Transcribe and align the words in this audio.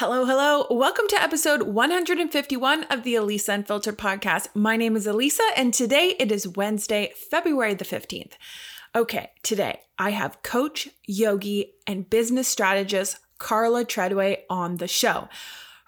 Hello, 0.00 0.24
hello. 0.24 0.64
Welcome 0.70 1.06
to 1.08 1.20
episode 1.20 1.62
151 1.62 2.84
of 2.84 3.02
the 3.02 3.16
Elisa 3.16 3.54
Unfiltered 3.54 3.98
podcast. 3.98 4.46
My 4.54 4.76
name 4.76 4.94
is 4.94 5.08
Elisa, 5.08 5.42
and 5.56 5.74
today 5.74 6.14
it 6.20 6.30
is 6.30 6.46
Wednesday, 6.46 7.12
February 7.16 7.74
the 7.74 7.84
15th. 7.84 8.34
Okay, 8.94 9.32
today 9.42 9.80
I 9.98 10.10
have 10.10 10.44
coach, 10.44 10.90
yogi, 11.04 11.72
and 11.84 12.08
business 12.08 12.46
strategist 12.46 13.18
Carla 13.38 13.84
Treadway 13.84 14.44
on 14.48 14.76
the 14.76 14.86
show. 14.86 15.28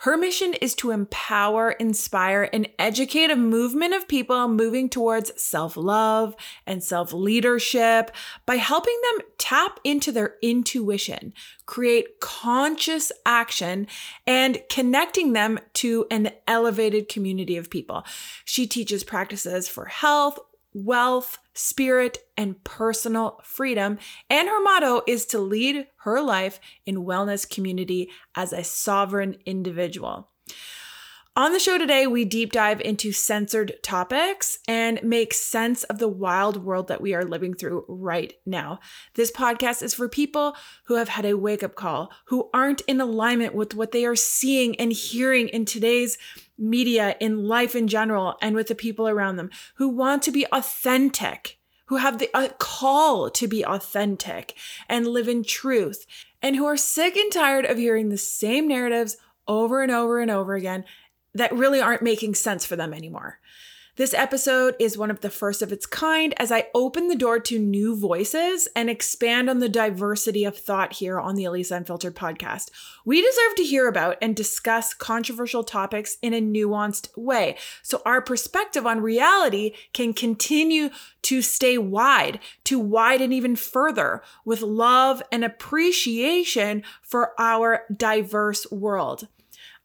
Her 0.01 0.17
mission 0.17 0.55
is 0.55 0.75
to 0.77 0.93
empower, 0.93 1.73
inspire, 1.73 2.49
and 2.55 2.71
educate 2.79 3.31
a 3.31 3.37
movement 3.37 3.93
of 3.93 4.09
people 4.09 4.49
moving 4.49 4.89
towards 4.89 5.31
self 5.39 5.77
love 5.77 6.35
and 6.67 6.83
self 6.83 7.13
leadership 7.13 8.11
by 8.47 8.57
helping 8.57 8.99
them 9.03 9.27
tap 9.37 9.79
into 9.85 10.11
their 10.11 10.37
intuition, 10.41 11.35
create 11.67 12.19
conscious 12.19 13.13
action, 13.27 13.87
and 14.27 14.63
connecting 14.71 15.35
them 15.35 15.59
to 15.75 16.07
an 16.11 16.31
elevated 16.49 17.11
community 17.11 17.59
of 17.59 17.69
people. 17.69 18.03
She 18.47 18.67
teaches 18.67 19.05
practices 19.05 19.69
for 19.69 19.85
health, 19.85 20.39
wealth, 20.73 21.37
spirit, 21.61 22.19
and 22.37 22.63
personal 22.65 23.41
freedom. 23.45 23.99
And 24.29 24.49
her 24.49 24.61
motto 24.61 25.03
is 25.07 25.27
to 25.27 25.39
lead 25.39 25.87
her 25.99 26.21
life 26.21 26.59
in 26.87 27.05
wellness 27.05 27.49
community 27.49 28.11
as 28.35 28.53
a 28.53 28.65
sovereign 28.65 29.37
individual. 29.45 30.31
On 31.37 31.53
the 31.53 31.61
show 31.61 31.79
today, 31.79 32.09
we 32.09 32.25
deep 32.25 32.51
dive 32.51 32.81
into 32.81 33.13
censored 33.13 33.75
topics 33.85 34.59
and 34.67 35.01
make 35.05 35.33
sense 35.33 35.85
of 35.85 35.99
the 35.99 36.09
wild 36.09 36.65
world 36.65 36.89
that 36.89 37.01
we 37.01 37.15
are 37.15 37.25
living 37.25 37.55
through 37.55 37.85
right 37.89 38.35
now. 38.45 38.81
This 39.15 39.31
podcast 39.31 39.81
is 39.83 39.95
for 39.95 40.09
people 40.09 40.57
who 40.87 40.97
have 40.97 41.09
had 41.09 41.25
a 41.25 41.39
wake 41.39 41.63
up 41.63 41.77
call, 41.77 42.11
who 42.27 42.51
aren't 42.53 42.81
in 42.83 43.01
alignment 43.01 43.55
with 43.55 43.77
what 43.77 43.93
they 43.93 44.05
are 44.05 44.17
seeing 44.17 44.75
and 44.81 44.93
hearing 44.93 45.49
in 45.49 45.65
today's 45.65 46.19
media, 46.61 47.17
in 47.19 47.49
life 47.49 47.75
in 47.75 47.89
general, 47.89 48.37
and 48.41 48.55
with 48.55 48.69
the 48.69 48.75
people 48.75 49.09
around 49.09 49.37
them, 49.37 49.51
who 49.77 49.89
want 49.89 50.23
to 50.23 50.31
be 50.31 50.47
authentic, 50.53 51.59
who 51.87 51.97
have 51.97 52.19
the 52.19 52.31
uh, 52.35 52.49
call 52.59 53.31
to 53.31 53.49
be 53.49 53.65
authentic 53.65 54.55
and 54.89 55.07
live 55.07 55.29
in 55.29 55.43
truth, 55.43 56.07
and 56.41 56.55
who 56.55 56.67
are 56.67 56.77
sick 56.77 57.17
and 57.17 57.33
tired 57.33 57.65
of 57.65 57.79
hearing 57.79 58.09
the 58.09 58.19
same 58.19 58.69
narratives 58.69 59.17
over 59.49 59.83
and 59.83 59.91
over 59.91 60.21
and 60.21 60.31
over 60.31 60.55
again 60.55 60.85
that 61.35 61.53
really 61.53 61.81
aren't 61.81 62.03
making 62.03 62.35
sense 62.35 62.65
for 62.65 62.77
them 62.77 62.93
anymore. 62.93 63.40
This 64.01 64.15
episode 64.15 64.77
is 64.79 64.97
one 64.97 65.11
of 65.11 65.21
the 65.21 65.29
first 65.29 65.61
of 65.61 65.73
its 65.73 65.85
kind 65.85 66.33
as 66.39 66.51
I 66.51 66.69
open 66.75 67.09
the 67.09 67.15
door 67.15 67.39
to 67.41 67.59
new 67.59 67.95
voices 67.95 68.67
and 68.75 68.89
expand 68.89 69.51
on 69.51 69.59
the 69.59 69.69
diversity 69.69 70.43
of 70.47 70.57
thought 70.57 70.95
here 70.95 71.21
on 71.21 71.35
the 71.35 71.45
Elisa 71.45 71.77
Unfiltered 71.77 72.17
podcast. 72.17 72.71
We 73.05 73.21
deserve 73.21 73.57
to 73.57 73.63
hear 73.63 73.89
about 73.89 74.17
and 74.23 74.35
discuss 74.35 74.95
controversial 74.95 75.63
topics 75.63 76.17
in 76.23 76.33
a 76.33 76.41
nuanced 76.41 77.11
way 77.15 77.59
so 77.83 78.01
our 78.07 78.23
perspective 78.23 78.87
on 78.87 79.03
reality 79.03 79.75
can 79.93 80.15
continue 80.15 80.89
to 81.21 81.43
stay 81.43 81.77
wide, 81.77 82.41
to 82.65 82.79
widen 82.79 83.35
even 83.35 83.55
further 83.55 84.23
with 84.47 84.63
love 84.63 85.23
and 85.31 85.45
appreciation 85.45 86.85
for 87.03 87.39
our 87.39 87.85
diverse 87.95 88.67
world. 88.71 89.29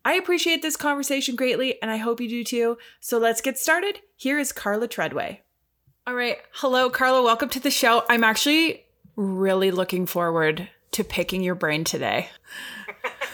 I 0.06 0.14
appreciate 0.14 0.62
this 0.62 0.78
conversation 0.78 1.36
greatly, 1.36 1.82
and 1.82 1.90
I 1.90 1.98
hope 1.98 2.22
you 2.22 2.30
do 2.30 2.44
too. 2.44 2.78
So 3.00 3.18
let's 3.18 3.42
get 3.42 3.58
started. 3.58 4.02
Here 4.16 4.38
is 4.38 4.52
Carla 4.52 4.88
Treadway. 4.88 5.40
All 6.06 6.14
right. 6.14 6.38
Hello, 6.52 6.92
Carla. 6.92 7.24
Welcome 7.24 7.50
to 7.50 7.60
the 7.60 7.72
show. 7.72 8.04
I'm 8.08 8.24
actually 8.24 8.86
really 9.16 9.72
looking 9.72 10.06
forward 10.06 10.70
to 10.92 11.04
picking 11.04 11.42
your 11.42 11.56
brain 11.56 11.84
today. 11.84 12.30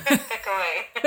Pick 0.06 0.22
away. 0.48 1.04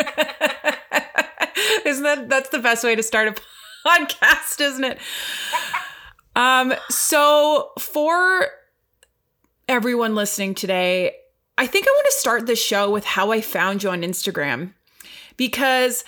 isn't 1.87 2.03
that 2.05 2.29
that's 2.29 2.51
the 2.51 2.59
best 2.59 2.85
way 2.85 2.95
to 2.95 3.03
start 3.03 3.29
a 3.29 3.89
podcast, 3.89 4.61
isn't 4.61 4.85
it? 4.85 4.99
Um, 6.37 6.75
so 6.91 7.71
for 7.79 8.49
everyone 9.67 10.15
listening 10.15 10.55
today, 10.55 11.17
I 11.57 11.67
think 11.67 11.87
I 11.89 11.91
want 11.91 12.07
to 12.11 12.19
start 12.19 12.47
the 12.47 12.57
show 12.57 12.91
with 12.91 13.07
how 13.07 13.33
I 13.33 13.41
found 13.41 13.83
you 13.83 13.89
on 13.89 14.03
Instagram 14.03 14.75
because 15.37 16.05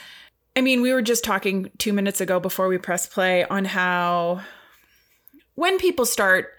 I 0.57 0.63
mean, 0.63 0.81
we 0.81 0.93
were 0.93 1.03
just 1.03 1.23
talking 1.23 1.71
two 1.77 1.93
minutes 1.93 2.21
ago 2.21 2.41
before 2.41 2.67
we 2.67 2.79
press 2.79 3.07
play 3.07 3.45
on 3.45 3.67
how 3.67 4.41
when 5.55 5.79
people 5.79 6.07
start 6.07 6.55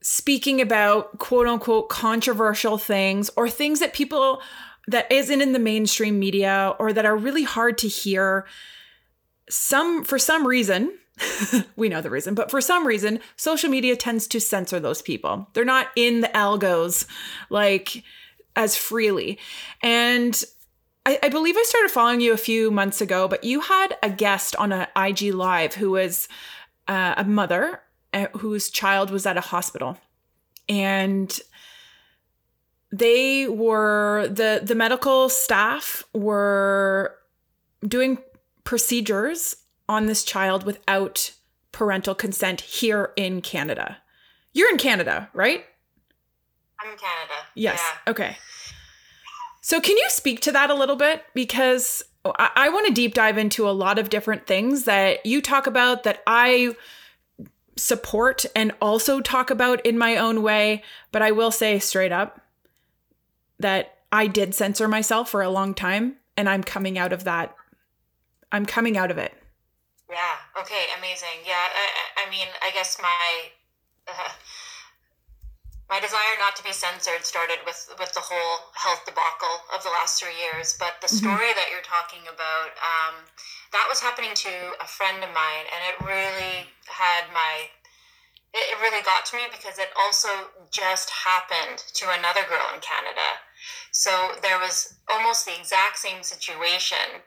speaking 0.00 0.60
about 0.60 1.18
quote 1.18 1.46
unquote 1.46 1.90
controversial 1.90 2.78
things 2.78 3.30
or 3.36 3.48
things 3.48 3.80
that 3.80 3.92
people 3.92 4.40
that 4.86 5.10
isn't 5.12 5.42
in 5.42 5.52
the 5.52 5.58
mainstream 5.58 6.18
media 6.18 6.74
or 6.78 6.92
that 6.92 7.04
are 7.04 7.16
really 7.16 7.42
hard 7.42 7.76
to 7.78 7.88
hear, 7.88 8.46
some 9.50 10.02
for 10.04 10.18
some 10.18 10.46
reason, 10.46 10.96
we 11.76 11.90
know 11.90 12.00
the 12.00 12.10
reason, 12.10 12.34
but 12.34 12.50
for 12.50 12.60
some 12.60 12.86
reason, 12.86 13.20
social 13.36 13.70
media 13.70 13.96
tends 13.96 14.26
to 14.26 14.40
censor 14.40 14.80
those 14.80 15.02
people. 15.02 15.48
They're 15.52 15.64
not 15.64 15.88
in 15.94 16.22
the 16.22 16.28
algos 16.28 17.06
like 17.50 18.02
as 18.56 18.76
freely. 18.76 19.38
And 19.82 20.42
I, 21.06 21.18
I, 21.22 21.28
believe 21.28 21.56
I 21.56 21.62
started 21.64 21.90
following 21.90 22.20
you 22.20 22.32
a 22.32 22.38
few 22.38 22.70
months 22.70 23.00
ago, 23.00 23.28
but 23.28 23.44
you 23.44 23.60
had 23.60 23.96
a 24.02 24.08
guest 24.08 24.56
on 24.56 24.72
an 24.72 24.86
IG 24.96 25.34
Live 25.34 25.74
who 25.74 25.90
was 25.90 26.28
uh, 26.88 27.14
a 27.16 27.24
mother 27.24 27.82
uh, 28.12 28.28
whose 28.38 28.70
child 28.70 29.10
was 29.10 29.26
at 29.26 29.36
a 29.36 29.42
hospital. 29.42 29.98
And 30.68 31.38
they 32.90 33.48
were 33.48 34.28
the 34.28 34.60
the 34.62 34.74
medical 34.74 35.28
staff 35.28 36.04
were 36.14 37.16
doing 37.86 38.18
procedures 38.62 39.56
on 39.88 40.06
this 40.06 40.24
child 40.24 40.64
without 40.64 41.32
parental 41.72 42.14
consent 42.14 42.60
here 42.60 43.12
in 43.16 43.42
Canada. 43.42 43.98
You're 44.52 44.70
in 44.70 44.78
Canada, 44.78 45.28
right? 45.34 45.64
I'm 46.80 46.92
in 46.92 46.96
Canada. 46.96 47.34
Yes. 47.54 47.80
Yeah. 47.82 48.10
Okay. 48.12 48.36
So, 49.66 49.80
can 49.80 49.96
you 49.96 50.04
speak 50.10 50.40
to 50.40 50.52
that 50.52 50.68
a 50.68 50.74
little 50.74 50.94
bit? 50.94 51.24
Because 51.32 52.02
I, 52.22 52.50
I 52.54 52.68
want 52.68 52.86
to 52.86 52.92
deep 52.92 53.14
dive 53.14 53.38
into 53.38 53.66
a 53.66 53.72
lot 53.72 53.98
of 53.98 54.10
different 54.10 54.46
things 54.46 54.84
that 54.84 55.24
you 55.24 55.40
talk 55.40 55.66
about 55.66 56.02
that 56.02 56.22
I 56.26 56.76
support 57.74 58.44
and 58.54 58.72
also 58.82 59.22
talk 59.22 59.48
about 59.48 59.80
in 59.86 59.96
my 59.96 60.18
own 60.18 60.42
way. 60.42 60.82
But 61.12 61.22
I 61.22 61.30
will 61.30 61.50
say 61.50 61.78
straight 61.78 62.12
up 62.12 62.42
that 63.58 64.00
I 64.12 64.26
did 64.26 64.54
censor 64.54 64.86
myself 64.86 65.30
for 65.30 65.40
a 65.40 65.48
long 65.48 65.72
time 65.72 66.16
and 66.36 66.46
I'm 66.46 66.62
coming 66.62 66.98
out 66.98 67.14
of 67.14 67.24
that. 67.24 67.56
I'm 68.52 68.66
coming 68.66 68.98
out 68.98 69.10
of 69.10 69.16
it. 69.16 69.32
Yeah. 70.10 70.60
Okay. 70.60 70.84
Amazing. 70.98 71.40
Yeah. 71.46 71.54
I, 71.54 72.26
I 72.26 72.30
mean, 72.30 72.48
I 72.62 72.70
guess 72.74 72.98
my. 73.00 73.48
Uh, 74.06 74.12
my 75.88 76.00
desire 76.00 76.36
not 76.40 76.56
to 76.56 76.64
be 76.64 76.72
censored 76.72 77.24
started 77.24 77.60
with 77.66 77.92
with 77.98 78.12
the 78.14 78.24
whole 78.24 78.72
health 78.74 79.04
debacle 79.04 79.56
of 79.74 79.82
the 79.84 79.92
last 79.92 80.20
three 80.20 80.34
years 80.36 80.76
but 80.78 80.96
the 81.00 81.06
mm-hmm. 81.06 81.20
story 81.20 81.48
mm-hmm. 81.52 81.58
that 81.60 81.68
you're 81.68 81.84
talking 81.84 82.24
about 82.28 82.72
um, 82.80 83.28
that 83.72 83.86
was 83.88 84.00
happening 84.00 84.32
to 84.34 84.52
a 84.80 84.88
friend 84.88 85.20
of 85.20 85.30
mine 85.32 85.66
and 85.68 85.80
it 85.84 85.96
really 86.04 86.68
had 86.88 87.28
my 87.32 87.68
it, 88.54 88.64
it 88.72 88.78
really 88.80 89.02
got 89.04 89.26
to 89.28 89.36
me 89.36 89.44
because 89.52 89.78
it 89.78 89.92
also 89.98 90.52
just 90.72 91.10
happened 91.10 91.84
to 91.92 92.08
another 92.16 92.44
girl 92.48 92.64
in 92.72 92.80
canada 92.80 93.44
so 93.92 94.40
there 94.40 94.58
was 94.58 94.96
almost 95.12 95.44
the 95.44 95.54
exact 95.54 96.00
same 96.00 96.22
situation 96.22 97.20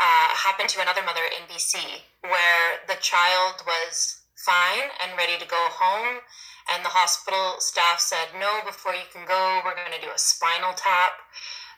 uh, 0.00 0.28
happened 0.32 0.68
to 0.68 0.80
another 0.82 1.04
mother 1.06 1.24
in 1.30 1.46
bc 1.46 1.78
where 2.26 2.82
the 2.88 2.98
child 2.98 3.62
was 3.66 4.20
fine 4.34 4.88
and 5.04 5.16
ready 5.16 5.36
to 5.38 5.46
go 5.46 5.60
home 5.70 6.24
and 6.68 6.84
the 6.84 6.92
hospital 6.92 7.56
staff 7.58 8.00
said, 8.00 8.36
no, 8.36 8.60
before 8.66 8.92
you 8.92 9.08
can 9.12 9.24
go, 9.24 9.60
we're 9.64 9.78
going 9.78 9.94
to 9.94 10.04
do 10.04 10.12
a 10.12 10.18
spinal 10.20 10.76
tap. 10.76 11.16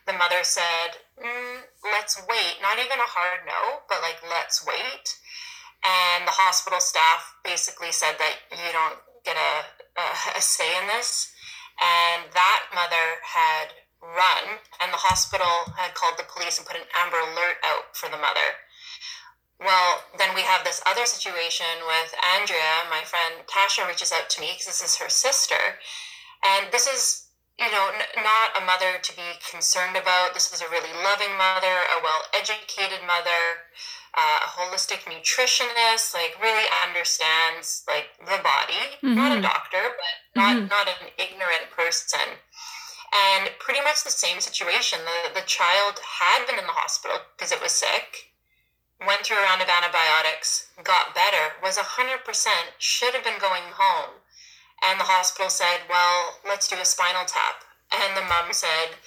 The 0.07 0.19
mother 0.19 0.43
said, 0.43 0.99
mm, 1.15 1.63
let's 1.87 2.19
wait. 2.27 2.59
Not 2.59 2.83
even 2.83 2.99
a 2.99 3.13
hard 3.15 3.47
no, 3.47 3.87
but 3.87 4.03
like, 4.03 4.19
let's 4.27 4.67
wait. 4.67 5.07
And 5.83 6.27
the 6.27 6.35
hospital 6.35 6.81
staff 6.81 7.35
basically 7.45 7.91
said 7.91 8.19
that 8.19 8.37
you 8.51 8.71
don't 8.75 8.99
get 9.25 9.39
a, 9.39 9.55
a 10.39 10.43
say 10.43 10.71
in 10.79 10.87
this. 10.91 11.31
And 11.79 12.31
that 12.35 12.71
mother 12.75 13.23
had 13.23 13.75
run, 14.03 14.59
and 14.83 14.93
the 14.93 14.99
hospital 14.99 15.71
had 15.79 15.95
called 15.95 16.19
the 16.19 16.27
police 16.27 16.59
and 16.59 16.67
put 16.67 16.77
an 16.77 16.87
Amber 16.99 17.23
Alert 17.23 17.59
out 17.63 17.95
for 17.95 18.11
the 18.11 18.19
mother. 18.19 18.62
Well, 19.65 20.03
then 20.19 20.35
we 20.35 20.43
have 20.43 20.65
this 20.65 20.83
other 20.87 21.07
situation 21.07 21.87
with 21.87 22.15
Andrea, 22.35 22.83
my 22.91 23.03
friend 23.07 23.47
Tasha 23.47 23.87
reaches 23.87 24.11
out 24.11 24.29
to 24.31 24.41
me 24.41 24.51
because 24.53 24.67
this 24.67 24.83
is 24.83 24.97
her 24.97 25.09
sister. 25.09 25.79
And 26.43 26.67
this 26.73 26.91
is, 26.91 27.31
you 27.59 27.71
know, 27.71 27.95
n- 27.95 28.23
not 28.27 28.59
a 28.59 28.67
mother 28.67 28.99
to 28.99 29.13
be 29.15 29.39
concerned 29.39 29.97
about. 29.97 30.35
This 30.35 30.51
is 30.53 30.63
a 30.63 30.71
really 30.71 30.91
loving 30.91 31.39
mother, 31.39 31.71
a 31.71 32.03
well 32.03 32.27
educated 32.35 33.07
mother, 33.07 33.71
uh, 34.19 34.39
a 34.43 34.49
holistic 34.51 35.07
nutritionist, 35.07 36.11
like 36.11 36.35
really 36.43 36.67
understands 36.83 37.87
like 37.87 38.11
the 38.19 38.43
body, 38.43 38.99
mm-hmm. 38.99 39.15
not 39.15 39.31
a 39.31 39.39
mm-hmm. 39.39 39.47
doctor, 39.47 39.95
but 39.95 40.15
not, 40.35 40.57
mm-hmm. 40.57 40.67
not 40.67 40.89
an 40.91 41.15
ignorant 41.19 41.71
person. 41.71 42.43
And 43.15 43.51
pretty 43.61 43.85
much 43.85 44.03
the 44.03 44.11
same 44.11 44.41
situation. 44.41 44.99
The, 45.05 45.39
the 45.41 45.47
child 45.47 46.01
had 46.03 46.47
been 46.47 46.59
in 46.59 46.67
the 46.67 46.75
hospital 46.75 47.19
because 47.37 47.53
it 47.53 47.63
was 47.63 47.71
sick 47.71 48.32
went 49.07 49.23
through 49.25 49.39
a 49.39 49.43
round 49.43 49.63
of 49.63 49.69
antibiotics, 49.69 50.69
got 50.83 51.15
better, 51.15 51.57
was 51.63 51.79
100%, 51.79 52.23
should 52.79 53.15
have 53.15 53.25
been 53.25 53.41
going 53.41 53.75
home. 53.75 54.21
And 54.83 54.99
the 54.99 55.05
hospital 55.05 55.51
said, 55.51 55.87
well, 55.89 56.39
let's 56.47 56.69
do 56.69 56.77
a 56.77 56.85
spinal 56.85 57.25
tap. 57.25 57.63
And 57.93 58.17
the 58.17 58.27
mom 58.27 58.53
said, 58.53 58.99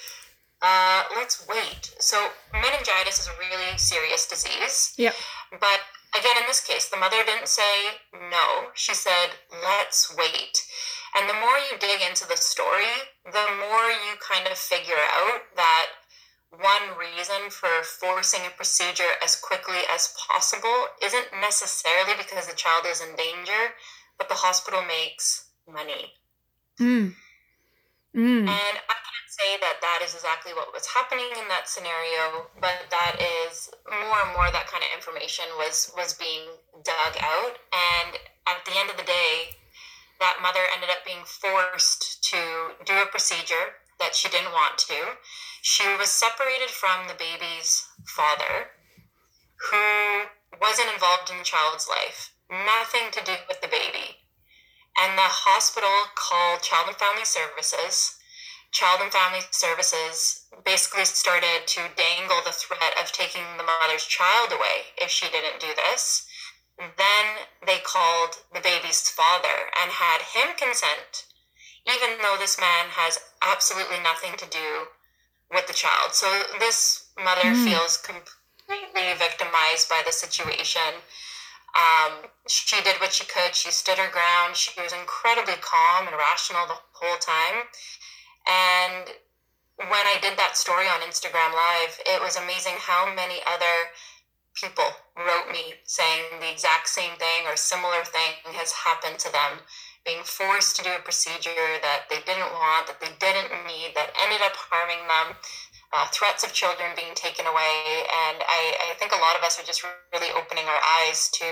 uh, 0.61 1.03
let's 1.15 1.45
wait. 1.47 1.93
So 1.99 2.29
meningitis 2.53 3.19
is 3.19 3.27
a 3.27 3.37
really 3.39 3.77
serious 3.77 4.27
disease. 4.27 4.93
Yeah. 4.97 5.11
But 5.51 5.81
again, 6.17 6.37
in 6.39 6.47
this 6.47 6.63
case, 6.63 6.87
the 6.87 6.97
mother 6.97 7.21
didn't 7.25 7.47
say 7.49 7.99
no. 8.13 8.71
She 8.73 8.93
said, 8.93 9.35
let's 9.51 10.15
wait. 10.15 10.63
And 11.15 11.29
the 11.29 11.33
more 11.33 11.57
you 11.71 11.77
dig 11.79 12.01
into 12.07 12.27
the 12.27 12.35
story, 12.37 12.91
the 13.25 13.47
more 13.59 13.87
you 13.91 14.15
kind 14.19 14.47
of 14.47 14.57
figure 14.57 14.99
out 15.23 15.41
that 15.55 15.87
one 16.59 16.97
reason 16.97 17.49
for 17.49 17.69
forcing 17.83 18.41
a 18.45 18.55
procedure 18.55 19.17
as 19.23 19.35
quickly 19.35 19.81
as 19.93 20.13
possible 20.29 20.87
isn't 21.03 21.27
necessarily 21.41 22.13
because 22.17 22.47
the 22.47 22.55
child 22.55 22.85
is 22.87 23.01
in 23.01 23.15
danger, 23.15 23.73
but 24.17 24.29
the 24.29 24.35
hospital 24.35 24.81
makes 24.83 25.49
money. 25.67 26.13
Mm. 26.79 27.13
Mm. 28.15 28.47
And 28.47 28.75
I 28.79 28.97
can't 29.03 29.27
say 29.27 29.59
that 29.59 29.83
that 29.83 29.99
is 30.03 30.15
exactly 30.15 30.53
what 30.53 30.71
was 30.71 30.87
happening 30.87 31.27
in 31.35 31.47
that 31.51 31.67
scenario, 31.67 32.47
but 32.61 32.87
that 32.91 33.19
is 33.19 33.69
more 33.91 34.19
and 34.23 34.31
more 34.31 34.47
that 34.51 34.71
kind 34.71 34.83
of 34.83 34.95
information 34.95 35.45
was 35.59 35.91
was 35.97 36.15
being 36.15 36.47
dug 36.83 37.13
out. 37.19 37.59
And 37.75 38.15
at 38.47 38.63
the 38.63 38.71
end 38.79 38.89
of 38.89 38.95
the 38.95 39.03
day, 39.03 39.59
that 40.19 40.39
mother 40.41 40.63
ended 40.73 40.89
up 40.89 41.03
being 41.03 41.27
forced 41.27 42.23
to 42.31 42.39
do 42.85 42.95
a 43.03 43.07
procedure 43.11 43.75
that 43.99 44.15
she 44.15 44.29
didn't 44.29 44.51
want 44.51 44.77
to. 44.77 45.19
She 45.65 45.87
was 45.97 46.11
separated 46.11 46.69
from 46.69 47.07
the 47.07 47.15
baby's 47.15 47.87
father, 48.05 48.69
who 49.71 50.29
wasn't 50.61 50.93
involved 50.93 51.31
in 51.31 51.39
the 51.39 51.43
child's 51.43 51.89
life, 51.89 52.35
nothing 52.51 53.09
to 53.09 53.23
do 53.25 53.33
with 53.47 53.61
the 53.61 53.67
baby. 53.67 54.21
And 54.95 55.17
the 55.17 55.25
hospital 55.25 56.13
called 56.13 56.61
Child 56.61 56.89
and 56.89 56.97
Family 56.97 57.25
Services. 57.25 58.15
Child 58.73 59.01
and 59.01 59.11
Family 59.11 59.41
Services 59.49 60.45
basically 60.63 61.05
started 61.05 61.65
to 61.65 61.89
dangle 61.97 62.41
the 62.45 62.53
threat 62.53 62.93
of 63.01 63.11
taking 63.11 63.57
the 63.57 63.65
mother's 63.65 64.05
child 64.05 64.51
away 64.51 64.93
if 65.01 65.09
she 65.09 65.31
didn't 65.31 65.59
do 65.59 65.73
this. 65.73 66.27
Then 66.77 67.25
they 67.65 67.79
called 67.79 68.37
the 68.53 68.61
baby's 68.61 69.09
father 69.09 69.73
and 69.81 69.89
had 69.89 70.21
him 70.21 70.55
consent 70.55 71.25
even 71.87 72.17
though 72.17 72.35
this 72.39 72.59
man 72.59 72.89
has 72.89 73.19
absolutely 73.43 73.99
nothing 74.01 74.33
to 74.37 74.49
do 74.49 74.89
with 75.55 75.67
the 75.67 75.73
child. 75.73 76.11
So 76.11 76.27
this 76.59 77.09
mother 77.17 77.55
mm. 77.55 77.63
feels 77.63 77.97
completely 77.97 79.15
victimized 79.17 79.89
by 79.89 80.03
the 80.05 80.11
situation. 80.11 81.01
Um, 81.75 82.27
she 82.47 82.79
did 82.83 82.99
what 82.99 83.13
she 83.13 83.25
could. 83.25 83.55
She 83.55 83.71
stood 83.71 83.97
her 83.97 84.11
ground. 84.11 84.55
She 84.55 84.79
was 84.79 84.93
incredibly 84.93 85.55
calm 85.59 86.07
and 86.07 86.15
rational 86.15 86.67
the 86.67 86.79
whole 86.91 87.17
time. 87.17 87.67
And 88.47 89.09
when 89.77 90.05
I 90.07 90.19
did 90.21 90.37
that 90.37 90.55
story 90.55 90.87
on 90.87 91.01
Instagram 91.01 91.51
Live, 91.51 91.99
it 92.05 92.21
was 92.21 92.37
amazing 92.37 92.75
how 92.79 93.11
many 93.13 93.39
other 93.47 93.91
people 94.53 94.87
wrote 95.17 95.51
me 95.51 95.75
saying 95.83 96.39
the 96.39 96.51
exact 96.51 96.87
same 96.87 97.15
thing 97.19 97.43
or 97.45 97.57
similar 97.57 98.03
thing 98.05 98.39
has 98.55 98.71
happened 98.71 99.19
to 99.19 99.31
them 99.31 99.59
being 100.05 100.21
forced 100.23 100.77
to 100.77 100.83
do 100.83 100.93
a 100.93 101.01
procedure 101.01 101.81
that 101.81 102.05
they 102.09 102.21
didn't 102.25 102.53
want, 102.53 102.85
that 102.87 103.01
they 103.01 103.09
didn't 103.19 103.49
need, 103.65 103.97
that 103.97 104.13
ended 104.21 104.39
up 104.45 104.53
harming 104.55 105.01
them, 105.09 105.35
uh, 105.93 106.05
threats 106.13 106.45
of 106.45 106.53
children 106.53 106.93
being 106.95 107.13
taken 107.15 107.45
away. 107.45 108.05
And 108.29 108.37
I, 108.45 108.91
I, 108.91 108.93
think 108.99 109.11
a 109.11 109.21
lot 109.21 109.35
of 109.37 109.43
us 109.43 109.59
are 109.59 109.65
just 109.65 109.83
really 110.13 110.29
opening 110.37 110.65
our 110.65 110.81
eyes 111.01 111.29
to 111.41 111.47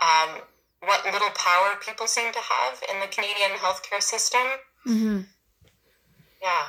um, 0.00 0.40
what 0.80 1.04
little 1.04 1.30
power 1.36 1.76
people 1.84 2.06
seem 2.06 2.32
to 2.32 2.38
have 2.38 2.80
in 2.92 3.00
the 3.00 3.06
Canadian 3.06 3.58
healthcare 3.58 4.02
system. 4.02 4.46
Mm-hmm. 4.86 5.20
Yeah. 6.40 6.66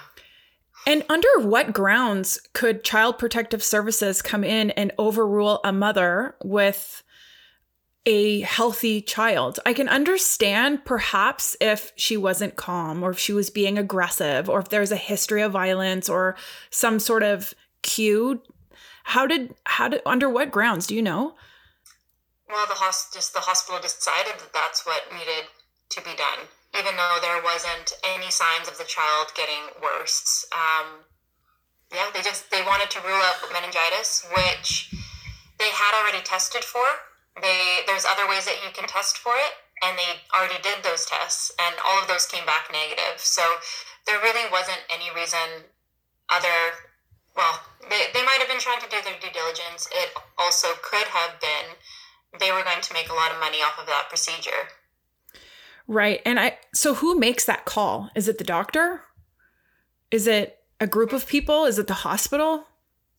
And 0.88 1.06
under 1.10 1.30
what 1.40 1.74
grounds 1.74 2.40
could 2.54 2.84
Child 2.84 3.20
Protective 3.20 3.64
Services 3.64 4.22
come 4.22 4.44
in 4.44 4.72
and 4.72 4.92
overrule 4.98 5.62
a 5.64 5.72
mother 5.72 6.36
with 6.44 7.04
a 8.06 8.42
healthy 8.42 9.02
child. 9.02 9.60
I 9.66 9.74
can 9.74 9.90
understand 9.90 10.86
perhaps 10.86 11.56
if 11.60 11.92
she 11.96 12.16
wasn't 12.18 12.56
calm 12.56 13.04
or 13.04 13.12
if 13.12 13.20
she 13.20 13.34
was 13.34 13.50
being 13.50 13.78
aggressive 13.78 14.50
or 14.50 14.60
if 14.60 14.70
there's 14.70 14.92
a 14.92 14.98
history 14.98 15.42
of 15.42 15.52
violence 15.52 16.10
or 16.10 16.36
some 16.70 17.00
sort 17.00 17.24
of 17.24 17.54
cue. 17.82 18.42
How 19.04 19.28
did 19.28 19.54
how 19.66 19.90
did 19.90 20.02
under 20.06 20.30
what 20.30 20.52
grounds 20.52 20.88
do 20.88 20.96
you 20.96 21.02
know? 21.02 21.36
Well, 22.48 22.66
the 22.68 22.76
host 22.76 23.14
just 23.14 23.34
the 23.34 23.42
hospital 23.42 23.82
decided 23.82 24.40
that 24.40 24.54
that's 24.54 24.86
what 24.86 25.12
needed 25.12 25.46
to 25.90 26.02
be 26.02 26.16
done, 26.16 26.48
even 26.78 26.96
though 26.96 27.18
there 27.22 27.44
wasn't 27.44 27.94
any 28.16 28.32
signs 28.32 28.68
of 28.68 28.78
the 28.78 28.86
child 28.86 29.28
getting 29.36 29.76
worse. 29.82 30.46
Um, 30.54 31.06
yeah, 31.94 32.10
they 32.14 32.22
just 32.22 32.50
they 32.50 32.62
wanted 32.62 32.90
to 32.92 33.02
rule 33.02 33.22
out 33.22 33.36
meningitis, 33.52 34.26
which 34.34 34.94
they 35.58 35.70
had 35.70 36.00
already 36.00 36.24
tested 36.24 36.64
for 36.64 36.86
they 37.42 37.86
there's 37.88 38.06
other 38.06 38.28
ways 38.28 38.46
that 38.46 38.60
you 38.64 38.72
can 38.74 38.88
test 38.88 39.18
for 39.18 39.34
it, 39.36 39.54
and 39.84 39.98
they 39.98 40.22
already 40.36 40.62
did 40.62 40.84
those 40.84 41.06
tests, 41.06 41.52
and 41.60 41.76
all 41.86 42.02
of 42.02 42.08
those 42.08 42.26
came 42.26 42.46
back 42.46 42.70
negative. 42.72 43.18
So 43.18 43.42
there 44.06 44.20
really 44.20 44.50
wasn't 44.52 44.82
any 44.94 45.14
reason 45.14 45.70
other. 46.30 46.76
Well, 47.36 47.62
they, 47.90 48.12
they 48.14 48.26
might 48.26 48.40
have 48.40 48.50
been 48.50 48.60
trying 48.60 48.82
to 48.82 48.90
do 48.90 48.98
their 49.04 49.16
due 49.22 49.32
diligence. 49.32 49.88
It 49.94 50.12
also 50.38 50.68
could 50.84 51.08
have 51.08 51.40
been 51.40 51.78
they 52.40 52.52
were 52.52 52.64
going 52.64 52.82
to 52.82 52.94
make 52.94 53.10
a 53.10 53.14
lot 53.14 53.32
of 53.32 53.40
money 53.40 53.58
off 53.58 53.80
of 53.80 53.88
that 53.88 54.10
procedure. 54.10 54.70
Right. 55.88 56.22
And 56.26 56.40
I 56.40 56.58
so 56.74 56.96
who 56.96 57.18
makes 57.18 57.46
that 57.46 57.66
call? 57.66 58.10
Is 58.16 58.28
it 58.28 58.38
the 58.38 58.44
doctor? 58.44 59.02
Is 60.12 60.28
it 60.28 60.60
a 60.80 60.88
group 60.88 61.14
of 61.14 61.28
people? 61.28 61.66
Is 61.66 61.80
it 61.80 61.88
the 61.88 61.94
hospital? 61.94 62.66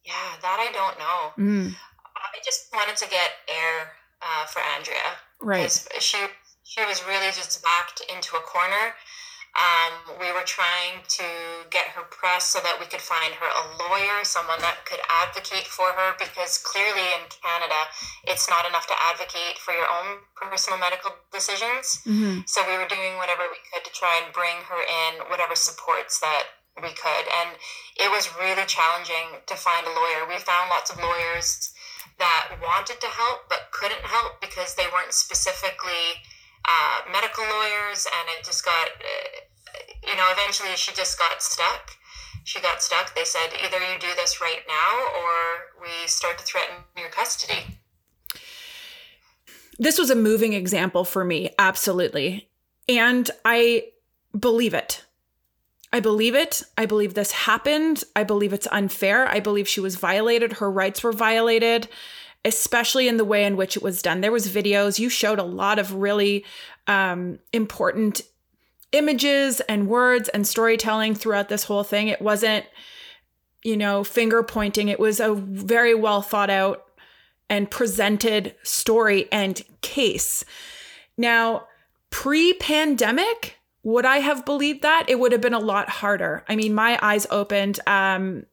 Yeah, 0.05 0.37
that 0.41 0.59
I 0.59 0.73
don't 0.73 0.99
know. 0.99 1.71
Mm. 1.71 1.77
I 2.17 2.39
just 2.45 2.73
wanted 2.73 2.97
to 2.97 3.09
get 3.09 3.31
air 3.49 3.93
uh, 4.23 4.47
for 4.47 4.61
Andrea. 4.61 5.19
Right. 5.43 5.73
She 5.99 6.19
she 6.63 6.85
was 6.85 7.03
really 7.07 7.33
just 7.33 7.63
backed 7.63 8.03
into 8.09 8.37
a 8.37 8.41
corner. 8.41 8.95
Um, 9.51 10.15
we 10.23 10.31
were 10.31 10.47
trying 10.47 11.03
to 11.19 11.27
get 11.75 11.91
her 11.99 12.07
press 12.07 12.47
so 12.47 12.63
that 12.63 12.79
we 12.79 12.87
could 12.87 13.03
find 13.03 13.35
her 13.35 13.51
a 13.51 13.65
lawyer, 13.83 14.23
someone 14.23 14.63
that 14.63 14.87
could 14.87 15.03
advocate 15.27 15.67
for 15.67 15.91
her, 15.91 16.15
because 16.23 16.63
clearly 16.63 17.03
in 17.19 17.27
Canada, 17.43 17.91
it's 18.31 18.47
not 18.47 18.63
enough 18.63 18.87
to 18.87 18.95
advocate 19.11 19.59
for 19.59 19.75
your 19.75 19.91
own 19.91 20.23
personal 20.39 20.79
medical 20.79 21.11
decisions. 21.35 21.99
Mm-hmm. 22.07 22.47
So 22.47 22.63
we 22.63 22.79
were 22.79 22.87
doing 22.87 23.19
whatever 23.19 23.43
we 23.51 23.59
could 23.75 23.83
to 23.83 23.91
try 23.91 24.23
and 24.23 24.31
bring 24.31 24.63
her 24.71 24.81
in 24.87 25.27
whatever 25.27 25.59
supports 25.59 26.23
that 26.23 26.63
we 26.79 26.95
could. 26.95 27.27
And 27.43 27.59
it 27.99 28.07
was 28.07 28.31
really 28.39 28.63
challenging 28.71 29.43
to 29.51 29.59
find 29.59 29.83
a 29.83 29.91
lawyer. 29.91 30.31
We 30.31 30.39
found 30.39 30.71
lots 30.71 30.95
of 30.95 31.03
lawyers 31.03 31.75
that 32.19 32.57
wanted 32.63 33.01
to 33.01 33.07
help 33.07 33.49
but 33.49 33.71
couldn't 33.73 34.03
help 34.03 34.41
because 34.41 34.75
they 34.75 34.87
weren't 34.93 35.13
specifically 35.13 36.21
uh, 36.65 37.01
medical 37.13 37.45
lawyers, 37.45 38.07
and 38.07 38.29
it 38.39 38.45
just 38.45 38.65
got, 38.65 38.89
uh, 38.89 39.79
you 40.07 40.17
know, 40.17 40.29
eventually 40.31 40.77
she 40.77 40.93
just 40.93 41.19
got 41.19 41.43
stuck. 41.43 41.93
She 42.45 42.61
got 42.61 42.83
stuck. 42.83 43.15
They 43.15 43.25
said 43.25 43.49
either 43.65 43.79
you 43.79 43.99
do 43.99 44.09
this 44.17 44.41
right 44.41 44.63
now 44.67 45.21
or 45.21 45.83
we 45.83 46.07
start 46.07 46.39
to 46.39 46.45
threaten 46.45 46.77
your 46.97 47.11
custody. 47.11 47.79
This 49.79 49.99
was 49.99 50.11
a 50.11 50.15
moving 50.15 50.53
example 50.53 51.05
for 51.05 51.25
me, 51.25 51.51
absolutely. 51.59 52.49
And 52.89 53.31
I 53.45 53.85
believe 54.39 54.75
it. 54.75 55.05
I 55.93 56.01
believe 56.01 56.35
it. 56.35 56.63
I 56.79 56.87
believe 56.87 57.15
this 57.15 57.33
happened. 57.33 58.05
I 58.15 58.23
believe 58.23 58.53
it's 58.53 58.69
unfair. 58.71 59.27
I 59.27 59.41
believe 59.41 59.69
she 59.69 59.81
was 59.81 59.97
violated. 59.97 60.55
Her 60.55 60.71
rights 60.71 61.03
were 61.03 61.13
violated, 61.13 61.89
especially 62.45 63.09
in 63.09 63.17
the 63.17 63.25
way 63.25 63.45
in 63.45 63.57
which 63.57 63.77
it 63.77 63.83
was 63.83 64.03
done. 64.03 64.21
There 64.21 64.33
was 64.33 64.49
videos. 64.49 64.99
You 64.99 65.09
showed 65.09 65.39
a 65.39 65.45
lot 65.45 65.79
of 65.79 65.95
really 65.95 66.45
um, 66.87 67.41
important 67.53 68.23
images 68.93 69.61
and 69.63 69.89
words 69.89 70.29
and 70.29 70.47
storytelling 70.47 71.15
throughout 71.15 71.49
this 71.49 71.65
whole 71.65 71.85
thing. 71.85 72.09
It 72.09 72.23
wasn't, 72.23 72.67
you 73.63 73.77
know, 73.77 74.05
finger 74.05 74.43
pointing. 74.43 74.89
It 74.89 75.01
was 75.01 75.21
a 75.21 75.35
very 75.35 75.95
well 75.95 76.23
thought 76.23 76.51
out 76.51 76.85
and 77.49 77.71
presented 77.71 78.55
story 78.63 79.29
and 79.33 79.63
case. 79.81 80.45
Now, 81.17 81.67
pre 82.11 82.53
pandemic, 82.55 83.60
would 83.83 84.05
I 84.05 84.19
have 84.19 84.45
believed 84.45 84.83
that? 84.83 85.07
It 85.09 85.19
would 85.19 85.33
have 85.33 85.41
been 85.41 85.55
a 85.55 85.59
lot 85.59 85.89
harder. 85.89 86.45
I 86.49 86.57
mean, 86.57 86.75
my 86.75 86.99
eyes 87.01 87.27
opened. 87.31 87.81
Um, 87.87 88.45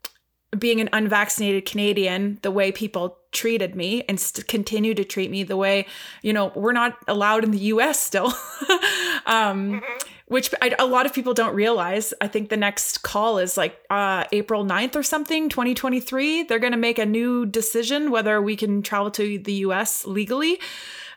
being 0.57 0.79
an 0.79 0.89
unvaccinated 0.93 1.65
Canadian, 1.65 2.39
the 2.41 2.51
way 2.51 2.71
people 2.71 3.17
treated 3.31 3.75
me 3.75 4.03
and 4.07 4.19
st- 4.19 4.47
continue 4.47 4.93
to 4.93 5.03
treat 5.03 5.29
me 5.29 5.43
the 5.43 5.57
way, 5.57 5.85
you 6.21 6.31
know, 6.31 6.51
we're 6.55 6.71
not 6.71 6.97
allowed 7.07 7.43
in 7.43 7.51
the 7.51 7.59
US 7.59 7.99
still. 7.99 8.27
um, 9.25 9.81
mm-hmm. 9.81 10.07
Which 10.27 10.53
I, 10.61 10.75
a 10.77 10.85
lot 10.85 11.05
of 11.05 11.13
people 11.13 11.33
don't 11.33 11.55
realize. 11.55 12.13
I 12.19 12.27
think 12.27 12.49
the 12.49 12.57
next 12.57 13.01
call 13.01 13.37
is 13.37 13.55
like 13.55 13.79
uh, 13.89 14.25
April 14.33 14.65
9th 14.65 14.97
or 14.97 15.03
something, 15.03 15.47
2023. 15.47 16.43
They're 16.43 16.59
going 16.59 16.73
to 16.73 16.77
make 16.77 16.99
a 16.99 17.05
new 17.05 17.45
decision 17.45 18.11
whether 18.11 18.41
we 18.41 18.57
can 18.57 18.81
travel 18.81 19.09
to 19.11 19.39
the 19.39 19.53
US 19.53 20.05
legally 20.05 20.59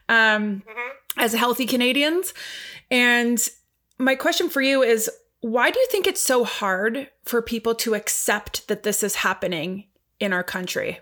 um, 0.08 0.62
mm-hmm. 0.62 1.20
as 1.20 1.32
healthy 1.32 1.66
Canadians. 1.66 2.34
And 2.88 3.48
my 4.00 4.14
question 4.14 4.48
for 4.48 4.62
you 4.62 4.82
is 4.82 5.10
why 5.40 5.70
do 5.70 5.78
you 5.78 5.86
think 5.90 6.06
it's 6.06 6.22
so 6.22 6.44
hard 6.44 7.08
for 7.24 7.40
people 7.42 7.74
to 7.76 7.94
accept 7.94 8.66
that 8.68 8.82
this 8.82 9.02
is 9.02 9.16
happening 9.16 9.86
in 10.18 10.32
our 10.32 10.42
country? 10.42 11.00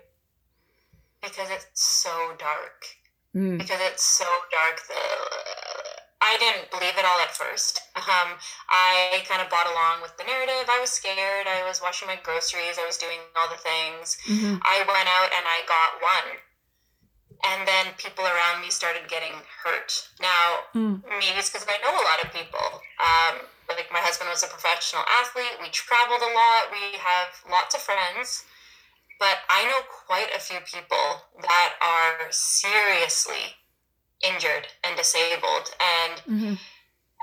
Because 1.23 1.51
it's 1.51 1.67
so 1.75 2.35
dark. 2.39 2.87
Mm. 3.35 3.59
Because 3.59 3.81
it's 3.83 4.03
so 4.03 4.27
dark. 4.51 4.83
The, 4.87 4.95
I 6.21 6.37
didn't 6.39 6.71
believe 6.71 6.95
it 6.99 7.05
all 7.05 7.19
at 7.21 7.35
first. 7.35 7.81
Um, 7.97 8.39
I 8.71 9.23
kind 9.27 9.43
of 9.43 9.51
bought 9.51 9.67
along 9.67 10.03
with 10.03 10.17
the 10.19 10.25
narrative. 10.25 10.71
I 10.71 10.79
was 10.81 10.91
scared. 10.91 11.47
I 11.47 11.67
was 11.67 11.83
washing 11.83 12.07
my 12.07 12.19
groceries. 12.23 12.79
I 12.79 12.87
was 12.87 12.99
doing 12.99 13.19
all 13.35 13.49
the 13.51 13.63
things. 13.63 14.19
Mm-hmm. 14.27 14.59
I 14.63 14.83
went 14.87 15.09
out 15.11 15.31
and 15.35 15.47
I 15.47 15.63
got 15.67 16.03
one 16.03 16.39
and 17.45 17.67
then 17.67 17.95
people 17.99 18.25
around 18.25 18.63
me 18.63 18.71
started 18.71 19.09
getting 19.09 19.33
hurt. 19.63 20.09
Now, 20.21 20.67
mm. 20.75 21.03
maybe 21.07 21.39
it's 21.39 21.51
because 21.51 21.67
I 21.69 21.79
know 21.83 21.95
a 21.95 22.05
lot 22.07 22.25
of 22.25 22.33
people. 22.33 22.83
Um, 22.99 23.47
like 23.69 23.93
my 23.93 24.01
husband 24.01 24.31
was 24.31 24.43
a 24.43 24.49
professional 24.49 25.05
athlete. 25.21 25.61
We 25.61 25.69
traveled 25.71 26.25
a 26.25 26.33
lot. 26.33 26.73
We 26.73 26.97
have 26.99 27.31
lots 27.51 27.75
of 27.77 27.85
friends, 27.85 28.45
but 29.21 29.45
I 29.49 29.65
know 29.69 29.85
quite 29.87 30.33
a 30.35 30.41
few 30.41 30.59
people 30.65 31.29
that 31.43 31.77
are 31.83 32.33
seriously 32.33 33.61
injured 34.25 34.73
and 34.83 34.97
disabled. 34.97 35.71
And 35.79 36.15
mm-hmm. 36.25 36.55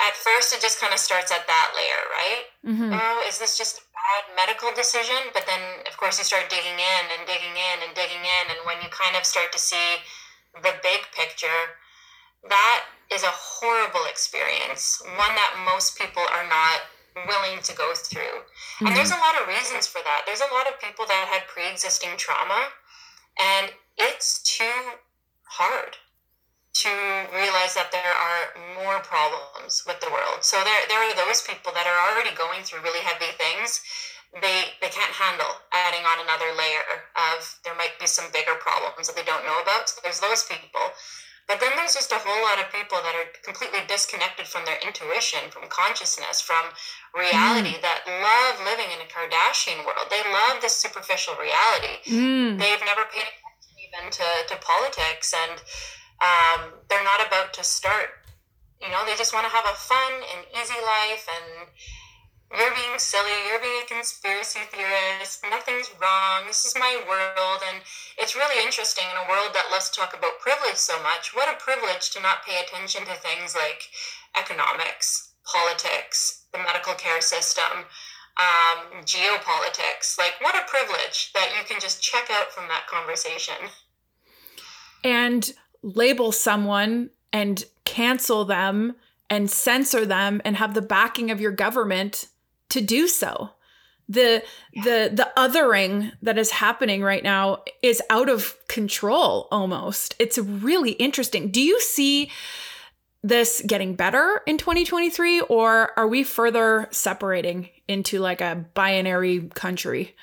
at 0.05 0.13
first, 0.15 0.53
it 0.53 0.61
just 0.61 0.79
kind 0.79 0.93
of 0.93 0.99
starts 0.99 1.31
at 1.31 1.47
that 1.47 1.67
layer, 1.73 2.03
right? 2.13 2.45
Mm-hmm. 2.63 2.91
Oh, 2.93 3.25
is 3.27 3.39
this 3.39 3.57
just 3.57 3.81
bad 4.05 4.23
medical 4.37 4.69
decision, 4.77 5.33
but 5.33 5.45
then 5.49 5.61
of 5.89 5.97
course 5.97 6.17
you 6.21 6.25
start 6.25 6.45
digging 6.49 6.77
in 6.77 7.03
and 7.17 7.25
digging 7.25 7.57
in 7.57 7.77
and 7.81 7.91
digging 7.97 8.21
in, 8.21 8.45
and 8.53 8.59
when 8.69 8.77
you 8.81 8.89
kind 8.93 9.17
of 9.17 9.25
start 9.25 9.51
to 9.51 9.59
see 9.59 10.01
the 10.61 10.73
big 10.85 11.01
picture, 11.17 11.73
that 12.49 12.85
is 13.09 13.23
a 13.23 13.33
horrible 13.33 14.05
experience, 14.09 15.01
one 15.17 15.33
that 15.33 15.57
most 15.65 15.97
people 15.97 16.21
are 16.21 16.47
not 16.47 16.85
willing 17.25 17.61
to 17.63 17.73
go 17.73 17.93
through. 17.95 18.45
Mm-hmm. 18.45 18.87
And 18.87 18.95
there's 18.95 19.11
a 19.11 19.23
lot 19.23 19.41
of 19.41 19.47
reasons 19.47 19.87
for 19.87 19.99
that. 20.03 20.23
There's 20.25 20.41
a 20.45 20.53
lot 20.53 20.67
of 20.67 20.79
people 20.79 21.05
that 21.07 21.27
had 21.31 21.47
pre 21.47 21.65
existing 21.69 22.17
trauma, 22.17 22.69
and 23.39 23.73
it's 23.97 24.41
too 24.43 25.01
hard 25.49 25.97
to 26.75 26.91
realize 27.31 27.71
that 27.71 27.87
there 27.95 28.11
are 28.11 28.51
more 28.83 28.99
problems 28.99 29.87
with 29.87 29.95
the 30.03 30.11
world. 30.11 30.43
So 30.43 30.59
there, 30.59 30.83
there 30.91 30.99
are 30.99 31.15
those 31.15 31.39
people 31.39 31.71
that 31.71 31.87
are 31.87 31.99
already 32.11 32.35
going 32.35 32.67
through 32.67 32.83
really 32.83 32.99
heavy 32.99 33.31
things. 33.39 33.79
They, 34.43 34.75
they 34.83 34.91
can't 34.91 35.15
handle 35.15 35.47
adding 35.71 36.03
on 36.03 36.19
another 36.19 36.51
layer 36.51 37.07
of 37.15 37.39
there 37.63 37.79
might 37.79 37.95
be 37.95 38.07
some 38.11 38.27
bigger 38.35 38.59
problems 38.59 39.07
that 39.07 39.15
they 39.15 39.23
don't 39.23 39.47
know 39.47 39.63
about. 39.63 39.87
So 39.87 40.03
there's 40.03 40.19
those 40.19 40.43
people. 40.51 40.91
But 41.47 41.63
then 41.63 41.71
there's 41.79 41.95
just 41.95 42.11
a 42.11 42.19
whole 42.19 42.43
lot 42.43 42.59
of 42.59 42.73
people 42.73 42.99
that 42.99 43.15
are 43.15 43.29
completely 43.45 43.79
disconnected 43.87 44.43
from 44.43 44.65
their 44.67 44.81
intuition, 44.83 45.47
from 45.53 45.69
consciousness, 45.71 46.41
from 46.41 46.73
reality, 47.15 47.77
mm. 47.77 47.85
that 47.85 48.03
love 48.03 48.59
living 48.65 48.91
in 48.91 48.99
a 48.99 49.07
Kardashian 49.07 49.85
world. 49.87 50.11
They 50.11 50.25
love 50.27 50.59
this 50.59 50.75
superficial 50.75 51.37
reality. 51.39 52.01
Mm. 52.09 52.57
They've 52.59 52.83
never 52.83 53.07
paid 53.07 53.29
attention 53.29 53.71
even 53.77 54.11
to, 54.11 54.27
to 54.51 54.55
politics 54.59 55.31
and 55.31 55.61
um, 56.25 56.73
they're 56.89 57.05
not 57.05 57.21
about 57.21 57.53
to 57.53 57.63
start. 57.63 58.09
You 58.81 58.89
know, 58.89 59.05
they 59.05 59.15
just 59.15 59.33
want 59.33 59.45
to 59.45 59.53
have 59.53 59.65
a 59.65 59.77
fun 59.77 60.13
and 60.33 60.41
easy 60.57 60.81
life, 60.81 61.25
and 61.29 61.69
you're 62.53 62.75
being 62.75 62.97
silly, 62.97 63.33
you're 63.49 63.61
being 63.61 63.83
a 63.83 63.87
conspiracy 63.87 64.59
theorist, 64.71 65.43
nothing's 65.49 65.89
wrong, 66.01 66.45
this 66.47 66.65
is 66.65 66.75
my 66.77 66.93
world. 67.07 67.61
And 67.67 67.81
it's 68.17 68.35
really 68.35 68.63
interesting 68.63 69.05
in 69.09 69.17
a 69.17 69.29
world 69.29 69.53
that 69.53 69.71
loves 69.71 69.89
to 69.89 69.99
talk 69.99 70.13
about 70.15 70.39
privilege 70.39 70.77
so 70.77 71.01
much. 71.01 71.33
What 71.33 71.49
a 71.49 71.57
privilege 71.57 72.11
to 72.11 72.21
not 72.21 72.45
pay 72.45 72.61
attention 72.61 73.05
to 73.05 73.15
things 73.15 73.55
like 73.55 73.89
economics, 74.37 75.33
politics, 75.45 76.45
the 76.53 76.59
medical 76.59 76.93
care 76.93 77.21
system, 77.21 77.89
um, 78.37 79.03
geopolitics. 79.03 80.17
Like, 80.17 80.35
what 80.39 80.55
a 80.55 80.69
privilege 80.69 81.31
that 81.33 81.49
you 81.57 81.65
can 81.65 81.79
just 81.79 82.03
check 82.03 82.29
out 82.31 82.51
from 82.51 82.67
that 82.67 82.87
conversation. 82.87 83.71
And 85.03 85.53
label 85.85 86.31
someone 86.31 87.11
and 87.31 87.63
cancel 87.85 88.43
them 88.43 88.95
and 89.29 89.49
censor 89.49 90.05
them 90.05 90.41
and 90.43 90.55
have 90.57 90.73
the 90.73 90.81
backing 90.81 91.31
of 91.31 91.39
your 91.39 91.51
government 91.51 92.27
to 92.69 92.81
do 92.81 93.07
so. 93.07 93.51
The 94.07 94.43
the 94.73 95.09
the 95.13 95.31
othering 95.35 96.11
that 96.21 96.37
is 96.37 96.51
happening 96.51 97.01
right 97.01 97.23
now 97.23 97.63
is 97.81 98.01
out 98.09 98.29
of 98.29 98.55
control 98.67 99.47
almost. 99.51 100.15
It's 100.19 100.37
really 100.37 100.91
interesting. 100.91 101.49
Do 101.49 101.61
you 101.61 101.79
see 101.81 102.29
this 103.23 103.63
getting 103.65 103.95
better 103.95 104.41
in 104.45 104.59
2023 104.59 105.41
or 105.41 105.97
are 105.97 106.07
we 106.07 106.23
further 106.23 106.87
separating 106.91 107.69
into 107.87 108.19
like 108.19 108.41
a 108.41 108.65
binary 108.75 109.49
country? 109.55 110.15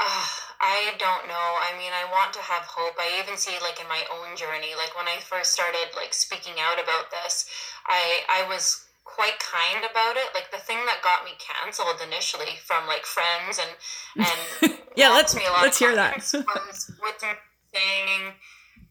Uh, 0.00 0.26
I 0.60 0.90
don't 0.98 1.30
know. 1.30 1.48
I 1.62 1.70
mean, 1.78 1.94
I 1.94 2.10
want 2.10 2.34
to 2.34 2.42
have 2.42 2.66
hope. 2.66 2.98
I 2.98 3.22
even 3.22 3.38
see 3.38 3.54
like 3.62 3.78
in 3.78 3.86
my 3.86 4.02
own 4.10 4.34
journey, 4.34 4.74
like 4.74 4.96
when 4.98 5.06
I 5.06 5.22
first 5.22 5.54
started 5.54 5.94
like 5.94 6.10
speaking 6.10 6.58
out 6.58 6.82
about 6.82 7.14
this, 7.14 7.46
I 7.86 8.26
I 8.26 8.48
was 8.48 8.88
quite 9.06 9.38
kind 9.38 9.86
about 9.86 10.18
it. 10.18 10.34
Like 10.34 10.50
the 10.50 10.58
thing 10.58 10.82
that 10.90 10.98
got 11.00 11.22
me 11.22 11.38
canceled 11.38 12.02
initially 12.02 12.58
from 12.66 12.86
like 12.90 13.06
friends 13.06 13.62
and 13.62 13.72
and 14.18 14.78
yeah, 14.96 15.14
let's 15.14 15.34
me 15.34 15.46
a 15.46 15.50
lot 15.54 15.62
let's 15.62 15.78
hear 15.78 15.94
that. 15.94 16.18
was 16.18 16.90
with 16.98 17.22
saying, 17.22 18.34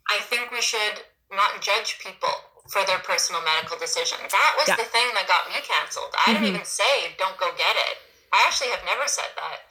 I 0.08 0.24
think 0.24 0.52
we 0.52 0.62
should 0.62 1.04
not 1.32 1.60
judge 1.60 2.00
people 2.00 2.32
for 2.72 2.84
their 2.88 3.00
personal 3.00 3.44
medical 3.44 3.76
decisions. 3.76 4.32
That 4.32 4.54
was 4.56 4.68
yeah. 4.72 4.80
the 4.80 4.88
thing 4.88 5.08
that 5.16 5.28
got 5.28 5.48
me 5.52 5.60
canceled. 5.64 6.16
I 6.16 6.32
mm-hmm. 6.32 6.44
didn't 6.44 6.48
even 6.56 6.68
say 6.68 7.12
don't 7.20 7.36
go 7.36 7.52
get 7.60 7.76
it. 7.76 7.98
I 8.32 8.44
actually 8.48 8.72
have 8.72 8.84
never 8.84 9.08
said 9.08 9.32
that. 9.36 9.68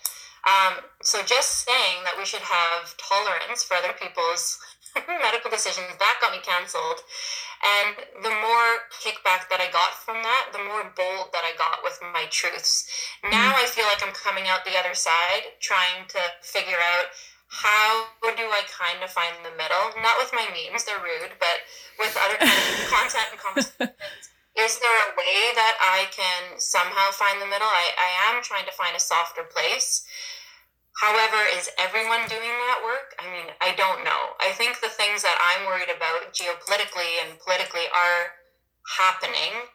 Um, 0.47 0.87
so 1.03 1.23
just 1.27 1.67
saying 1.67 2.07
that 2.07 2.15
we 2.17 2.25
should 2.25 2.47
have 2.47 2.95
tolerance 2.97 3.67
for 3.67 3.75
other 3.75 3.93
people's 3.99 4.59
medical 4.95 5.51
decisions, 5.51 5.91
that 5.99 6.19
got 6.23 6.33
me 6.33 6.39
canceled. 6.39 7.03
And 7.61 8.23
the 8.23 8.31
more 8.31 8.87
kickback 9.03 9.51
that 9.51 9.59
I 9.59 9.73
got 9.73 9.97
from 9.99 10.23
that, 10.23 10.55
the 10.55 10.63
more 10.63 10.87
bold 10.95 11.35
that 11.35 11.43
I 11.43 11.57
got 11.59 11.83
with 11.83 11.99
my 12.13 12.31
truths. 12.31 12.87
Now 13.25 13.57
I 13.57 13.67
feel 13.67 13.89
like 13.91 14.07
I'm 14.07 14.15
coming 14.15 14.47
out 14.47 14.65
the 14.65 14.79
other 14.79 14.95
side, 14.95 15.57
trying 15.59 16.07
to 16.15 16.21
figure 16.43 16.79
out 16.79 17.11
how 17.49 18.07
do 18.37 18.45
I 18.53 18.63
kind 18.69 19.01
of 19.03 19.11
find 19.11 19.33
the 19.41 19.55
middle? 19.57 19.97
Not 20.03 20.21
with 20.21 20.31
my 20.37 20.45
memes, 20.53 20.85
they're 20.85 21.01
rude, 21.01 21.33
but 21.41 21.65
with 21.99 22.13
other 22.15 22.37
kind 22.37 22.53
of 22.53 22.87
content 22.95 23.29
and 23.33 23.41
conversations. 23.41 24.25
Is 24.57 24.81
there 24.81 24.99
a 25.09 25.17
way 25.17 25.53
that 25.53 25.77
I 25.81 26.09
can 26.13 26.61
somehow 26.61 27.13
find 27.13 27.41
the 27.41 27.49
middle? 27.49 27.69
I, 27.69 27.93
I 27.97 28.33
am 28.33 28.43
trying 28.43 28.65
to 28.65 28.73
find 28.73 28.97
a 28.97 29.01
softer 29.01 29.45
place. 29.45 30.05
However, 30.97 31.37
is 31.53 31.69
everyone 31.77 32.25
doing 32.29 32.57
that 32.57 32.81
work? 32.81 33.13
I 33.21 33.29
mean, 33.29 33.53
I 33.61 33.77
don't 33.77 34.01
know. 34.01 34.33
I 34.41 34.53
think 34.57 34.81
the 34.81 34.89
things 34.89 35.23
that 35.23 35.37
I'm 35.37 35.69
worried 35.69 35.93
about 35.93 36.33
geopolitically 36.33 37.21
and 37.21 37.39
politically 37.39 37.85
are 37.93 38.41
happening. 38.97 39.69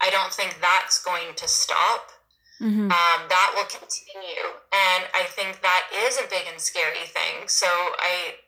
I 0.00 0.10
don't 0.10 0.32
think 0.32 0.62
that's 0.62 1.02
going 1.02 1.34
to 1.34 1.48
stop. 1.48 2.14
Mm-hmm. 2.62 2.86
Um, 2.86 3.20
that 3.26 3.50
will 3.56 3.66
continue. 3.66 4.46
And 4.70 5.10
I 5.10 5.26
think 5.26 5.58
that 5.64 5.90
is 5.90 6.20
a 6.22 6.30
big 6.30 6.46
and 6.46 6.60
scary 6.60 7.08
thing. 7.08 7.48
So 7.48 7.66
I, 7.66 8.38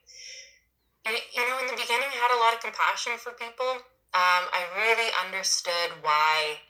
you 1.09 1.43
know, 1.43 1.59
in 1.59 1.67
the 1.67 1.81
beginning, 1.81 2.07
I 2.07 2.19
had 2.23 2.31
a 2.31 2.39
lot 2.39 2.55
of 2.55 2.61
compassion 2.61 3.19
for 3.19 3.33
people. 3.35 3.83
Um, 4.15 4.47
I 4.53 4.69
really 4.79 5.11
understood 5.27 5.97
why 6.05 6.61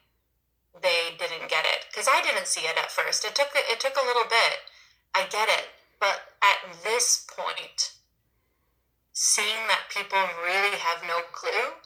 they 0.81 1.13
didn't 1.19 1.51
get 1.51 1.67
it 1.69 1.91
because 1.91 2.09
I 2.09 2.23
didn't 2.23 2.47
see 2.47 2.65
it 2.65 2.79
at 2.79 2.89
first. 2.89 3.27
It 3.27 3.35
took 3.35 3.53
it 3.53 3.81
took 3.81 3.99
a 4.01 4.07
little 4.07 4.25
bit 4.25 4.72
I 5.15 5.27
get 5.31 5.49
it. 5.49 5.69
But 6.01 6.35
at 6.43 6.83
this 6.83 7.27
point, 7.31 7.93
seeing 9.13 9.69
that 9.69 9.93
people 9.93 10.19
really 10.43 10.77
have 10.79 11.07
no 11.07 11.21
clue, 11.33 11.79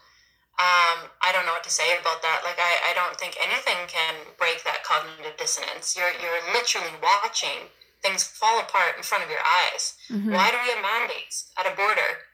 um, 0.56 1.12
I 1.20 1.36
don't 1.36 1.44
know 1.44 1.52
what 1.52 1.64
to 1.68 1.70
say 1.70 1.92
about 2.00 2.22
that. 2.22 2.40
Like, 2.44 2.56
I, 2.56 2.90
I 2.90 2.92
don't 2.96 3.20
think 3.20 3.36
anything 3.36 3.76
can 3.88 4.14
break 4.38 4.64
that 4.64 4.84
cognitive 4.84 5.36
dissonance. 5.36 5.92
You're, 5.92 6.16
you're 6.16 6.40
literally 6.56 6.96
watching 7.02 7.68
things 8.00 8.24
fall 8.24 8.60
apart 8.60 8.96
in 8.96 9.02
front 9.02 9.24
of 9.24 9.30
your 9.30 9.44
eyes. 9.44 9.94
Mm-hmm. 10.08 10.32
Why 10.32 10.50
do 10.50 10.56
we 10.62 10.72
have 10.72 10.80
mandates 10.80 11.52
at 11.58 11.68
a 11.68 11.76
border 11.76 12.24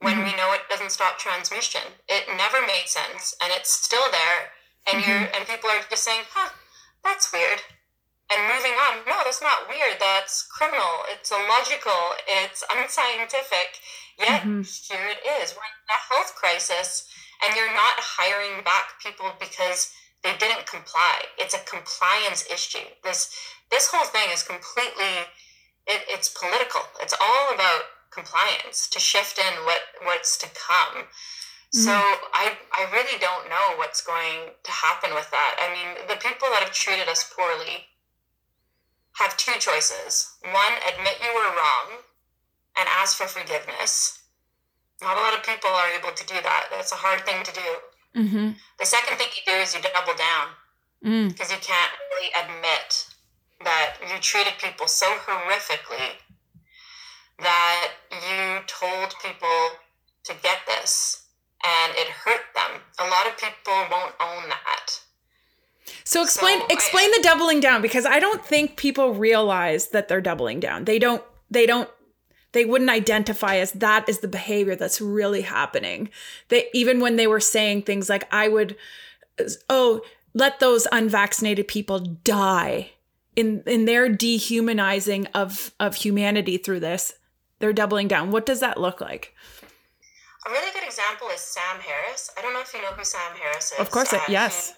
when 0.00 0.16
mm-hmm. 0.16 0.32
we 0.32 0.36
know 0.36 0.54
it 0.54 0.64
doesn't 0.70 0.92
stop 0.92 1.18
transmission? 1.18 1.84
It 2.08 2.24
never 2.36 2.64
made 2.64 2.86
sense, 2.86 3.34
and 3.42 3.52
it's 3.52 3.70
still 3.70 4.08
there. 4.12 4.56
And 4.88 5.02
mm-hmm. 5.02 5.10
you're 5.10 5.28
and 5.36 5.44
people 5.44 5.68
are 5.68 5.84
just 5.90 6.04
saying, 6.04 6.24
"Huh, 6.32 6.50
that's 7.04 7.32
weird," 7.32 7.60
and 8.30 8.40
moving 8.44 8.76
on. 8.76 9.00
No, 9.08 9.24
that's 9.24 9.40
not 9.40 9.68
weird. 9.68 9.96
That's 10.00 10.44
criminal. 10.44 11.08
It's 11.08 11.32
illogical. 11.32 12.16
It's 12.44 12.64
unscientific. 12.68 13.80
Yet 14.18 14.42
mm-hmm. 14.42 14.62
here 14.62 15.08
it 15.08 15.22
is. 15.40 15.54
We're 15.56 15.64
in 15.64 15.88
a 15.88 16.00
health 16.12 16.34
crisis 16.34 17.08
and 17.42 17.54
you're 17.56 17.72
not 17.72 17.96
hiring 17.98 18.64
back 18.64 19.00
people 19.02 19.32
because 19.38 19.92
they 20.22 20.34
didn't 20.38 20.66
comply. 20.66 21.24
It's 21.38 21.54
a 21.54 21.62
compliance 21.64 22.44
issue. 22.50 22.84
This 23.04 23.30
this 23.70 23.88
whole 23.88 24.06
thing 24.06 24.28
is 24.32 24.42
completely 24.42 25.24
it, 25.86 26.04
it's 26.08 26.28
political. 26.28 26.82
It's 27.00 27.14
all 27.14 27.54
about 27.54 27.82
compliance 28.10 28.88
to 28.90 28.98
shift 28.98 29.38
in 29.38 29.64
what 29.64 29.80
what's 30.02 30.36
to 30.38 30.46
come. 30.52 31.04
Mm-hmm. 31.04 31.80
So 31.80 31.92
I 31.92 32.58
I 32.72 32.90
really 32.92 33.18
don't 33.20 33.48
know 33.48 33.78
what's 33.78 34.02
going 34.02 34.52
to 34.64 34.70
happen 34.70 35.14
with 35.14 35.30
that. 35.30 35.56
I 35.62 35.72
mean, 35.72 36.08
the 36.08 36.16
people 36.16 36.48
that 36.50 36.62
have 36.64 36.72
treated 36.72 37.08
us 37.08 37.32
poorly 37.32 37.86
have 39.18 39.36
two 39.36 39.58
choices. 39.58 40.36
One, 40.42 40.74
admit 40.94 41.18
you 41.22 41.32
were 41.34 41.56
wrong 41.56 42.02
and 42.78 42.88
ask 42.88 43.16
for 43.16 43.26
forgiveness 43.26 44.18
not 45.00 45.16
a 45.16 45.20
lot 45.20 45.34
of 45.34 45.42
people 45.42 45.70
are 45.70 45.90
able 45.94 46.10
to 46.10 46.26
do 46.26 46.34
that. 46.42 46.68
That's 46.70 46.92
a 46.92 46.96
hard 46.96 47.24
thing 47.24 47.44
to 47.44 47.52
do. 47.52 47.70
Mm-hmm. 48.18 48.48
The 48.78 48.86
second 48.86 49.18
thing 49.18 49.28
you 49.30 49.52
do 49.52 49.58
is 49.58 49.74
you 49.74 49.80
double 49.82 50.16
down 50.18 50.46
because 51.28 51.48
mm. 51.48 51.54
you 51.54 51.62
can't 51.62 51.94
really 52.10 52.30
admit 52.34 53.06
that 53.62 53.94
you 54.02 54.18
treated 54.18 54.54
people 54.58 54.88
so 54.88 55.06
horrifically 55.22 56.18
that 57.38 57.90
you 58.10 58.58
told 58.66 59.14
people 59.22 59.78
to 60.24 60.34
get 60.42 60.58
this 60.66 61.26
and 61.62 61.94
it 61.94 62.08
hurt 62.08 62.42
them. 62.56 62.82
A 62.98 63.06
lot 63.06 63.26
of 63.28 63.38
people 63.38 63.78
won't 63.90 64.14
own 64.18 64.48
that. 64.48 65.00
So 66.04 66.22
explain 66.22 66.60
so 66.60 66.66
explain 66.70 67.10
I, 67.10 67.14
the 67.16 67.22
doubling 67.22 67.60
down 67.60 67.82
because 67.82 68.06
I 68.06 68.20
don't 68.20 68.44
think 68.44 68.76
people 68.76 69.14
realize 69.14 69.88
that 69.88 70.08
they're 70.08 70.20
doubling 70.20 70.60
down. 70.60 70.84
They 70.84 70.98
don't 70.98 71.22
they 71.50 71.66
don't 71.66 71.88
they 72.52 72.64
wouldn't 72.64 72.90
identify 72.90 73.56
as 73.56 73.72
that 73.72 74.08
is 74.08 74.20
the 74.20 74.28
behavior 74.28 74.74
that's 74.74 75.00
really 75.00 75.42
happening. 75.42 76.10
They 76.48 76.68
even 76.72 77.00
when 77.00 77.16
they 77.16 77.26
were 77.26 77.40
saying 77.40 77.82
things 77.82 78.08
like 78.08 78.32
I 78.32 78.48
would 78.48 78.76
oh, 79.68 80.02
let 80.34 80.60
those 80.60 80.86
unvaccinated 80.92 81.68
people 81.68 81.98
die 81.98 82.92
in 83.36 83.62
in 83.66 83.84
their 83.84 84.08
dehumanizing 84.08 85.26
of 85.28 85.72
of 85.78 85.96
humanity 85.96 86.56
through 86.58 86.80
this, 86.80 87.14
they're 87.58 87.72
doubling 87.72 88.08
down. 88.08 88.30
What 88.30 88.46
does 88.46 88.60
that 88.60 88.80
look 88.80 89.00
like? 89.00 89.34
A 90.46 90.50
really 90.50 90.72
good 90.72 90.84
example 90.84 91.28
is 91.28 91.40
Sam 91.40 91.80
Harris. 91.80 92.30
I 92.38 92.42
don't 92.42 92.52
know 92.52 92.60
if 92.60 92.72
you 92.72 92.80
know 92.80 92.88
who 92.88 93.04
Sam 93.04 93.36
Harris 93.40 93.72
is. 93.72 93.78
Of 93.78 93.90
course, 93.90 94.12
uh, 94.12 94.20
yes. 94.28 94.74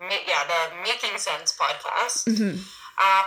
Yeah, 0.00 0.42
the 0.46 0.82
Making 0.82 1.18
Sense 1.18 1.54
podcast. 1.54 2.26
Mm-hmm. 2.26 2.58
Uh, 2.98 3.24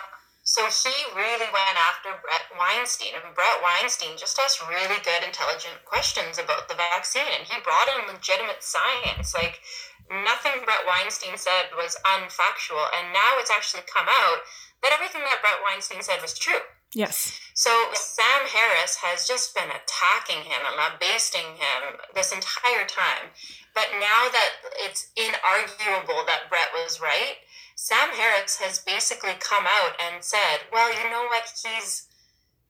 so 0.48 0.64
he 0.64 0.96
really 1.12 1.52
went 1.52 1.76
after 1.76 2.16
Bret 2.24 2.48
Weinstein, 2.56 3.20
and 3.20 3.36
Bret 3.36 3.60
Weinstein 3.60 4.16
just 4.16 4.40
asked 4.40 4.64
really 4.64 4.96
good, 5.04 5.20
intelligent 5.20 5.84
questions 5.84 6.40
about 6.40 6.72
the 6.72 6.80
vaccine, 6.80 7.28
and 7.28 7.44
he 7.44 7.60
brought 7.60 7.92
in 7.92 8.08
legitimate 8.08 8.64
science. 8.64 9.36
Like 9.36 9.60
nothing 10.08 10.64
Bret 10.64 10.88
Weinstein 10.88 11.36
said 11.36 11.76
was 11.76 12.00
unfactual, 12.08 12.88
and 12.96 13.12
now 13.12 13.36
it's 13.44 13.52
actually 13.52 13.84
come 13.92 14.08
out 14.08 14.40
that 14.84 14.96
everything 14.96 15.28
that 15.28 15.44
Bret 15.44 15.60
Weinstein 15.68 16.00
said 16.00 16.24
was 16.24 16.38
true. 16.38 16.64
Yes. 16.94 17.40
So 17.54 17.72
Sam 17.94 18.48
Harris 18.48 18.98
has 19.02 19.28
just 19.28 19.54
been 19.54 19.70
attacking 19.70 20.46
him 20.46 20.62
and 20.64 20.94
abasing 20.94 21.58
him 21.58 22.00
this 22.16 22.32
entire 22.32 22.86
time. 22.88 23.34
But 23.74 23.88
now 24.00 24.30
that 24.32 24.52
it's 24.78 25.12
inarguable 25.18 26.26
that 26.26 26.50
Bret 26.50 26.70
was 26.74 27.02
right, 27.02 27.38
Sam 27.76 28.10
Harris 28.14 28.58
has 28.58 28.80
basically 28.80 29.36
come 29.40 29.66
out 29.66 29.94
and 30.02 30.24
said, 30.24 30.66
"Well, 30.72 30.90
you 30.90 31.10
know 31.10 31.26
what? 31.30 31.46
He's 31.54 32.08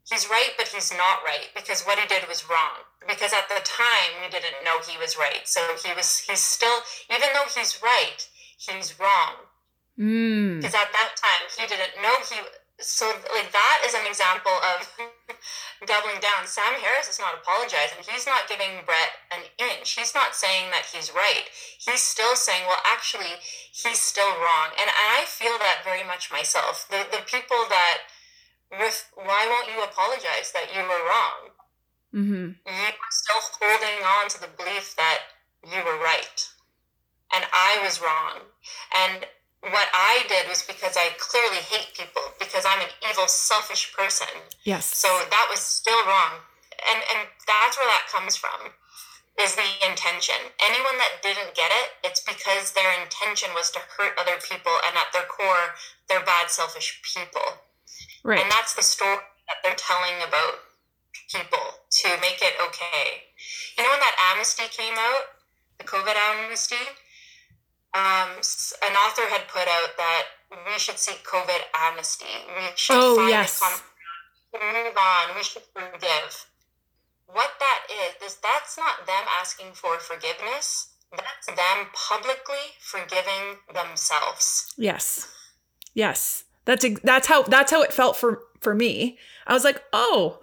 he's 0.10 0.30
right, 0.30 0.52
but 0.58 0.68
he's 0.68 0.92
not 0.92 1.24
right 1.24 1.52
because 1.56 1.84
what 1.84 2.00
he 2.00 2.08
did 2.08 2.28
was 2.28 2.50
wrong. 2.50 2.84
Because 3.08 3.32
at 3.32 3.48
the 3.48 3.62
time 3.64 4.20
we 4.24 4.30
didn't 4.30 4.64
know 4.64 4.80
he 4.84 4.98
was 4.98 5.18
right, 5.18 5.46
so 5.46 5.62
he 5.84 5.94
was 5.94 6.20
he's 6.20 6.40
still 6.44 6.80
even 7.10 7.30
though 7.34 7.48
he's 7.56 7.80
right, 7.84 8.28
he's 8.58 9.00
wrong. 9.00 9.48
Because 9.96 10.76
mm. 10.76 10.84
at 10.84 10.92
that 10.92 11.12
time 11.16 11.44
he 11.56 11.68
didn't 11.68 12.02
know 12.02 12.16
he 12.30 12.42
so 12.80 13.10
like 13.34 13.52
that 13.52 13.82
is 13.86 13.94
an 13.94 14.06
example 14.06 14.54
of 14.54 14.86
doubling 15.90 16.22
down. 16.22 16.46
Sam 16.46 16.78
Harris 16.78 17.10
is 17.10 17.20
not 17.20 17.34
apologizing. 17.42 18.06
He's 18.06 18.26
not 18.26 18.48
giving 18.48 18.86
Bret 18.86 19.18
an 19.34 19.50
inch. 19.58 19.98
He's 19.98 20.14
not 20.14 20.36
saying 20.36 20.70
that 20.70 20.86
he's 20.86 21.10
right. 21.10 21.50
He's 21.80 22.02
still 22.02 22.36
saying, 22.36 22.66
well, 22.68 22.82
actually, 22.86 23.42
he's 23.74 24.00
still 24.00 24.30
wrong. 24.30 24.78
And 24.78 24.90
I 24.94 25.26
feel 25.26 25.58
that 25.58 25.82
very 25.84 26.06
much 26.06 26.32
myself. 26.32 26.86
The 26.90 27.06
the 27.10 27.26
people 27.26 27.66
that 27.70 28.06
with 28.72 29.10
why 29.16 29.48
won't 29.50 29.74
you 29.74 29.84
apologize 29.84 30.54
that 30.54 30.70
you 30.74 30.82
were 30.82 31.02
wrong? 31.02 31.58
Mm-hmm. 32.14 32.48
You 32.62 32.88
are 32.94 33.12
still 33.12 33.42
holding 33.58 34.06
on 34.06 34.30
to 34.30 34.42
the 34.42 34.54
belief 34.54 34.96
that 34.96 35.22
you 35.66 35.84
were 35.84 35.98
right, 35.98 36.48
and 37.34 37.46
I 37.52 37.80
was 37.84 38.02
wrong. 38.02 38.54
And 38.96 39.26
what 39.72 39.88
I 39.94 40.24
did 40.28 40.48
was 40.48 40.64
because 40.64 40.96
I 40.96 41.12
clearly 41.18 41.62
hate 41.64 41.96
people 41.96 42.22
because 42.40 42.66
I'm 42.66 42.80
an 42.82 42.94
evil, 43.10 43.28
selfish 43.28 43.94
person. 43.94 44.30
Yes. 44.64 44.86
So 44.86 45.08
that 45.08 45.48
was 45.50 45.60
still 45.60 46.00
wrong, 46.06 46.44
and 46.90 47.00
and 47.16 47.28
that's 47.48 47.76
where 47.78 47.88
that 47.88 48.08
comes 48.12 48.36
from, 48.36 48.74
is 49.42 49.56
the 49.56 49.68
intention. 49.88 50.38
Anyone 50.64 50.98
that 50.98 51.22
didn't 51.22 51.56
get 51.56 51.72
it, 51.84 52.00
it's 52.04 52.22
because 52.22 52.72
their 52.74 52.92
intention 53.02 53.52
was 53.54 53.72
to 53.72 53.80
hurt 53.98 54.18
other 54.20 54.40
people, 54.44 54.74
and 54.88 54.96
at 54.96 55.12
their 55.14 55.28
core, 55.28 55.76
they're 56.10 56.26
bad, 56.26 56.50
selfish 56.50 57.02
people. 57.04 57.64
Right. 58.24 58.40
And 58.40 58.52
that's 58.52 58.76
the 58.76 58.84
story 58.84 59.24
that 59.48 59.64
they're 59.64 59.80
telling 59.80 60.20
about 60.28 60.64
people 61.32 61.84
to 62.04 62.08
make 62.22 62.40
it 62.42 62.56
okay. 62.62 63.32
You 63.78 63.84
know 63.84 63.92
when 63.92 64.00
that 64.00 64.16
amnesty 64.32 64.64
came 64.72 64.96
out, 64.96 65.38
the 65.78 65.84
COVID 65.84 66.16
amnesty 66.16 66.84
um, 67.94 68.30
an 68.84 68.94
author 68.96 69.28
had 69.30 69.48
put 69.48 69.68
out 69.68 69.98
that 69.98 70.24
we 70.52 70.78
should 70.80 71.00
seek 71.00 71.24
COVID 71.24 71.62
amnesty. 71.74 72.26
We 72.48 72.64
should 72.76 72.96
oh, 72.96 73.28
yes. 73.28 73.62
move 74.54 74.98
on. 74.98 75.36
We 75.36 75.44
should 75.44 75.64
forgive. 75.74 76.48
What 77.28 77.52
that 77.60 77.84
is, 77.92 78.32
is 78.32 78.38
that's 78.42 78.78
not 78.78 79.06
them 79.06 79.26
asking 79.40 79.74
for 79.74 80.00
forgiveness. 80.00 80.90
That's 81.12 81.48
them 81.48 81.88
publicly 81.94 82.76
forgiving 82.80 83.58
themselves. 83.74 84.74
Yes. 84.78 85.28
Yes. 85.94 86.44
That's 86.66 86.86
that's 87.02 87.28
how 87.28 87.44
that's 87.44 87.72
how 87.72 87.82
it 87.82 87.94
felt 87.94 88.18
for 88.18 88.44
for 88.60 88.76
me. 88.76 89.18
I 89.46 89.54
was 89.54 89.64
like, 89.64 89.82
"Oh. 89.94 90.40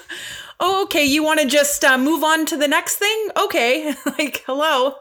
oh, 0.60 0.82
okay, 0.84 1.04
you 1.04 1.22
want 1.22 1.40
to 1.40 1.46
just 1.46 1.84
uh, 1.84 1.98
move 1.98 2.24
on 2.24 2.46
to 2.46 2.56
the 2.56 2.68
next 2.68 2.96
thing? 2.96 3.28
Okay." 3.36 3.94
like, 4.18 4.42
hello. 4.46 4.94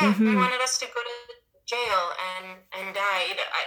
Yeah, 0.00 0.12
mm-hmm. 0.12 0.26
they 0.26 0.36
wanted 0.36 0.60
us 0.60 0.78
to 0.78 0.86
go 0.86 1.00
to 1.02 1.34
jail 1.66 2.02
and 2.38 2.46
and 2.78 2.94
died. 2.94 3.38
I, 3.52 3.62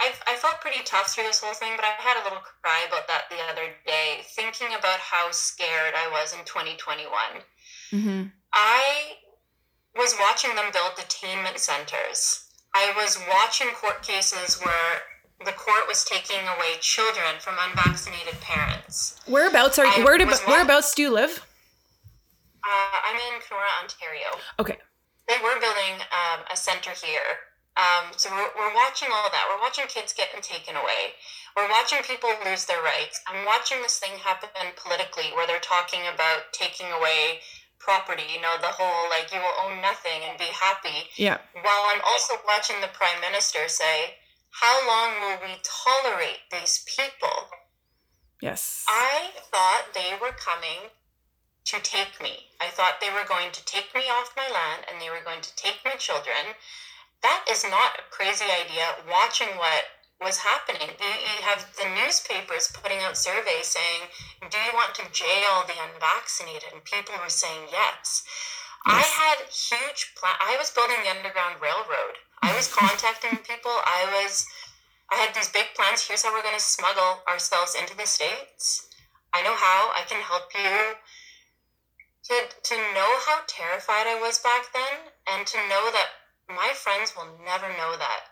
I 0.00 0.12
I 0.26 0.36
felt 0.36 0.60
pretty 0.60 0.82
tough 0.84 1.14
through 1.14 1.24
this 1.24 1.40
whole 1.40 1.54
thing, 1.54 1.72
but 1.76 1.84
I 1.84 1.94
had 2.02 2.20
a 2.20 2.24
little 2.24 2.42
cry 2.42 2.84
about 2.86 3.06
that 3.06 3.30
the 3.30 3.38
other 3.50 3.70
day, 3.86 4.26
thinking 4.34 4.74
about 4.78 4.98
how 4.98 5.30
scared 5.30 5.94
I 5.94 6.10
was 6.10 6.32
in 6.32 6.44
2021. 6.44 7.08
Mm-hmm. 7.92 8.28
I 8.52 8.82
was 9.96 10.14
watching 10.20 10.54
them 10.54 10.66
build 10.72 10.92
detainment 10.98 11.58
centers. 11.58 12.50
I 12.74 12.92
was 12.96 13.18
watching 13.30 13.68
court 13.68 14.02
cases 14.02 14.60
where 14.60 15.00
the 15.44 15.52
court 15.52 15.86
was 15.86 16.04
taking 16.04 16.44
away 16.56 16.76
children 16.80 17.38
from 17.38 17.54
unvaccinated 17.60 18.40
parents. 18.40 19.20
Whereabouts 19.26 19.78
are 19.78 19.86
you? 19.86 20.04
Where 20.04 20.18
do, 20.18 20.26
whereabouts 20.46 20.94
do 20.94 21.02
you 21.02 21.12
live? 21.12 21.46
Uh, 22.64 22.98
I'm 23.08 23.16
in 23.16 23.40
Kenora, 23.40 23.68
Ontario. 23.80 24.26
Okay 24.58 24.78
they 25.28 25.38
were 25.42 25.58
building 25.60 26.00
um, 26.10 26.46
a 26.50 26.56
center 26.56 26.90
here. 26.90 27.52
Um, 27.76 28.16
so 28.16 28.30
we're, 28.32 28.48
we're 28.56 28.74
watching 28.74 29.08
all 29.12 29.28
that. 29.28 29.44
We're 29.52 29.60
watching 29.60 29.84
kids 29.86 30.16
getting 30.16 30.40
taken 30.40 30.76
away. 30.76 31.12
We're 31.56 31.68
watching 31.68 32.00
people 32.08 32.32
lose 32.44 32.64
their 32.64 32.80
rights. 32.80 33.20
I'm 33.28 33.44
watching 33.44 33.82
this 33.82 33.98
thing 33.98 34.16
happen 34.18 34.48
politically 34.76 35.32
where 35.36 35.46
they're 35.46 35.60
talking 35.60 36.00
about 36.08 36.52
taking 36.52 36.86
away 36.88 37.44
property, 37.78 38.24
you 38.32 38.40
know, 38.40 38.56
the 38.60 38.72
whole 38.72 39.08
like 39.10 39.32
you 39.32 39.38
will 39.38 39.56
own 39.62 39.80
nothing 39.80 40.24
and 40.26 40.38
be 40.38 40.50
happy. 40.50 41.08
Yeah. 41.16 41.38
While 41.52 41.84
I'm 41.92 42.00
also 42.06 42.34
watching 42.46 42.80
the 42.80 42.88
prime 42.92 43.20
minister 43.20 43.68
say, 43.68 44.16
how 44.50 44.74
long 44.88 45.20
will 45.20 45.38
we 45.46 45.54
tolerate 45.62 46.48
these 46.50 46.84
people? 46.88 47.52
Yes. 48.40 48.84
I 48.88 49.30
thought 49.52 49.92
they 49.94 50.16
were 50.20 50.32
coming 50.32 50.90
to 51.66 51.82
take 51.82 52.22
me. 52.22 52.46
I 52.60 52.70
thought 52.70 53.02
they 53.02 53.10
were 53.10 53.26
going 53.26 53.50
to 53.50 53.64
take 53.66 53.90
me 53.94 54.06
off 54.06 54.38
my 54.38 54.46
land 54.46 54.86
and 54.86 55.02
they 55.02 55.10
were 55.10 55.24
going 55.24 55.42
to 55.42 55.56
take 55.56 55.82
my 55.84 55.98
children. 55.98 56.54
That 57.22 57.44
is 57.50 57.64
not 57.64 57.98
a 57.98 58.10
crazy 58.10 58.46
idea. 58.46 59.02
Watching 59.10 59.50
what 59.58 59.90
was 60.22 60.38
happening, 60.38 60.94
you 60.94 61.42
have 61.42 61.66
the 61.76 61.90
newspapers 61.98 62.70
putting 62.72 63.02
out 63.02 63.18
surveys 63.18 63.66
saying, 63.66 64.06
Do 64.48 64.56
you 64.62 64.72
want 64.72 64.94
to 64.94 65.10
jail 65.10 65.66
the 65.66 65.74
unvaccinated? 65.74 66.70
And 66.72 66.84
people 66.86 67.18
were 67.18 67.28
saying 67.28 67.66
yes. 67.74 68.22
yes. 68.22 68.22
I 68.86 69.02
had 69.02 69.50
huge 69.50 70.14
plan. 70.14 70.38
I 70.38 70.56
was 70.56 70.70
building 70.70 71.02
the 71.02 71.18
Underground 71.18 71.60
Railroad. 71.60 72.22
I 72.42 72.54
was 72.54 72.70
contacting 72.72 73.42
people. 73.42 73.74
I 73.74 74.06
was. 74.22 74.46
I 75.10 75.16
had 75.16 75.34
these 75.34 75.50
big 75.50 75.66
plans. 75.74 76.02
Here's 76.02 76.22
how 76.22 76.34
we're 76.34 76.42
going 76.42 76.58
to 76.58 76.62
smuggle 76.62 77.22
ourselves 77.28 77.76
into 77.78 77.96
the 77.96 78.06
States. 78.06 78.88
I 79.34 79.42
know 79.42 79.54
how. 79.54 79.92
I 79.94 80.02
can 80.08 80.20
help 80.22 80.50
you 80.54 80.94
to 82.28 82.34
to 82.62 82.76
know 82.94 83.10
how 83.26 83.40
terrified 83.46 84.06
I 84.06 84.20
was 84.20 84.38
back 84.38 84.72
then, 84.72 85.12
and 85.28 85.46
to 85.46 85.58
know 85.68 85.90
that 85.92 86.08
my 86.48 86.72
friends 86.74 87.14
will 87.16 87.38
never 87.44 87.68
know 87.68 87.96
that. 87.98 88.22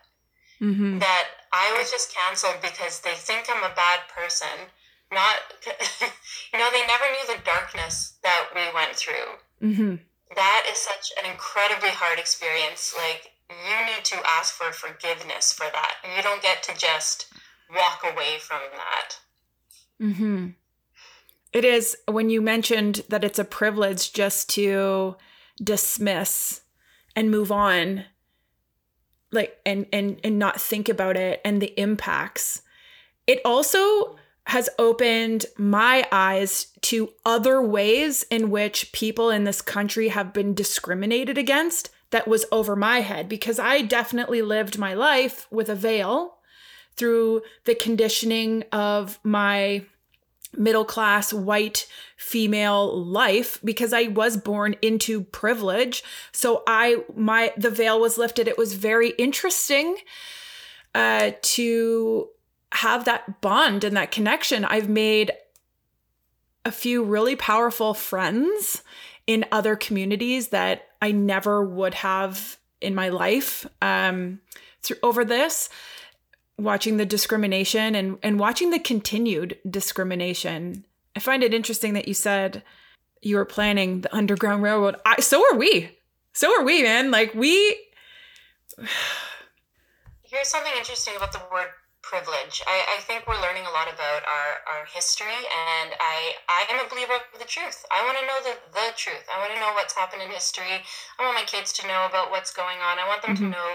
Mm-hmm. 0.61 0.99
That 0.99 1.27
I 1.51 1.75
was 1.77 1.91
just 1.91 2.15
canceled 2.15 2.61
because 2.61 3.01
they 3.01 3.13
think 3.13 3.47
I'm 3.49 3.63
a 3.63 3.75
bad 3.75 3.99
person. 4.07 4.71
Not, 5.11 5.35
you 5.67 6.59
know, 6.59 6.69
they 6.71 6.85
never 6.87 7.05
knew 7.11 7.35
the 7.35 7.43
darkness 7.45 8.17
that 8.23 8.49
we 8.55 8.61
went 8.73 8.95
through. 8.95 9.37
Mm-hmm. 9.61 9.95
That 10.35 10.65
is 10.71 10.77
such 10.77 11.11
an 11.21 11.29
incredibly 11.29 11.89
hard 11.89 12.17
experience. 12.19 12.95
Like, 12.97 13.31
you 13.49 13.85
need 13.85 14.03
to 14.05 14.17
ask 14.25 14.53
for 14.53 14.71
forgiveness 14.71 15.53
for 15.53 15.67
that. 15.71 15.95
You 16.15 16.23
don't 16.23 16.41
get 16.41 16.63
to 16.63 16.73
just 16.75 17.27
walk 17.69 18.01
away 18.03 18.39
from 18.39 18.61
that. 18.73 19.19
Mm-hmm. 20.01 20.47
It 21.55 21.63
is 21.63 21.95
when 22.05 22.29
you 22.29 22.41
mentioned 22.41 23.03
that 23.07 23.23
it's 23.23 23.39
a 23.39 23.45
privilege 23.45 24.11
just 24.11 24.49
to 24.49 25.15
dismiss 25.63 26.59
and 27.15 27.31
move 27.31 27.49
on 27.49 28.03
like 29.31 29.55
and 29.65 29.85
and 29.93 30.19
and 30.21 30.37
not 30.37 30.59
think 30.59 30.89
about 30.89 31.15
it 31.15 31.39
and 31.45 31.61
the 31.61 31.73
impacts. 31.79 32.61
It 33.25 33.39
also 33.45 34.17
has 34.47 34.69
opened 34.77 35.45
my 35.57 36.05
eyes 36.11 36.73
to 36.81 37.13
other 37.25 37.61
ways 37.61 38.23
in 38.23 38.49
which 38.49 38.91
people 38.91 39.29
in 39.29 39.45
this 39.45 39.61
country 39.61 40.09
have 40.09 40.33
been 40.33 40.53
discriminated 40.53 41.37
against 41.37 41.89
that 42.09 42.27
was 42.27 42.43
over 42.51 42.75
my 42.75 42.99
head 42.99 43.29
because 43.29 43.59
I 43.59 43.81
definitely 43.81 44.41
lived 44.41 44.77
my 44.77 44.93
life 44.93 45.47
with 45.49 45.69
a 45.69 45.75
veil 45.75 46.35
through 46.97 47.43
the 47.63 47.75
conditioning 47.75 48.63
of 48.73 49.19
my 49.23 49.85
middle 50.57 50.85
class 50.85 51.33
white 51.33 51.87
female 52.17 53.03
life 53.03 53.59
because 53.63 53.93
I 53.93 54.03
was 54.03 54.37
born 54.37 54.75
into 54.81 55.21
privilege. 55.21 56.03
So 56.31 56.63
I 56.67 57.03
my 57.15 57.53
the 57.57 57.69
veil 57.69 57.99
was 57.99 58.17
lifted. 58.17 58.47
It 58.47 58.57
was 58.57 58.73
very 58.73 59.09
interesting 59.11 59.97
uh 60.93 61.31
to 61.41 62.29
have 62.73 63.05
that 63.05 63.41
bond 63.41 63.83
and 63.83 63.95
that 63.95 64.11
connection. 64.11 64.65
I've 64.65 64.89
made 64.89 65.31
a 66.63 66.71
few 66.71 67.03
really 67.03 67.35
powerful 67.35 67.93
friends 67.93 68.81
in 69.27 69.45
other 69.51 69.75
communities 69.75 70.49
that 70.49 70.89
I 71.01 71.11
never 71.11 71.63
would 71.63 71.93
have 71.95 72.57
in 72.81 72.95
my 72.95 73.09
life 73.09 73.67
um 73.81 74.39
through 74.81 74.97
over 75.03 75.25
this 75.25 75.69
watching 76.57 76.97
the 76.97 77.05
discrimination 77.05 77.95
and 77.95 78.17
and 78.23 78.39
watching 78.39 78.69
the 78.71 78.79
continued 78.79 79.57
discrimination. 79.69 80.85
I 81.15 81.19
find 81.19 81.43
it 81.43 81.53
interesting 81.53 81.93
that 81.93 82.07
you 82.07 82.13
said 82.13 82.63
you 83.21 83.37
were 83.37 83.45
planning 83.45 84.01
the 84.01 84.15
underground 84.15 84.61
railroad. 84.63 84.97
I, 85.05 85.21
so 85.21 85.43
are 85.51 85.57
we. 85.57 85.97
So 86.33 86.53
are 86.59 86.63
we, 86.63 86.83
man. 86.83 87.11
Like 87.11 87.33
we 87.33 87.77
Here's 90.23 90.49
something 90.49 90.73
interesting 90.77 91.13
about 91.15 91.31
the 91.31 91.41
word 91.51 91.69
privilege. 92.01 92.61
I, 92.67 92.97
I 92.97 93.01
think 93.01 93.25
we're 93.25 93.41
learning 93.41 93.65
a 93.65 93.73
lot 93.73 93.89
about 93.89 94.21
our, 94.29 94.51
our 94.69 94.85
history 94.85 95.41
and 95.41 95.89
I 95.97 96.37
I 96.47 96.61
am 96.69 96.85
a 96.85 96.89
believer 96.89 97.17
of 97.17 97.39
the 97.39 97.49
truth. 97.49 97.81
I 97.89 98.05
want 98.05 98.19
to 98.21 98.25
know 98.29 98.39
the, 98.45 98.55
the 98.77 98.87
truth. 98.93 99.25
I 99.33 99.41
want 99.41 99.53
to 99.53 99.59
know 99.59 99.73
what's 99.73 99.95
happened 99.97 100.21
in 100.21 100.29
history. 100.29 100.85
I 101.17 101.19
want 101.25 101.33
my 101.33 101.47
kids 101.49 101.73
to 101.81 101.87
know 101.87 102.05
about 102.05 102.29
what's 102.29 102.53
going 102.53 102.77
on. 102.77 102.99
I 102.99 103.07
want 103.07 103.23
them 103.23 103.33
mm-hmm. 103.33 103.49
to 103.51 103.57
know 103.57 103.69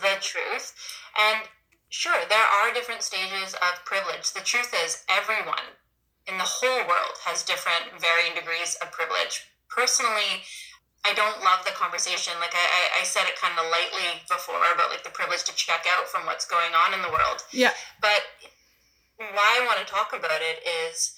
the 0.00 0.18
truth. 0.18 0.74
And 1.14 1.46
Sure, 1.88 2.20
there 2.28 2.44
are 2.44 2.74
different 2.74 3.02
stages 3.02 3.54
of 3.54 3.84
privilege. 3.84 4.32
The 4.32 4.44
truth 4.44 4.74
is, 4.84 5.04
everyone 5.08 5.76
in 6.28 6.36
the 6.36 6.44
whole 6.44 6.84
world 6.84 7.16
has 7.24 7.42
different 7.42 7.96
varying 7.96 8.36
degrees 8.36 8.76
of 8.82 8.92
privilege. 8.92 9.48
Personally, 9.72 10.44
I 11.08 11.14
don't 11.14 11.40
love 11.40 11.64
the 11.64 11.72
conversation. 11.72 12.36
Like 12.40 12.52
I, 12.52 13.00
I 13.00 13.04
said 13.04 13.24
it 13.24 13.40
kind 13.40 13.56
of 13.56 13.64
lightly 13.72 14.20
before 14.28 14.60
about 14.60 14.92
like 14.92 15.04
the 15.04 15.14
privilege 15.14 15.44
to 15.48 15.54
check 15.56 15.88
out 15.88 16.04
from 16.08 16.26
what's 16.26 16.44
going 16.44 16.76
on 16.76 16.92
in 16.92 17.00
the 17.00 17.08
world. 17.08 17.40
Yeah. 17.52 17.72
But 18.04 18.28
why 19.16 19.56
I 19.56 19.64
want 19.64 19.80
to 19.80 19.88
talk 19.88 20.12
about 20.12 20.44
it 20.44 20.60
is 20.66 21.16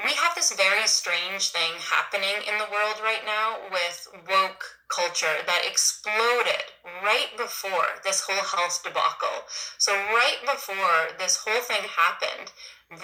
we 0.00 0.12
have 0.16 0.34
this 0.34 0.52
very 0.56 0.86
strange 0.86 1.50
thing 1.50 1.72
happening 1.78 2.40
in 2.48 2.56
the 2.58 2.70
world 2.72 2.96
right 3.04 3.22
now 3.26 3.58
with 3.70 4.08
woke 4.28 4.64
culture 4.88 5.44
that 5.46 5.68
exploded 5.68 6.64
right 7.04 7.28
before 7.36 8.00
this 8.04 8.24
whole 8.24 8.44
health 8.44 8.80
debacle. 8.82 9.44
So, 9.78 9.92
right 9.92 10.40
before 10.44 11.12
this 11.18 11.36
whole 11.36 11.60
thing 11.60 11.84
happened, 11.84 12.52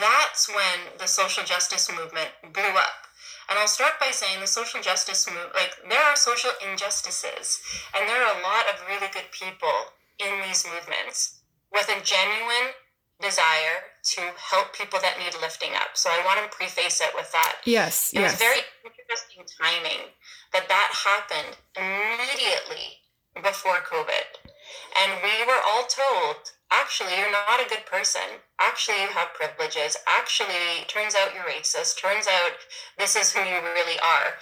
that's 0.01 0.49
when 0.49 0.99
the 0.99 1.07
social 1.07 1.45
justice 1.45 1.91
movement 1.91 2.31
blew 2.53 2.75
up. 2.77 3.09
And 3.49 3.59
I'll 3.59 3.69
start 3.69 4.01
by 4.01 4.11
saying 4.11 4.41
the 4.41 4.47
social 4.47 4.81
justice 4.81 5.27
movement, 5.27 5.55
like, 5.55 5.77
there 5.89 6.03
are 6.03 6.17
social 6.17 6.51
injustices, 6.71 7.61
and 7.97 8.09
there 8.09 8.23
are 8.23 8.37
a 8.37 8.43
lot 8.43 8.69
of 8.69 8.85
really 8.89 9.09
good 9.13 9.29
people 9.33 9.93
in 10.19 10.43
these 10.47 10.67
movements 10.67 11.41
with 11.73 11.89
a 11.89 12.05
genuine 12.05 12.75
desire 13.21 13.98
to 14.15 14.23
help 14.37 14.73
people 14.73 14.99
that 15.01 15.19
need 15.19 15.35
lifting 15.41 15.75
up. 15.75 15.95
So 15.95 16.11
I 16.11 16.25
want 16.25 16.41
to 16.41 16.57
preface 16.57 17.01
it 17.01 17.13
with 17.15 17.31
that. 17.33 17.57
Yes. 17.65 18.13
It 18.13 18.21
yes. 18.21 18.33
was 18.33 18.41
very 18.41 18.63
interesting 18.85 19.45
timing 19.61 20.13
that 20.53 20.69
that 20.69 20.91
happened 20.93 21.57
immediately 21.77 23.05
before 23.35 23.85
COVID. 23.85 24.49
And 24.97 25.23
we 25.23 25.45
were 25.47 25.61
all 25.61 25.85
told, 25.89 26.53
actually, 26.71 27.17
you're 27.17 27.33
not 27.33 27.61
a 27.61 27.69
good 27.69 27.87
person. 27.87 28.41
Actually, 28.61 29.03
you 29.03 29.09
have 29.09 29.35
privileges. 29.35 29.97
Actually, 30.07 30.85
turns 30.89 31.15
out 31.15 31.35
you're 31.35 31.45
racist. 31.45 32.01
Turns 32.01 32.27
out 32.27 32.57
this 32.99 33.17
is 33.17 33.33
who 33.33 33.41
you 33.41 33.61
really 33.61 33.99
are. 34.01 34.37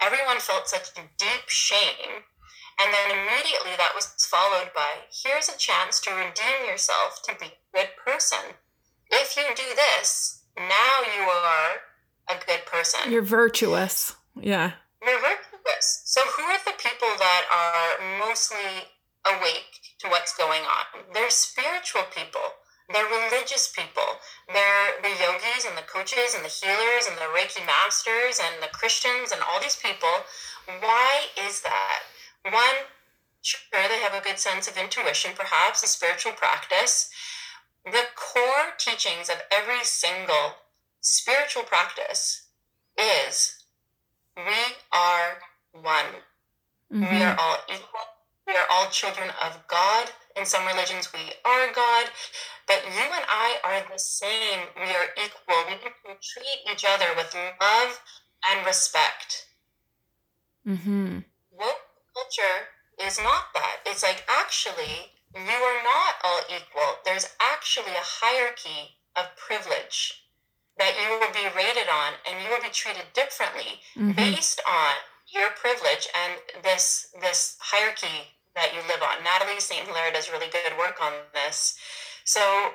Everyone 0.00 0.38
felt 0.38 0.68
such 0.68 0.94
deep 0.94 1.46
shame 1.48 2.24
and 2.80 2.94
then 2.94 3.10
immediately 3.10 3.74
that 3.76 3.94
was 3.94 4.14
followed 4.30 4.70
by 4.74 5.02
here's 5.10 5.48
a 5.48 5.58
chance 5.58 6.00
to 6.00 6.10
redeem 6.10 6.66
yourself 6.66 7.22
to 7.24 7.34
be 7.38 7.46
a 7.46 7.76
good 7.76 7.90
person. 8.04 8.54
If 9.10 9.36
you 9.36 9.44
do 9.54 9.74
this, 9.74 10.42
now 10.56 11.02
you 11.16 11.22
are 11.28 12.36
a 12.36 12.46
good 12.46 12.66
person. 12.66 13.10
You're 13.10 13.22
virtuous. 13.22 14.16
Yeah. 14.36 14.72
You're 15.04 15.20
virtuous. 15.20 16.02
So, 16.04 16.20
who 16.36 16.42
are 16.42 16.58
the 16.64 16.76
people 16.78 17.08
that 17.18 17.44
are 17.52 18.18
mostly 18.18 18.90
awake 19.26 19.96
to 20.00 20.08
what's 20.08 20.36
going 20.36 20.62
on? 20.62 21.04
They're 21.14 21.30
spiritual 21.30 22.02
people. 22.14 22.40
They're 22.92 23.04
religious 23.04 23.68
people. 23.68 24.16
They're 24.48 24.96
the 25.02 25.10
yogis 25.10 25.66
and 25.68 25.76
the 25.76 25.84
coaches 25.84 26.34
and 26.34 26.44
the 26.44 26.48
healers 26.48 27.06
and 27.06 27.18
the 27.18 27.28
Reiki 27.36 27.64
masters 27.66 28.40
and 28.40 28.62
the 28.62 28.72
Christians 28.72 29.30
and 29.30 29.42
all 29.42 29.60
these 29.60 29.76
people. 29.76 30.24
Why 30.80 31.28
is 31.46 31.60
that? 31.62 32.00
One, 32.44 32.88
sure, 33.42 33.60
they 33.72 34.00
have 34.00 34.14
a 34.14 34.24
good 34.24 34.38
sense 34.38 34.68
of 34.68 34.78
intuition, 34.78 35.32
perhaps 35.36 35.82
a 35.82 35.86
spiritual 35.86 36.32
practice. 36.32 37.10
The 37.92 38.04
core 38.16 38.74
teachings 38.76 39.28
of 39.28 39.42
every 39.50 39.82
single 39.84 40.54
spiritual 41.00 41.62
practice 41.62 42.46
is 42.98 43.64
we 44.36 44.76
are 44.92 45.38
one. 45.72 46.22
Mm-hmm. 46.92 47.14
We 47.14 47.22
are 47.22 47.36
all 47.38 47.58
equal. 47.68 48.06
We 48.46 48.54
are 48.54 48.66
all 48.70 48.88
children 48.90 49.30
of 49.44 49.66
God. 49.68 50.10
In 50.36 50.46
some 50.46 50.66
religions, 50.66 51.12
we 51.12 51.20
are 51.44 51.72
God. 51.74 52.06
But 52.66 52.84
you 52.84 53.02
and 53.02 53.24
I 53.28 53.56
are 53.64 53.92
the 53.92 53.98
same. 53.98 54.60
We 54.76 54.90
are 54.90 55.08
equal. 55.16 55.64
We 55.66 55.76
can 55.76 56.16
treat 56.20 56.72
each 56.72 56.84
other 56.88 57.06
with 57.16 57.34
love 57.60 58.00
and 58.50 58.66
respect. 58.66 59.46
Mm-hmm. 60.66 61.18
Woke 61.52 61.88
culture 62.14 62.68
is 63.06 63.18
not 63.18 63.52
that. 63.54 63.78
It's 63.86 64.02
like 64.02 64.24
actually 64.28 65.12
you 65.34 65.40
are 65.40 65.82
not 65.82 66.14
all 66.24 66.40
equal. 66.48 66.98
There's 67.04 67.28
actually 67.40 67.92
a 67.92 68.08
hierarchy 68.22 68.96
of 69.16 69.36
privilege 69.36 70.24
that 70.78 70.94
you 70.94 71.18
will 71.18 71.32
be 71.34 71.54
rated 71.56 71.88
on 71.90 72.14
and 72.24 72.42
you 72.42 72.50
will 72.50 72.62
be 72.62 72.70
treated 72.70 73.04
differently 73.12 73.82
mm-hmm. 73.96 74.12
based 74.12 74.60
on 74.66 74.94
your 75.26 75.50
privilege 75.50 76.08
and 76.14 76.62
this 76.62 77.08
this 77.20 77.56
hierarchy 77.60 78.32
that 78.54 78.72
you 78.74 78.80
live 78.88 79.02
on. 79.02 79.22
Natalie 79.22 79.60
St. 79.60 79.86
Hilaire 79.86 80.12
does 80.12 80.30
really 80.30 80.48
good 80.48 80.78
work 80.78 81.02
on 81.02 81.12
this. 81.34 81.76
So 82.24 82.72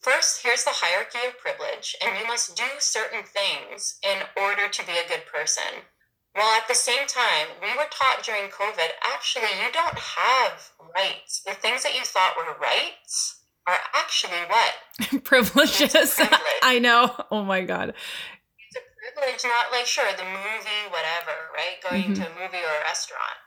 first, 0.00 0.42
here's 0.42 0.64
the 0.64 0.74
hierarchy 0.74 1.26
of 1.28 1.38
privilege, 1.38 1.94
and 2.02 2.18
you 2.18 2.26
must 2.26 2.56
do 2.56 2.64
certain 2.78 3.22
things 3.22 3.98
in 4.02 4.18
order 4.36 4.68
to 4.68 4.86
be 4.86 4.92
a 4.92 5.08
good 5.08 5.26
person. 5.26 5.86
While 6.34 6.58
at 6.58 6.66
the 6.66 6.74
same 6.74 7.06
time, 7.06 7.54
we 7.62 7.68
were 7.78 7.86
taught 7.90 8.24
during 8.24 8.50
COVID 8.50 8.90
actually, 9.06 9.54
you 9.62 9.70
don't 9.72 9.98
have 9.98 10.70
rights. 10.94 11.42
The 11.46 11.54
things 11.54 11.84
that 11.84 11.94
you 11.94 12.02
thought 12.02 12.34
were 12.36 12.58
rights 12.58 13.38
are 13.66 13.78
actually 13.94 14.42
what? 14.50 15.24
Privileges. 15.24 16.20
I 16.62 16.80
know. 16.80 17.14
Oh 17.30 17.44
my 17.44 17.62
God. 17.62 17.94
It's 17.94 18.76
a 18.76 18.82
privilege, 18.98 19.44
not 19.44 19.70
like, 19.70 19.86
sure, 19.86 20.10
the 20.10 20.26
movie, 20.26 20.82
whatever, 20.90 21.54
right? 21.54 21.78
Going 21.88 22.02
mm-hmm. 22.02 22.22
to 22.22 22.26
a 22.26 22.34
movie 22.34 22.66
or 22.66 22.74
a 22.82 22.84
restaurant. 22.84 23.38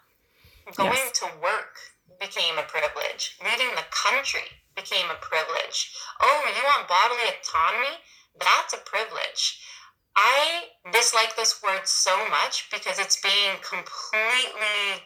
Going 0.76 1.12
yes. 1.12 1.20
to 1.20 1.26
work 1.44 1.76
became 2.20 2.58
a 2.58 2.64
privilege. 2.64 3.36
Leaving 3.44 3.76
the 3.76 3.88
country 3.92 4.48
became 4.76 5.12
a 5.12 5.20
privilege. 5.20 5.92
Oh, 6.22 6.40
you 6.48 6.64
want 6.64 6.88
bodily 6.88 7.28
autonomy? 7.36 8.00
That's 8.40 8.74
a 8.74 8.82
privilege. 8.88 9.60
I 10.18 10.74
dislike 10.92 11.36
this 11.36 11.62
word 11.62 11.86
so 11.86 12.18
much 12.28 12.68
because 12.72 12.98
it's 12.98 13.22
being 13.22 13.62
completely 13.62 15.06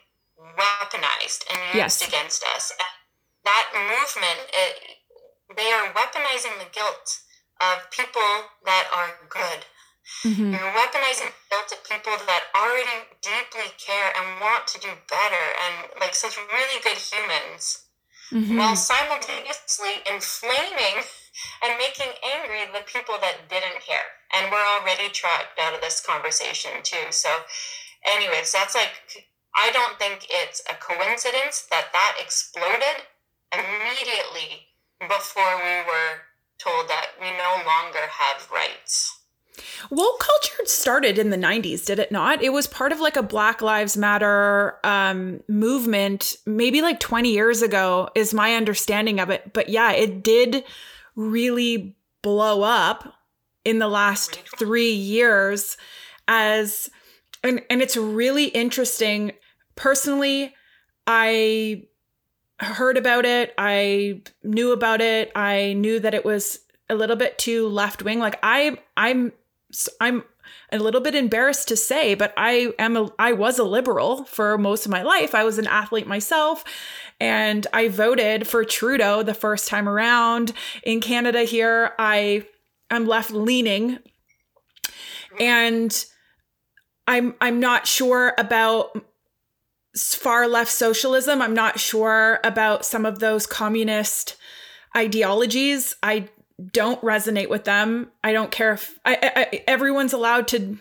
weaponized 0.55 1.43
and 1.51 1.59
used 1.75 2.01
yes. 2.01 2.07
against 2.07 2.43
us. 2.55 2.71
That 3.43 3.67
movement, 3.75 4.39
it, 4.55 4.73
they 5.57 5.69
are 5.71 5.91
weaponizing 5.91 6.57
the 6.63 6.71
guilt 6.71 7.19
of 7.59 7.91
people 7.91 8.47
that 8.63 8.87
are 8.95 9.27
good. 9.27 9.67
Mm-hmm. 10.23 10.53
You're 10.55 10.73
weaponizing 10.79 11.27
the 11.27 11.43
guilt 11.51 11.69
of 11.75 11.83
people 11.83 12.15
that 12.25 12.47
already 12.55 13.11
deeply 13.21 13.67
care 13.77 14.15
and 14.15 14.39
want 14.39 14.65
to 14.67 14.79
do 14.79 14.89
better 15.09 15.45
and 15.67 15.91
like 15.99 16.15
such 16.15 16.37
really 16.37 16.79
good 16.83 16.97
humans, 16.97 17.83
mm-hmm. 18.31 18.57
while 18.57 18.75
simultaneously 18.75 20.01
inflaming 20.09 21.03
and 21.63 21.77
making 21.77 22.11
angry 22.35 22.65
the 22.71 22.85
people 22.85 23.15
that 23.21 23.49
didn't 23.49 23.81
care. 23.81 24.19
And 24.35 24.51
we're 24.51 24.67
already 24.79 25.09
trapped 25.09 25.59
out 25.59 25.73
of 25.73 25.81
this 25.81 26.01
conversation 26.01 26.71
too. 26.83 27.11
So, 27.11 27.29
anyways, 28.05 28.51
that's 28.51 28.75
like, 28.75 29.27
I 29.55 29.71
don't 29.71 29.99
think 29.99 30.27
it's 30.29 30.61
a 30.69 30.75
coincidence 30.75 31.67
that 31.71 31.91
that 31.93 32.17
exploded 32.19 33.07
immediately 33.51 34.71
before 34.99 35.57
we 35.57 35.83
were 35.87 36.31
told 36.57 36.87
that 36.87 37.07
we 37.19 37.27
no 37.31 37.63
longer 37.65 38.07
have 38.07 38.49
rights. 38.51 39.17
Woke 39.89 40.19
culture 40.19 40.65
started 40.65 41.17
in 41.17 41.29
the 41.29 41.37
90s, 41.37 41.85
did 41.85 41.99
it 41.99 42.11
not? 42.11 42.41
It 42.41 42.53
was 42.53 42.67
part 42.67 42.91
of 42.91 42.99
like 42.99 43.17
a 43.17 43.23
Black 43.23 43.61
Lives 43.61 43.97
Matter 43.97 44.77
um, 44.83 45.41
movement, 45.47 46.37
maybe 46.45 46.81
like 46.81 46.99
20 46.99 47.31
years 47.31 47.61
ago, 47.61 48.09
is 48.15 48.33
my 48.33 48.55
understanding 48.55 49.19
of 49.19 49.29
it. 49.29 49.51
But 49.53 49.69
yeah, 49.69 49.91
it 49.91 50.23
did 50.23 50.63
really 51.15 51.95
blow 52.21 52.61
up 52.63 53.15
in 53.63 53.79
the 53.79 53.87
last 53.87 54.39
three 54.57 54.91
years 54.91 55.77
as 56.27 56.89
and 57.43 57.61
and 57.69 57.81
it's 57.81 57.97
really 57.97 58.45
interesting. 58.45 59.31
Personally 59.75 60.53
i 61.07 61.83
heard 62.59 62.95
about 62.95 63.25
it. 63.25 63.53
I 63.57 64.21
knew 64.43 64.71
about 64.71 65.01
it. 65.01 65.31
I 65.35 65.73
knew 65.73 65.99
that 65.99 66.13
it 66.13 66.23
was 66.23 66.59
a 66.91 66.95
little 66.95 67.15
bit 67.15 67.37
too 67.37 67.67
left 67.69 68.03
wing 68.03 68.19
like 68.19 68.37
i 68.43 68.77
i'm 68.97 69.31
i'm 70.01 70.23
a 70.73 70.77
little 70.77 70.99
bit 70.99 71.15
embarrassed 71.15 71.69
to 71.69 71.77
say 71.77 72.13
but 72.15 72.33
i 72.35 72.73
am 72.77 72.97
a 72.97 73.09
i 73.17 73.31
was 73.31 73.57
a 73.57 73.63
liberal 73.63 74.25
for 74.25 74.57
most 74.57 74.85
of 74.85 74.91
my 74.91 75.01
life. 75.01 75.33
I 75.33 75.45
was 75.45 75.57
an 75.57 75.67
athlete 75.67 76.05
myself 76.05 76.65
and 77.21 77.67
I 77.71 77.87
voted 77.87 78.47
for 78.47 78.65
Trudeau 78.65 79.21
the 79.21 79.35
first 79.35 79.67
time 79.67 79.87
around 79.87 80.53
in 80.81 80.99
Canada 80.99 81.43
here. 81.43 81.91
I 81.99 82.47
I'm 82.89 83.05
left 83.05 83.29
leaning 83.29 83.99
and 85.39 86.03
I'm 87.05 87.35
I'm 87.39 87.59
not 87.59 87.85
sure 87.85 88.33
about 88.39 88.99
far 89.95 90.47
left 90.47 90.71
socialism. 90.71 91.43
I'm 91.43 91.53
not 91.53 91.79
sure 91.79 92.39
about 92.43 92.85
some 92.85 93.05
of 93.05 93.19
those 93.19 93.45
communist 93.45 94.35
ideologies. 94.97 95.95
I 96.01 96.27
don't 96.71 97.01
resonate 97.01 97.49
with 97.49 97.65
them. 97.65 98.11
I 98.23 98.33
don't 98.33 98.51
care 98.51 98.73
if 98.73 98.97
I, 99.05 99.17
I, 99.35 99.63
everyone's 99.67 100.13
allowed 100.13 100.47
to, 100.49 100.77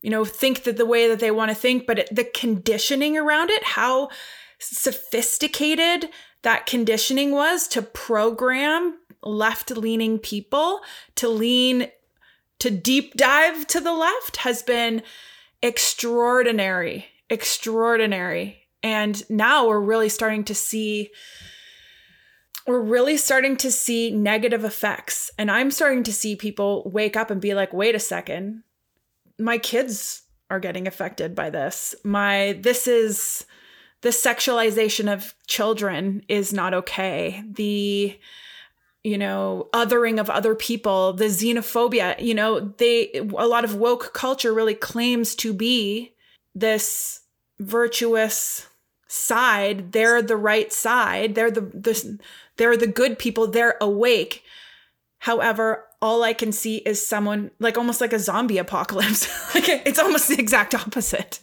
you 0.00 0.10
know, 0.10 0.24
think 0.24 0.62
that 0.62 0.78
the 0.78 0.86
way 0.86 1.06
that 1.08 1.20
they 1.20 1.30
want 1.30 1.50
to 1.50 1.54
think, 1.54 1.86
but 1.86 1.98
it, 1.98 2.08
the 2.14 2.24
conditioning 2.24 3.18
around 3.18 3.50
it, 3.50 3.62
how 3.62 4.08
sophisticated 4.58 6.08
that 6.42 6.66
conditioning 6.66 7.32
was 7.32 7.66
to 7.68 7.82
program 7.82 8.98
left 9.22 9.70
leaning 9.70 10.18
people 10.18 10.80
to 11.16 11.28
lean 11.28 11.88
to 12.58 12.70
deep 12.70 13.14
dive 13.14 13.66
to 13.66 13.80
the 13.80 13.92
left 13.92 14.38
has 14.38 14.62
been 14.62 15.02
extraordinary, 15.62 17.06
extraordinary. 17.28 18.62
And 18.82 19.28
now 19.28 19.66
we're 19.66 19.80
really 19.80 20.08
starting 20.08 20.44
to 20.44 20.54
see 20.54 21.10
we're 22.66 22.80
really 22.80 23.16
starting 23.16 23.56
to 23.58 23.70
see 23.70 24.10
negative 24.10 24.64
effects. 24.64 25.30
And 25.38 25.50
I'm 25.50 25.70
starting 25.70 26.02
to 26.04 26.12
see 26.12 26.34
people 26.34 26.90
wake 26.92 27.16
up 27.16 27.30
and 27.30 27.40
be 27.40 27.54
like, 27.54 27.72
wait 27.72 27.94
a 27.94 28.00
second, 28.00 28.64
my 29.38 29.58
kids 29.58 30.22
are 30.50 30.58
getting 30.58 30.88
affected 30.88 31.34
by 31.34 31.50
this. 31.50 31.94
My, 32.04 32.58
this 32.60 32.88
is, 32.88 33.44
the 34.02 34.10
sexualization 34.10 35.12
of 35.12 35.34
children 35.46 36.22
is 36.28 36.52
not 36.52 36.74
okay. 36.74 37.42
The 37.50 38.18
you 39.06 39.16
know, 39.16 39.68
othering 39.72 40.18
of 40.18 40.28
other 40.28 40.56
people, 40.56 41.12
the 41.12 41.26
xenophobia, 41.26 42.20
you 42.20 42.34
know, 42.34 42.58
they 42.58 43.12
a 43.12 43.46
lot 43.46 43.64
of 43.64 43.76
woke 43.76 44.12
culture 44.12 44.52
really 44.52 44.74
claims 44.74 45.36
to 45.36 45.54
be 45.54 46.12
this 46.56 47.20
virtuous 47.60 48.66
side. 49.06 49.92
They're 49.92 50.22
the 50.22 50.36
right 50.36 50.72
side. 50.72 51.36
They're 51.36 51.52
the, 51.52 51.60
the 51.60 52.18
they're 52.56 52.76
the 52.76 52.88
good 52.88 53.16
people. 53.16 53.46
They're 53.46 53.76
awake. 53.80 54.42
However, 55.20 55.84
all 56.02 56.22
I 56.24 56.32
can 56.32 56.50
see 56.50 56.78
is 56.78 57.04
someone 57.04 57.52
like 57.58 57.78
almost 57.78 58.00
like 58.00 58.12
a 58.12 58.18
zombie 58.18 58.58
apocalypse. 58.58 59.28
like 59.54 59.68
it's 59.68 60.00
almost 60.00 60.28
the 60.28 60.38
exact 60.38 60.74
opposite. 60.74 61.38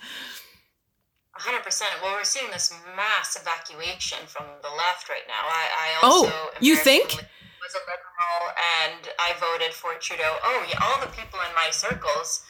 100%. 1.39 1.65
Well, 2.02 2.13
we're 2.13 2.24
seeing 2.24 2.52
this 2.52 2.74
mass 2.96 3.36
evacuation 3.39 4.19
from 4.28 4.46
the 4.62 4.69
left 4.69 5.10
right 5.10 5.26
now. 5.28 5.41
I, 5.41 5.63
I 5.65 5.88
oh, 6.04 6.30
also. 6.30 6.32
Oh, 6.32 6.50
you 6.60 6.76
think? 6.76 7.10
Was 7.10 7.74
a 7.74 7.84
liberal 7.89 8.54
and 8.60 9.10
I 9.17 9.34
voted 9.39 9.74
for 9.74 9.96
Trudeau. 9.98 10.38
Oh, 10.43 10.65
yeah, 10.69 10.78
all 10.84 11.00
the 11.02 11.10
people 11.15 11.39
in 11.41 11.56
my 11.56 11.69
circles. 11.72 12.43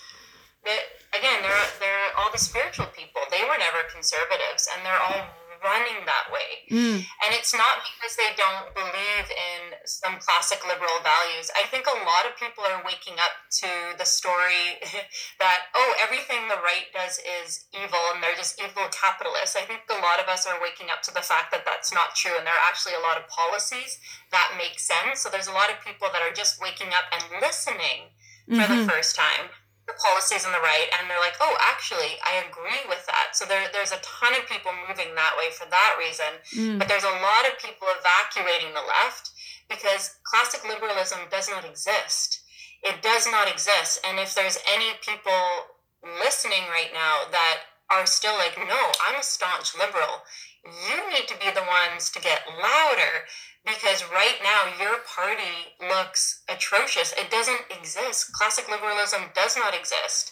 That, 0.66 0.80
again, 1.12 1.44
they're 1.44 1.68
they're 1.80 2.16
all 2.16 2.32
the 2.32 2.40
spiritual 2.40 2.88
people. 2.96 3.20
They 3.30 3.44
were 3.44 3.60
never 3.60 3.84
conservatives, 3.92 4.72
and 4.72 4.80
they're 4.86 5.04
all 5.04 5.28
running 5.64 6.04
that 6.06 6.28
way. 6.30 6.68
Mm. 6.70 7.00
And 7.02 7.30
it's 7.32 7.56
not 7.56 7.82
because 7.82 8.14
they 8.20 8.36
don't 8.36 8.70
believe 8.76 9.28
in 9.32 9.80
some 9.88 10.20
classic 10.20 10.62
liberal 10.68 11.00
values. 11.02 11.50
I 11.56 11.66
think 11.72 11.88
a 11.88 11.98
lot 12.04 12.28
of 12.28 12.36
people 12.36 12.68
are 12.68 12.84
waking 12.84 13.18
up 13.18 13.34
to 13.64 13.72
the 13.98 14.06
story 14.06 14.78
that, 15.42 15.72
oh, 15.74 15.92
everything 16.04 16.52
the 16.52 16.60
right 16.62 16.92
does 16.92 17.24
is 17.24 17.66
evil 17.72 18.00
and 18.14 18.22
they're 18.22 18.38
just 18.38 18.60
evil 18.60 18.86
capitalists. 18.92 19.56
I 19.56 19.64
think 19.64 19.88
a 19.90 20.04
lot 20.04 20.20
of 20.20 20.28
us 20.28 20.46
are 20.46 20.60
waking 20.60 20.92
up 20.92 21.02
to 21.08 21.14
the 21.16 21.24
fact 21.24 21.50
that 21.56 21.64
that's 21.64 21.96
not 21.96 22.14
true. 22.14 22.36
And 22.36 22.46
there 22.46 22.54
are 22.54 22.68
actually 22.68 23.00
a 23.00 23.04
lot 23.04 23.18
of 23.18 23.26
policies 23.32 23.98
that 24.36 24.60
make 24.60 24.78
sense. 24.78 25.24
So 25.24 25.32
there's 25.32 25.50
a 25.50 25.56
lot 25.56 25.72
of 25.72 25.80
people 25.82 26.12
that 26.12 26.22
are 26.22 26.36
just 26.36 26.60
waking 26.60 26.92
up 26.92 27.08
and 27.16 27.42
listening 27.42 28.12
for 28.52 28.68
mm-hmm. 28.68 28.84
the 28.84 28.92
first 28.92 29.16
time 29.16 29.48
policies 29.92 30.48
on 30.48 30.56
the 30.56 30.64
right 30.64 30.88
and 30.96 31.10
they're 31.10 31.20
like, 31.20 31.36
oh, 31.44 31.56
actually, 31.60 32.16
I 32.24 32.44
agree 32.48 32.88
with 32.88 33.04
that. 33.08 33.36
So 33.36 33.44
there, 33.44 33.68
there's 33.76 33.92
a 33.92 34.00
ton 34.00 34.32
of 34.34 34.48
people 34.48 34.72
moving 34.88 35.12
that 35.16 35.36
way 35.36 35.52
for 35.52 35.68
that 35.68 36.00
reason. 36.00 36.40
Mm. 36.56 36.80
But 36.80 36.88
there's 36.88 37.04
a 37.04 37.20
lot 37.20 37.44
of 37.44 37.60
people 37.60 37.88
evacuating 37.92 38.72
the 38.72 38.86
left 38.88 39.32
because 39.68 40.16
classic 40.24 40.64
liberalism 40.64 41.28
does 41.30 41.50
not 41.50 41.68
exist. 41.68 42.42
It 42.84 43.02
does 43.02 43.28
not 43.28 43.52
exist. 43.52 44.00
And 44.08 44.20
if 44.20 44.36
there's 44.36 44.60
any 44.72 44.96
people 45.04 45.76
listening 46.04 46.68
right 46.72 46.92
now 46.94 47.28
that 47.32 47.68
are 47.92 48.06
still 48.06 48.36
like, 48.36 48.56
no, 48.58 48.82
I'm 49.04 49.20
a 49.20 49.24
staunch 49.24 49.76
liberal, 49.76 50.24
you 50.66 50.98
need 51.12 51.28
to 51.28 51.38
be 51.40 51.52
the 51.52 51.66
ones 51.68 52.10
to 52.12 52.22
get 52.22 52.48
louder 52.48 53.28
because 53.66 54.04
right 54.12 54.40
now 54.44 54.72
your 54.80 55.00
party 55.08 55.76
looks 55.80 56.44
atrocious. 56.50 57.14
It 57.14 57.32
doesn't 57.32 57.64
exist. 57.70 58.32
Classic 58.34 58.70
liberalism 58.70 59.32
does 59.36 59.56
not 59.58 59.76
exist. 59.76 60.32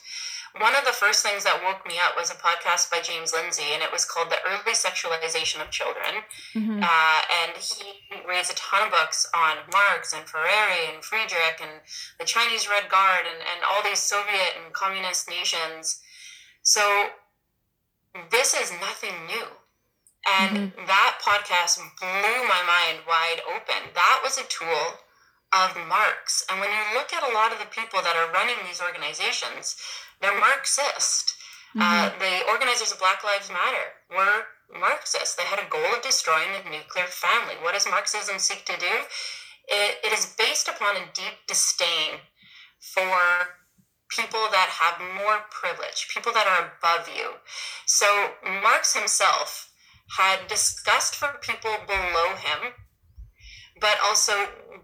One 0.60 0.76
of 0.76 0.84
the 0.84 0.92
first 0.92 1.24
things 1.24 1.46
that 1.46 1.64
woke 1.64 1.88
me 1.88 1.96
up 2.04 2.18
was 2.18 2.30
a 2.30 2.36
podcast 2.36 2.92
by 2.92 3.00
James 3.00 3.32
Lindsay, 3.32 3.72
and 3.72 3.82
it 3.82 3.92
was 3.92 4.04
called 4.04 4.30
The 4.30 4.44
Early 4.44 4.76
Sexualization 4.76 5.62
of 5.64 5.72
Children. 5.72 6.28
Mm-hmm. 6.54 6.84
Uh, 6.84 7.22
and 7.44 7.56
he 7.56 8.20
reads 8.28 8.52
a 8.52 8.56
ton 8.56 8.88
of 8.88 8.92
books 8.92 9.26
on 9.34 9.64
Marx 9.72 10.12
and 10.12 10.28
Freire 10.28 10.92
and 10.92 11.04
Friedrich 11.04 11.62
and 11.62 11.80
the 12.20 12.26
Chinese 12.26 12.68
Red 12.68 12.92
Guard 12.92 13.24
and, 13.32 13.40
and 13.40 13.64
all 13.64 13.82
these 13.82 14.00
Soviet 14.00 14.60
and 14.62 14.74
communist 14.74 15.30
nations. 15.30 16.02
So 16.64 17.08
this 18.30 18.54
is 18.54 18.74
nothing 18.74 19.26
new 19.28 19.48
and 20.40 20.72
mm-hmm. 20.72 20.86
that 20.88 21.20
podcast 21.20 21.78
blew 22.00 22.38
my 22.48 22.62
mind 22.64 23.04
wide 23.08 23.42
open. 23.50 23.92
That 23.94 24.22
was 24.24 24.38
a 24.38 24.48
tool 24.48 25.00
of 25.52 25.76
Marx. 25.88 26.46
And 26.50 26.60
when 26.60 26.70
you 26.70 26.84
look 26.96 27.12
at 27.12 27.28
a 27.28 27.34
lot 27.34 27.52
of 27.52 27.60
the 27.60 27.72
people 27.74 28.02
that 28.02 28.16
are 28.16 28.32
running 28.32 28.56
these 28.66 28.82
organizations, 28.82 29.76
they're 30.22 30.38
Marxist. 30.40 31.36
Uh, 31.76 31.80
mm-hmm. 31.80 32.16
Uh, 32.16 32.20
the 32.20 32.52
organizers 32.52 32.92
of 32.92 33.00
Black 33.00 33.24
Lives 33.24 33.50
Matter 33.50 33.96
were 34.12 34.48
Marxists. 34.80 35.36
They 35.36 35.48
had 35.48 35.60
a 35.60 35.72
goal 35.72 35.96
of 35.96 36.04
destroying 36.04 36.52
the 36.52 36.70
nuclear 36.70 37.08
family. 37.08 37.56
What 37.62 37.74
does 37.74 37.88
Marxism 37.88 38.40
seek 38.40 38.66
to 38.66 38.78
do? 38.78 39.08
it, 39.72 39.98
it 40.04 40.14
is 40.14 40.36
based 40.38 40.68
upon 40.68 40.96
a 40.96 41.08
deep 41.14 41.48
disdain 41.48 42.20
for 42.80 43.18
people 44.10 44.48
that 44.52 44.68
have 44.68 45.00
more 45.16 45.40
privilege, 45.50 46.08
people 46.14 46.34
that 46.34 46.48
are 46.48 46.72
above 46.76 47.08
you. 47.16 47.32
So 47.86 48.06
Marx 48.44 48.94
himself 48.94 49.71
had 50.18 50.48
disgust 50.48 51.16
for 51.16 51.40
people 51.42 51.72
below 51.88 52.36
him, 52.36 52.74
but 53.80 53.98
also 54.06 54.34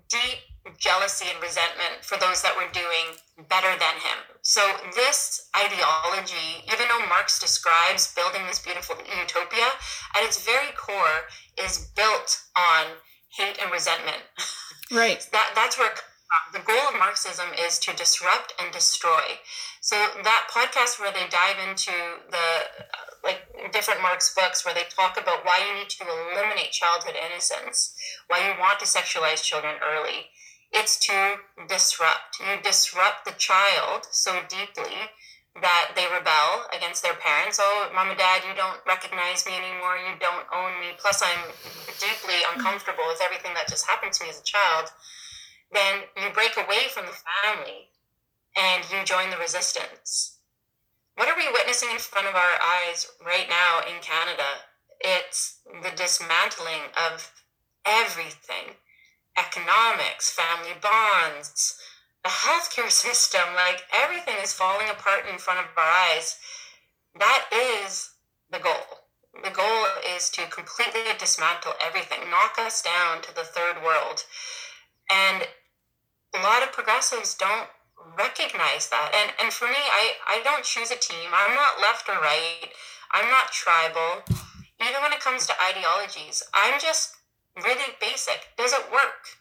deep 0.10 0.40
jealousy 0.78 1.26
and 1.34 1.42
resentment 1.42 2.04
for 2.04 2.18
those 2.18 2.42
that 2.42 2.56
were 2.56 2.68
doing 2.74 3.16
better 3.50 3.72
than 3.80 3.96
him. 4.04 4.20
So 4.42 4.62
this 4.96 5.50
ideology, 5.56 6.64
even 6.68 6.88
though 6.90 7.06
Marx 7.08 7.40
describes 7.40 8.14
building 8.14 8.42
this 8.48 8.60
beautiful 8.60 8.96
utopia, 8.98 9.68
at 10.16 10.24
its 10.24 10.44
very 10.44 10.72
core 10.76 11.28
is 11.62 11.92
built 11.96 12.42
on 12.58 12.98
hate 13.38 13.58
and 13.62 13.72
resentment. 13.72 14.24
Right. 14.90 15.20
that 15.34 15.52
that's 15.54 15.78
where 15.78 15.92
the 16.54 16.60
goal 16.60 16.88
of 16.88 16.98
Marxism 16.98 17.48
is 17.60 17.78
to 17.80 17.94
disrupt 17.94 18.54
and 18.58 18.72
destroy. 18.72 19.36
So 19.82 19.98
that 20.24 20.48
podcast 20.50 20.98
where 20.98 21.12
they 21.12 21.28
dive 21.30 21.60
into 21.68 21.92
the 22.32 22.48
like 23.24 23.72
different 23.72 24.02
Marx 24.02 24.34
books 24.34 24.66
where 24.66 24.74
they 24.74 24.84
talk 24.90 25.20
about 25.20 25.46
why 25.46 25.60
you 25.66 25.78
need 25.78 25.90
to 25.90 26.06
eliminate 26.06 26.72
childhood 26.72 27.16
innocence, 27.16 27.94
why 28.28 28.40
you 28.40 28.60
want 28.60 28.80
to 28.80 28.86
sexualize 28.86 29.44
children 29.44 29.76
early. 29.84 30.30
It's 30.72 31.00
to 31.08 31.36
disrupt. 31.68 32.40
You 32.40 32.62
disrupt 32.62 33.26
the 33.26 33.38
child 33.38 34.08
so 34.12 34.42
deeply 34.50 35.10
that 35.62 35.94
they 35.96 36.06
rebel 36.12 36.68
against 36.76 37.02
their 37.02 37.16
parents. 37.16 37.60
Oh, 37.62 37.90
mom 37.94 38.10
and 38.10 38.18
dad, 38.18 38.42
you 38.48 38.54
don't 38.56 38.80
recognize 38.86 39.46
me 39.46 39.54
anymore. 39.58 39.98
You 39.98 40.20
don't 40.20 40.46
own 40.54 40.80
me. 40.80 40.94
Plus, 41.00 41.24
I'm 41.24 41.52
deeply 42.00 42.36
uncomfortable 42.54 43.06
with 43.08 43.22
everything 43.24 43.54
that 43.56 43.68
just 43.68 43.88
happened 43.88 44.14
to 44.14 44.24
me 44.24 44.30
as 44.30 44.40
a 44.40 44.44
child. 44.44 44.92
Then 45.72 46.04
you 46.16 46.30
break 46.34 46.56
away 46.58 46.88
from 46.94 47.06
the 47.06 47.16
family 47.16 47.90
and 48.56 48.84
you 48.92 49.04
join 49.04 49.30
the 49.30 49.38
resistance. 49.38 50.37
What 51.18 51.30
are 51.30 51.36
we 51.36 51.52
witnessing 51.52 51.90
in 51.90 51.98
front 51.98 52.28
of 52.28 52.36
our 52.36 52.62
eyes 52.62 53.08
right 53.26 53.50
now 53.50 53.82
in 53.90 54.04
Canada? 54.04 54.70
It's 55.00 55.62
the 55.66 55.90
dismantling 55.96 56.94
of 56.94 57.34
everything 57.88 58.78
economics, 59.36 60.30
family 60.30 60.78
bonds, 60.80 61.76
the 62.24 62.30
healthcare 62.30 62.92
system, 63.06 63.42
like 63.56 63.82
everything 63.92 64.36
is 64.44 64.54
falling 64.54 64.90
apart 64.90 65.24
in 65.28 65.40
front 65.40 65.60
of 65.60 65.66
our 65.76 65.84
eyes. 65.84 66.38
That 67.18 67.46
is 67.52 68.12
the 68.52 68.60
goal. 68.60 69.10
The 69.44 69.50
goal 69.50 69.86
is 70.16 70.30
to 70.38 70.46
completely 70.46 71.02
dismantle 71.18 71.74
everything, 71.84 72.30
knock 72.30 72.60
us 72.60 72.84
down 72.84 73.24
to 73.24 73.34
the 73.34 73.44
third 73.44 73.82
world. 73.84 74.24
And 75.10 75.48
a 76.36 76.44
lot 76.44 76.62
of 76.62 76.74
progressives 76.74 77.34
don't 77.34 77.70
recognize 78.18 78.90
that. 78.90 79.12
And 79.14 79.32
and 79.40 79.54
for 79.54 79.68
me, 79.68 79.80
I, 79.80 80.14
I 80.28 80.42
don't 80.44 80.64
choose 80.64 80.92
a 80.92 80.98
team. 80.98 81.30
I'm 81.34 81.56
not 81.56 81.80
left 81.82 82.10
or 82.10 82.20
right. 82.20 82.70
I'm 83.12 83.30
not 83.30 83.52
tribal. 83.52 84.26
Even 84.82 85.02
when 85.02 85.14
it 85.14 85.22
comes 85.22 85.48
to 85.48 85.54
ideologies, 85.58 86.44
I'm 86.54 86.80
just 86.80 87.16
really 87.56 87.94
basic. 88.00 88.50
Does 88.58 88.74
it 88.74 88.92
work? 88.92 89.38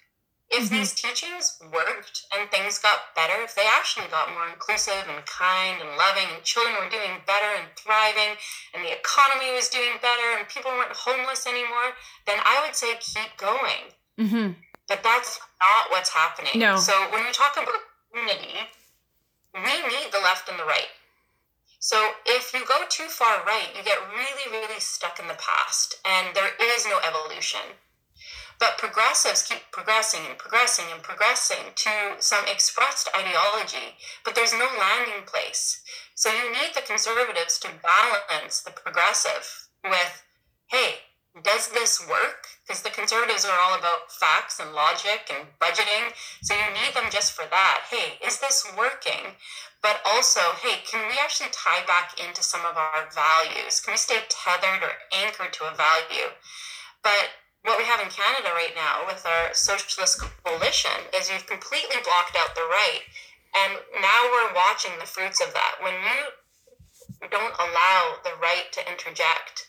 if 0.51 0.67
mm-hmm. 0.67 0.79
these 0.79 0.95
teachings 0.95 1.59
worked 1.75 2.27
and 2.31 2.49
things 2.51 2.79
got 2.79 3.15
better, 3.17 3.35
if 3.43 3.55
they 3.55 3.67
actually 3.67 4.07
got 4.09 4.31
more 4.31 4.47
inclusive 4.47 5.03
and 5.11 5.25
kind 5.27 5.83
and 5.83 5.91
loving, 5.99 6.29
and 6.35 6.43
children 6.45 6.75
were 6.79 6.91
doing 6.91 7.19
better 7.27 7.51
and 7.59 7.67
thriving, 7.75 8.39
and 8.75 8.85
the 8.85 8.95
economy 8.95 9.51
was 9.55 9.69
doing 9.69 9.99
better, 9.99 10.39
and 10.39 10.47
people 10.47 10.71
weren't 10.71 10.95
homeless 10.95 11.47
anymore, 11.47 11.99
then 12.27 12.39
I 12.47 12.63
would 12.63 12.77
say 12.77 12.95
keep 13.03 13.35
going. 13.37 13.91
Mm-hmm. 14.19 14.55
But 14.87 15.03
that's 15.03 15.41
not 15.59 15.91
what's 15.91 16.11
happening. 16.11 16.55
No. 16.55 16.77
So 16.79 16.95
when 17.11 17.27
we 17.27 17.33
talk 17.33 17.59
about 17.59 17.75
Mm-hmm. 18.17 18.65
Mm-hmm. 19.55 19.89
we 19.89 19.93
need 19.93 20.11
the 20.11 20.25
left 20.25 20.49
and 20.49 20.59
the 20.59 20.65
right. 20.65 20.89
So 21.79 22.13
if 22.25 22.55
you 22.55 22.65
go 22.67 22.85
too 22.89 23.09
far 23.09 23.45
right, 23.45 23.69
you 23.77 23.85
get 23.85 23.99
really, 24.09 24.51
really 24.51 24.81
stuck 24.81 25.21
in 25.21 25.29
the 25.29 25.37
past, 25.37 26.01
and 26.05 26.35
there 26.35 26.51
is 26.59 26.87
no 26.87 26.99
evolution. 27.07 27.77
But 28.59 28.79
progressives 28.79 29.43
keep 29.43 29.71
progressing 29.71 30.21
and 30.27 30.39
progressing 30.39 30.87
and 30.91 31.03
progressing 31.03 31.77
to 31.77 32.17
some 32.19 32.47
expressed 32.49 33.11
ideology, 33.15 34.01
but 34.25 34.35
there's 34.35 34.55
no 34.55 34.69
landing 34.81 35.27
place. 35.27 35.83
So 36.15 36.33
you 36.33 36.51
need 36.51 36.73
the 36.75 36.81
conservatives 36.81 37.59
to 37.61 37.69
balance 37.83 38.63
the 38.63 38.71
progressive 38.71 39.69
with, 39.85 40.25
hey, 40.69 41.05
does 41.43 41.69
this 41.69 42.01
work? 42.09 42.56
Because 42.67 42.83
the 42.83 42.91
conservatives 42.91 43.45
are 43.45 43.61
all 43.63 43.79
about 43.79 44.11
facts 44.11 44.59
and 44.59 44.75
logic 44.75 45.31
and 45.31 45.47
budgeting. 45.63 46.11
So 46.43 46.55
you 46.55 46.67
need 46.75 46.95
them 46.95 47.15
just 47.15 47.33
for 47.33 47.47
that. 47.47 47.87
Hey, 47.89 48.19
is 48.27 48.41
this 48.41 48.67
working? 48.77 49.39
But 49.83 50.03
also, 50.05 50.41
hey, 50.59 50.83
can 50.83 51.07
we 51.07 51.15
actually 51.23 51.55
tie 51.55 51.87
back 51.87 52.19
into 52.19 52.43
some 52.43 52.67
of 52.67 52.77
our 52.77 53.07
values? 53.15 53.79
Can 53.79 53.95
we 53.95 53.99
stay 53.99 54.19
tethered 54.29 54.83
or 54.83 54.99
anchored 55.15 55.53
to 55.55 55.71
a 55.71 55.77
value? 55.79 56.35
But 57.07 57.39
what 57.63 57.79
we 57.79 57.85
have 57.85 58.01
in 58.01 58.11
Canada 58.11 58.51
right 58.55 58.75
now 58.75 59.07
with 59.07 59.23
our 59.27 59.55
socialist 59.55 60.23
coalition 60.43 61.07
is 61.15 61.31
you've 61.31 61.47
completely 61.47 62.03
blocked 62.03 62.35
out 62.35 62.55
the 62.55 62.67
right. 62.67 63.03
And 63.55 63.79
now 64.03 64.27
we're 64.31 64.55
watching 64.55 64.99
the 64.99 65.07
fruits 65.07 65.41
of 65.41 65.55
that. 65.55 65.79
When 65.83 65.95
you 65.95 67.29
don't 67.31 67.55
allow 67.59 68.19
the 68.25 68.35
right 68.43 68.71
to 68.73 68.91
interject, 68.91 69.66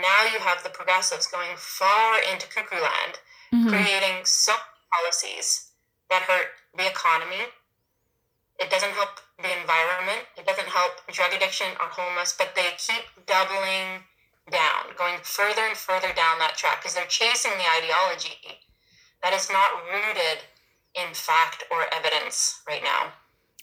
now 0.00 0.24
you 0.32 0.38
have 0.40 0.62
the 0.62 0.70
progressives 0.70 1.26
going 1.26 1.56
far 1.56 2.18
into 2.32 2.48
cuckoo 2.48 2.80
land, 2.80 3.18
mm-hmm. 3.52 3.68
creating 3.68 4.24
so 4.24 4.52
policies 4.92 5.70
that 6.10 6.22
hurt 6.22 6.48
the 6.76 6.86
economy. 6.86 7.50
It 8.58 8.70
doesn't 8.70 8.92
help 8.92 9.20
the 9.38 9.50
environment. 9.60 10.26
It 10.36 10.46
doesn't 10.46 10.68
help 10.68 11.06
drug 11.12 11.32
addiction 11.32 11.68
or 11.78 11.86
homeless, 11.86 12.34
but 12.36 12.54
they 12.56 12.74
keep 12.76 13.06
doubling 13.26 14.02
down, 14.50 14.96
going 14.96 15.20
further 15.22 15.62
and 15.62 15.76
further 15.76 16.12
down 16.16 16.38
that 16.40 16.56
track 16.56 16.80
because 16.80 16.94
they're 16.94 17.06
chasing 17.06 17.52
the 17.52 17.68
ideology 17.78 18.64
that 19.22 19.32
is 19.32 19.50
not 19.50 19.84
rooted 19.86 20.42
in 20.94 21.14
fact 21.14 21.64
or 21.70 21.86
evidence 21.92 22.62
right 22.66 22.82
now. 22.82 23.12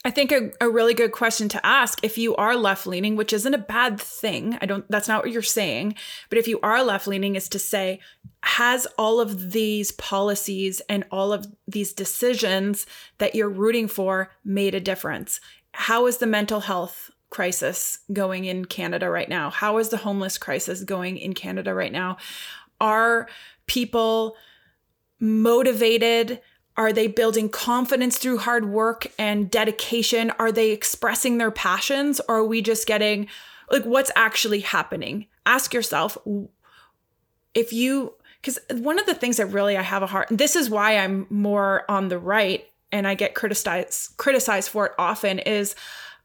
I 0.05 0.11
think 0.11 0.31
a, 0.31 0.51
a 0.61 0.69
really 0.69 0.93
good 0.93 1.11
question 1.11 1.49
to 1.49 1.65
ask 1.65 1.99
if 2.03 2.15
you 2.15 2.35
are 2.35 2.55
left 2.55 2.85
leaning, 2.85 3.15
which 3.15 3.33
isn't 3.33 3.55
a 3.55 3.57
bad 3.57 3.99
thing. 3.99 4.55
I 4.61 4.67
don't, 4.67 4.85
that's 4.87 5.07
not 5.07 5.23
what 5.23 5.31
you're 5.31 5.41
saying. 5.41 5.95
But 6.29 6.37
if 6.37 6.47
you 6.47 6.59
are 6.61 6.83
left 6.83 7.07
leaning, 7.07 7.35
is 7.35 7.49
to 7.49 7.57
say, 7.57 7.99
has 8.43 8.85
all 8.99 9.19
of 9.19 9.51
these 9.51 9.91
policies 9.93 10.79
and 10.87 11.05
all 11.09 11.33
of 11.33 11.47
these 11.67 11.91
decisions 11.91 12.85
that 13.17 13.33
you're 13.33 13.49
rooting 13.49 13.87
for 13.87 14.31
made 14.43 14.75
a 14.75 14.79
difference? 14.79 15.41
How 15.71 16.05
is 16.05 16.17
the 16.17 16.27
mental 16.27 16.59
health 16.59 17.09
crisis 17.31 17.97
going 18.13 18.45
in 18.45 18.65
Canada 18.65 19.09
right 19.09 19.27
now? 19.27 19.49
How 19.49 19.79
is 19.79 19.89
the 19.89 19.97
homeless 19.97 20.37
crisis 20.37 20.83
going 20.83 21.17
in 21.17 21.33
Canada 21.33 21.73
right 21.73 21.91
now? 21.91 22.17
Are 22.79 23.27
people 23.65 24.35
motivated? 25.19 26.41
Are 26.77 26.91
they 26.91 27.07
building 27.07 27.49
confidence 27.49 28.17
through 28.17 28.39
hard 28.39 28.65
work 28.65 29.07
and 29.17 29.49
dedication? 29.49 30.31
Are 30.39 30.51
they 30.51 30.71
expressing 30.71 31.37
their 31.37 31.51
passions? 31.51 32.19
Or 32.27 32.37
are 32.37 32.45
we 32.45 32.61
just 32.61 32.85
getting 32.85 33.27
like 33.71 33.83
what's 33.83 34.11
actually 34.15 34.59
happening? 34.59 35.27
Ask 35.45 35.73
yourself 35.73 36.17
if 37.53 37.71
you, 37.71 38.13
because 38.41 38.59
one 38.71 38.99
of 38.99 39.05
the 39.05 39.13
things 39.13 39.37
that 39.37 39.47
really 39.47 39.77
I 39.77 39.81
have 39.81 40.03
a 40.03 40.07
heart, 40.07 40.27
this 40.29 40.55
is 40.55 40.69
why 40.69 40.97
I'm 40.97 41.27
more 41.29 41.85
on 41.89 42.09
the 42.09 42.19
right 42.19 42.65
and 42.91 43.07
I 43.07 43.15
get 43.15 43.35
criticized 43.35 44.17
criticized 44.17 44.69
for 44.69 44.87
it 44.87 44.93
often 44.97 45.39
is 45.39 45.75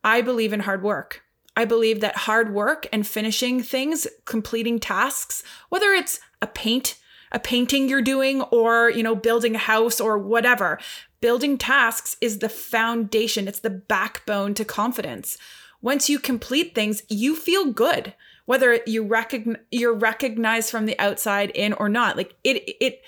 I 0.05 0.21
believe 0.21 0.53
in 0.53 0.61
hard 0.61 0.83
work. 0.83 1.23
I 1.57 1.65
believe 1.65 2.01
that 2.01 2.17
hard 2.17 2.55
work 2.55 2.87
and 2.93 3.07
finishing 3.07 3.63
things, 3.63 4.07
completing 4.25 4.79
tasks, 4.79 5.43
whether 5.69 5.93
it's 5.93 6.21
a 6.41 6.47
paint, 6.47 6.97
a 7.33 7.39
painting 7.39 7.89
you're 7.89 8.03
doing 8.03 8.43
or, 8.43 8.91
you 8.91 9.03
know, 9.03 9.15
building 9.15 9.55
a 9.55 9.59
house 9.59 10.01
or 10.01 10.19
whatever, 10.19 10.79
building 11.21 11.59
tasks 11.59 12.17
is 12.21 12.39
the 12.39 12.49
foundation. 12.49 13.49
It's 13.49 13.61
the 13.61 13.71
backbone 13.71 14.55
to 14.55 14.65
confidence. 14.65 15.39
Once 15.83 16.11
you 16.11 16.19
complete 16.19 16.75
things, 16.75 17.03
you 17.09 17.35
feel 17.35 17.73
good, 17.73 18.15
whether 18.47 18.81
you 18.87 19.03
recognize 19.03 19.63
you're 19.71 19.95
recognized 19.95 20.71
from 20.71 20.87
the 20.87 20.99
outside 20.99 21.51
in 21.51 21.73
or 21.75 21.89
not. 21.89 22.17
Like 22.17 22.35
it 22.45 22.63
it 22.81 23.03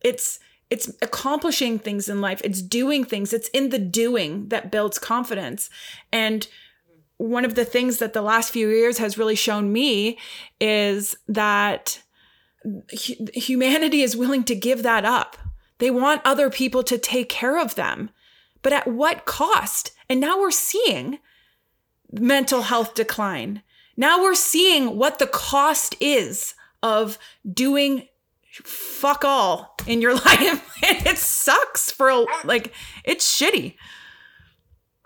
it's 0.00 0.40
it's 0.70 0.90
accomplishing 1.00 1.78
things 1.78 2.08
in 2.08 2.20
life 2.20 2.40
it's 2.44 2.60
doing 2.60 3.02
things 3.02 3.32
it's 3.32 3.48
in 3.48 3.70
the 3.70 3.78
doing 3.78 4.48
that 4.48 4.70
builds 4.70 4.98
confidence 4.98 5.70
and 6.12 6.46
one 7.16 7.44
of 7.44 7.56
the 7.56 7.64
things 7.64 7.98
that 7.98 8.12
the 8.12 8.22
last 8.22 8.50
few 8.50 8.68
years 8.68 8.98
has 8.98 9.18
really 9.18 9.34
shown 9.34 9.72
me 9.72 10.18
is 10.60 11.16
that 11.26 12.02
humanity 12.90 14.02
is 14.02 14.16
willing 14.16 14.44
to 14.44 14.54
give 14.54 14.82
that 14.82 15.04
up 15.04 15.36
They 15.78 15.90
want 15.90 16.22
other 16.24 16.50
people 16.50 16.82
to 16.84 16.98
take 16.98 17.28
care 17.28 17.58
of 17.58 17.76
them. 17.76 18.10
But 18.62 18.72
at 18.72 18.88
what 18.88 19.24
cost? 19.24 19.92
And 20.08 20.20
now 20.20 20.40
we're 20.40 20.50
seeing 20.50 21.20
mental 22.10 22.62
health 22.62 22.94
decline. 22.94 23.62
Now 23.96 24.22
we're 24.22 24.34
seeing 24.34 24.96
what 24.96 25.18
the 25.18 25.26
cost 25.26 25.94
is 26.00 26.54
of 26.82 27.18
doing 27.48 28.08
fuck 28.64 29.24
all 29.24 29.76
in 29.86 30.00
your 30.00 30.14
life. 30.26 30.82
and 30.86 31.06
it 31.06 31.18
sucks 31.18 31.90
for 31.90 32.26
like 32.44 32.72
it's 33.04 33.26
shitty. 33.26 33.76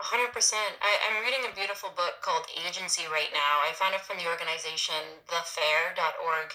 100%. 0.00 0.52
I, 0.82 0.98
I'm 1.06 1.22
reading 1.22 1.46
a 1.46 1.54
beautiful 1.54 1.90
book 1.94 2.18
called 2.22 2.46
Agency 2.66 3.04
right 3.06 3.30
now. 3.32 3.62
I 3.62 3.72
found 3.72 3.94
it 3.94 4.00
from 4.00 4.18
the 4.18 4.26
organization 4.26 4.98
thefair.org. 5.30 6.50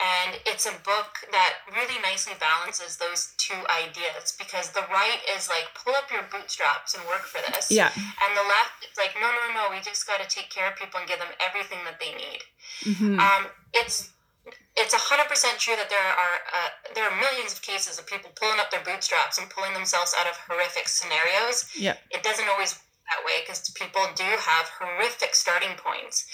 And 0.00 0.40
it's 0.48 0.64
a 0.64 0.72
book 0.80 1.20
that 1.30 1.60
really 1.76 2.00
nicely 2.00 2.32
balances 2.40 2.96
those 2.96 3.36
two 3.36 3.60
ideas 3.68 4.32
because 4.32 4.72
the 4.72 4.88
right 4.88 5.20
is 5.36 5.48
like, 5.52 5.68
pull 5.76 5.92
up 5.92 6.08
your 6.08 6.24
bootstraps 6.32 6.96
and 6.96 7.04
work 7.04 7.28
for 7.28 7.44
this. 7.52 7.68
Yeah. 7.70 7.92
And 7.92 8.30
the 8.32 8.46
left 8.48 8.80
is 8.80 8.96
like, 8.96 9.12
no, 9.20 9.28
no, 9.28 9.52
no, 9.52 9.68
we 9.68 9.84
just 9.84 10.06
got 10.08 10.16
to 10.24 10.28
take 10.28 10.48
care 10.48 10.72
of 10.72 10.76
people 10.80 11.00
and 11.00 11.08
give 11.08 11.20
them 11.20 11.28
everything 11.36 11.84
that 11.84 12.00
they 12.00 12.16
need. 12.16 12.40
Mm-hmm. 12.88 13.20
Um, 13.20 13.52
it's 13.76 14.08
it's 14.76 14.94
hundred 14.96 15.28
percent 15.28 15.58
true 15.60 15.76
that 15.76 15.90
there 15.92 16.00
are 16.00 16.36
uh, 16.48 16.70
there 16.94 17.04
are 17.04 17.14
millions 17.20 17.52
of 17.52 17.60
cases 17.60 17.98
of 17.98 18.06
people 18.06 18.30
pulling 18.40 18.58
up 18.58 18.70
their 18.70 18.80
bootstraps 18.80 19.36
and 19.36 19.50
pulling 19.50 19.74
themselves 19.74 20.14
out 20.18 20.26
of 20.26 20.32
horrific 20.48 20.88
scenarios. 20.88 21.68
Yeah, 21.76 22.00
it 22.10 22.22
doesn't 22.22 22.48
always 22.48 22.80
that 23.10 23.26
way 23.26 23.42
because 23.42 23.68
people 23.70 24.00
do 24.14 24.24
have 24.24 24.70
horrific 24.78 25.34
starting 25.34 25.76
points. 25.76 26.24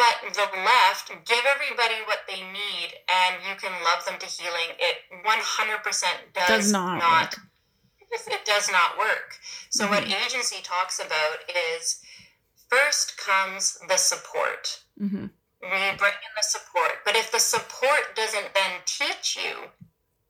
But 0.00 0.32
the 0.32 0.48
left 0.64 1.12
give 1.28 1.44
everybody 1.44 2.00
what 2.08 2.24
they 2.24 2.40
need, 2.40 2.88
and 3.04 3.36
you 3.44 3.54
can 3.60 3.72
love 3.84 4.00
them 4.08 4.16
to 4.18 4.24
healing. 4.24 4.72
It 4.80 4.96
one 5.28 5.44
hundred 5.44 5.84
percent 5.84 6.16
does 6.32 6.72
not. 6.72 6.98
not 6.98 7.36
it 8.10 8.44
does 8.44 8.72
not 8.72 8.96
work. 8.98 9.36
So 9.68 9.84
mm-hmm. 9.84 9.94
what 9.94 10.04
agency 10.24 10.62
talks 10.62 10.98
about 10.98 11.44
is 11.76 12.00
first 12.68 13.18
comes 13.18 13.78
the 13.88 13.96
support. 13.96 14.80
Mm-hmm 15.00 15.26
we 15.62 15.68
bring 15.68 16.16
in 16.16 16.32
the 16.36 16.42
support. 16.42 17.04
But 17.04 17.16
if 17.16 17.30
the 17.32 17.38
support 17.38 18.16
doesn't 18.16 18.54
then 18.54 18.80
teach 18.86 19.36
you, 19.36 19.68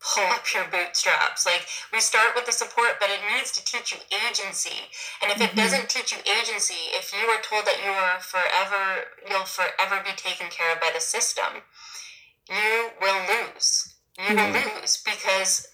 pull 0.01 0.25
up 0.33 0.45
your 0.53 0.65
bootstraps. 0.73 1.45
Like 1.45 1.67
we 1.93 2.01
start 2.01 2.35
with 2.35 2.47
the 2.47 2.53
support, 2.53 2.97
but 2.99 3.11
it 3.11 3.21
needs 3.33 3.53
to 3.53 3.65
teach 3.65 3.93
you 3.93 4.01
agency. 4.29 4.89
And 5.23 5.31
if 5.31 5.39
mm-hmm. 5.39 5.53
it 5.53 5.61
doesn't 5.61 5.89
teach 5.89 6.13
you 6.13 6.19
agency, 6.25 6.91
if 6.97 7.13
you 7.13 7.29
are 7.29 7.43
told 7.43 7.67
that 7.67 7.85
you 7.85 7.93
are 7.93 8.21
forever, 8.21 9.07
you'll 9.29 9.49
forever 9.49 10.03
be 10.05 10.17
taken 10.17 10.49
care 10.49 10.73
of 10.73 10.81
by 10.81 10.91
the 10.93 11.01
system, 11.01 11.63
you 12.49 12.91
will 13.01 13.21
lose. 13.29 13.95
You 14.19 14.37
mm-hmm. 14.37 14.53
will 14.53 14.81
lose 14.81 15.03
because 15.05 15.69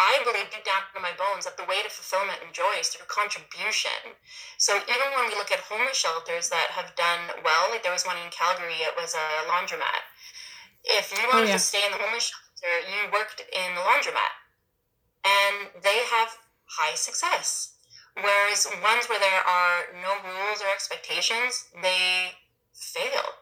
I 0.00 0.16
believe 0.24 0.48
deep 0.48 0.64
down 0.64 0.88
in 0.96 1.04
my 1.04 1.12
bones 1.12 1.44
that 1.44 1.60
the 1.60 1.68
way 1.68 1.84
to 1.84 1.92
fulfillment 1.92 2.40
and 2.40 2.56
joy 2.56 2.80
is 2.80 2.88
through 2.88 3.04
contribution. 3.04 4.16
So 4.56 4.80
even 4.80 5.08
when 5.12 5.28
we 5.28 5.36
look 5.36 5.52
at 5.52 5.60
homeless 5.60 6.00
shelters 6.00 6.48
that 6.48 6.72
have 6.72 6.96
done 6.96 7.20
well, 7.44 7.68
like 7.68 7.84
there 7.84 7.92
was 7.92 8.08
one 8.08 8.16
in 8.16 8.32
Calgary, 8.32 8.80
it 8.80 8.96
was 8.96 9.12
a 9.12 9.26
laundromat. 9.44 10.08
If 10.84 11.12
you 11.12 11.20
wanted 11.28 11.52
oh, 11.52 11.52
yeah. 11.52 11.60
to 11.60 11.68
stay 11.68 11.84
in 11.84 11.92
the 11.92 12.00
homeless 12.00 12.32
shelter, 12.32 12.49
you 12.66 13.12
worked 13.12 13.40
in 13.40 13.74
the 13.74 13.80
laundromat. 13.80 14.34
And 15.24 15.82
they 15.82 16.04
have 16.10 16.36
high 16.66 16.94
success. 16.94 17.74
Whereas 18.14 18.66
ones 18.82 19.08
where 19.08 19.20
there 19.20 19.44
are 19.46 19.92
no 20.02 20.16
rules 20.24 20.62
or 20.62 20.68
expectations, 20.72 21.68
they 21.82 22.32
fail. 22.74 23.38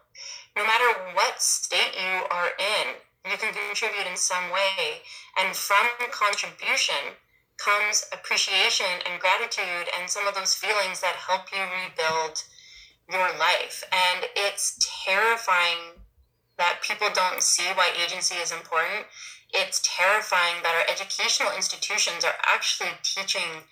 No 0.56 0.64
matter 0.64 1.14
what 1.14 1.40
state 1.40 1.94
you 1.94 2.26
are 2.30 2.50
in, 2.58 2.98
you 3.30 3.36
can 3.38 3.52
contribute 3.52 4.06
in 4.06 4.16
some 4.16 4.50
way. 4.50 5.02
And 5.38 5.54
from 5.54 5.86
contribution 6.10 7.16
comes 7.58 8.06
appreciation 8.12 8.86
and 9.10 9.20
gratitude 9.20 9.88
and 9.98 10.08
some 10.08 10.26
of 10.26 10.34
those 10.34 10.54
feelings 10.54 11.00
that 11.00 11.16
help 11.16 11.50
you 11.52 11.62
rebuild 11.62 12.42
your 13.10 13.28
life. 13.38 13.82
And 13.92 14.26
it's 14.36 14.78
terrifying 15.04 16.02
that 16.58 16.80
people 16.82 17.08
don't 17.14 17.42
see 17.42 17.66
why 17.74 17.90
agency 18.04 18.34
is 18.36 18.52
important. 18.52 19.06
It's 19.50 19.80
terrifying 19.82 20.62
that 20.62 20.74
our 20.74 20.92
educational 20.92 21.52
institutions 21.56 22.24
are 22.24 22.36
actually 22.44 22.90
teaching 23.02 23.64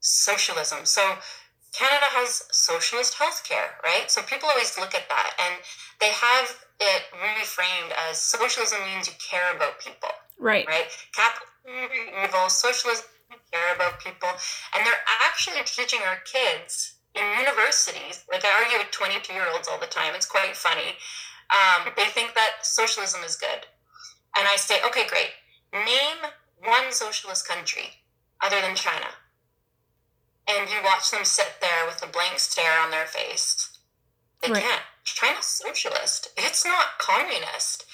socialism. 0.00 0.84
So 0.84 1.02
Canada 1.72 2.06
has 2.14 2.44
socialist 2.52 3.14
healthcare, 3.18 3.82
right? 3.82 4.08
So 4.10 4.22
people 4.22 4.48
always 4.48 4.78
look 4.78 4.94
at 4.94 5.08
that 5.08 5.30
and 5.42 5.54
they 6.00 6.12
have 6.12 6.56
it 6.78 7.02
reframed 7.12 7.92
as 8.08 8.20
socialism 8.20 8.78
means 8.86 9.08
you 9.08 9.14
care 9.18 9.54
about 9.56 9.80
people. 9.80 10.12
Right. 10.38 10.66
Right? 10.68 10.86
Capitalism 11.12 11.56
evil, 12.22 12.48
socialism 12.48 13.06
care 13.50 13.74
about 13.74 13.98
people. 13.98 14.28
And 14.74 14.86
they're 14.86 15.04
actually 15.26 15.60
teaching 15.64 16.00
our 16.06 16.18
kids 16.24 16.96
in 17.16 17.24
universities, 17.40 18.24
like 18.30 18.44
I 18.44 18.52
argue 18.62 18.78
with 18.78 18.90
22 18.92 19.32
year 19.32 19.48
olds 19.52 19.68
all 19.68 19.80
the 19.80 19.86
time, 19.86 20.14
it's 20.14 20.26
quite 20.26 20.54
funny. 20.54 20.96
Um, 21.50 21.92
they 21.96 22.06
think 22.06 22.34
that 22.34 22.62
socialism 22.62 23.22
is 23.24 23.36
good. 23.36 23.66
And 24.36 24.46
I 24.46 24.56
say, 24.56 24.76
okay, 24.86 25.06
great. 25.06 25.30
Name 25.72 26.30
one 26.64 26.92
socialist 26.92 27.48
country 27.48 28.02
other 28.40 28.60
than 28.60 28.76
China. 28.76 29.06
And 30.48 30.68
you 30.70 30.76
watch 30.84 31.10
them 31.10 31.24
sit 31.24 31.58
there 31.60 31.86
with 31.86 32.02
a 32.02 32.12
blank 32.12 32.38
stare 32.38 32.80
on 32.80 32.90
their 32.90 33.06
face. 33.06 33.78
They 34.42 34.52
right. 34.52 34.62
can't. 34.62 34.82
China's 35.04 35.46
socialist. 35.46 36.28
It's 36.36 36.64
not 36.64 36.98
communist. 36.98 37.86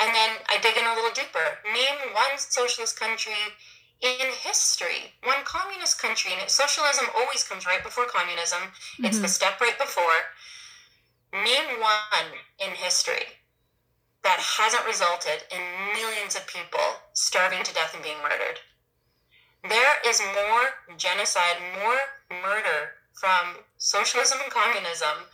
And 0.00 0.14
then 0.14 0.30
I 0.48 0.58
dig 0.62 0.76
in 0.76 0.86
a 0.86 0.94
little 0.94 1.10
deeper. 1.12 1.58
Name 1.66 2.14
one 2.14 2.38
socialist 2.38 2.98
country 2.98 3.56
in 4.00 4.30
history, 4.44 5.12
one 5.24 5.42
communist 5.44 6.00
country. 6.00 6.30
And 6.38 6.48
socialism 6.48 7.06
always 7.16 7.42
comes 7.42 7.66
right 7.66 7.82
before 7.82 8.06
communism. 8.06 8.62
Mm-hmm. 8.62 9.04
It's 9.06 9.18
the 9.18 9.26
mm-hmm. 9.26 9.32
step 9.32 9.60
right 9.60 9.78
before. 9.78 10.30
Name 11.32 11.80
one 11.80 12.32
in 12.58 12.72
history 12.72 13.38
that 14.22 14.40
hasn't 14.40 14.86
resulted 14.86 15.44
in 15.52 15.60
millions 15.92 16.36
of 16.36 16.46
people 16.46 17.00
starving 17.12 17.62
to 17.64 17.74
death 17.74 17.94
and 17.94 18.02
being 18.02 18.18
murdered. 18.22 18.60
There 19.68 19.96
is 20.06 20.20
more 20.20 20.96
genocide, 20.96 21.56
more 21.74 21.98
murder 22.42 22.96
from 23.12 23.64
socialism 23.76 24.38
and 24.42 24.52
communism 24.52 25.26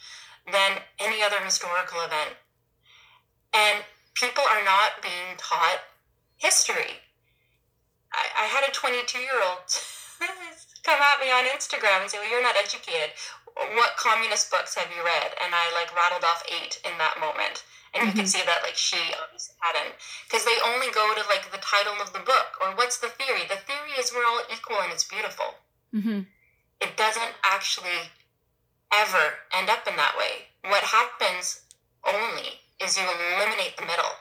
than 0.50 0.80
any 0.98 1.22
other 1.22 1.38
historical 1.40 2.00
event. 2.00 2.36
And 3.52 3.84
people 4.14 4.44
are 4.44 4.64
not 4.64 5.02
being 5.02 5.36
taught 5.36 5.80
history. 6.36 7.02
I, 8.12 8.44
I 8.44 8.46
had 8.46 8.68
a 8.68 8.72
22 8.72 9.18
year 9.18 9.42
old 9.42 9.62
come 10.82 11.00
at 11.00 11.20
me 11.20 11.30
on 11.30 11.44
Instagram 11.44 12.02
and 12.02 12.10
say, 12.10 12.18
Well, 12.18 12.30
you're 12.30 12.42
not 12.42 12.56
educated. 12.56 13.10
What 13.54 13.96
communist 13.96 14.50
books 14.50 14.74
have 14.74 14.90
you 14.90 15.02
read? 15.04 15.30
And 15.42 15.54
I 15.54 15.70
like 15.74 15.94
rattled 15.94 16.24
off 16.24 16.42
eight 16.50 16.82
in 16.82 16.98
that 16.98 17.22
moment. 17.22 17.62
And 17.94 18.02
mm-hmm. 18.02 18.10
you 18.10 18.12
can 18.12 18.26
mm-hmm. 18.26 18.42
see 18.42 18.44
that 18.46 18.66
like 18.66 18.74
she 18.74 18.98
obviously 19.14 19.54
hadn't. 19.62 19.94
Because 20.26 20.44
they 20.44 20.58
only 20.66 20.90
go 20.90 21.14
to 21.14 21.22
like 21.30 21.46
the 21.54 21.62
title 21.62 21.94
of 22.02 22.12
the 22.12 22.24
book 22.26 22.58
or 22.58 22.74
what's 22.74 22.98
the 22.98 23.14
theory. 23.14 23.46
The 23.46 23.62
theory 23.62 23.94
is 23.98 24.10
we're 24.10 24.26
all 24.26 24.42
equal 24.50 24.82
and 24.82 24.90
it's 24.90 25.06
beautiful. 25.06 25.62
Mm-hmm. 25.94 26.26
It 26.82 26.96
doesn't 26.98 27.34
actually 27.46 28.10
ever 28.90 29.38
end 29.54 29.70
up 29.70 29.86
in 29.86 29.94
that 29.96 30.18
way. 30.18 30.50
What 30.66 30.82
happens 30.82 31.62
only 32.02 32.64
is 32.82 32.98
you 32.98 33.06
eliminate 33.06 33.76
the 33.78 33.86
middle. 33.86 34.18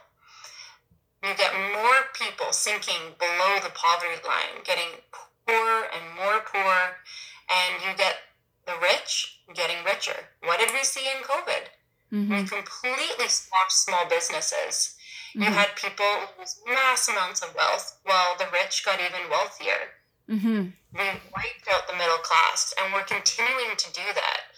You 1.24 1.34
get 1.36 1.56
more 1.56 2.12
people 2.14 2.52
sinking 2.52 3.16
below 3.18 3.58
the 3.64 3.72
poverty 3.74 4.22
line, 4.28 4.62
getting 4.64 5.02
poorer 5.48 5.88
and 5.90 6.16
more 6.16 6.44
poor, 6.46 7.00
and 7.50 7.82
you 7.82 7.96
get 7.96 8.16
the 8.66 8.74
rich 8.82 9.40
getting 9.54 9.84
richer. 9.84 10.30
What 10.44 10.60
did 10.60 10.72
we 10.74 10.84
see 10.84 11.06
in 11.06 11.24
COVID? 11.24 11.64
Mm-hmm. 12.14 12.32
We 12.32 12.44
completely 12.44 13.28
squashed 13.28 13.86
small 13.86 14.08
businesses. 14.08 14.96
Mm-hmm. 15.32 15.44
You 15.44 15.50
had 15.50 15.76
people 15.76 16.06
lose 16.38 16.60
mass 16.68 17.10
amounts 17.10 17.42
of 17.42 17.56
wealth 17.56 18.00
while 18.04 18.38
the 18.38 18.46
rich 18.54 18.86
got 18.86 19.00
even 19.00 19.30
wealthier. 19.30 19.98
Mm-hmm. 20.30 20.70
We 20.94 21.06
wiped 21.36 21.68
out 21.74 21.88
the 21.88 21.98
middle 21.98 22.22
class, 22.24 22.74
and 22.80 22.94
we're 22.94 23.04
continuing 23.04 23.76
to 23.76 23.94
do 23.94 24.08
that. 24.14 24.54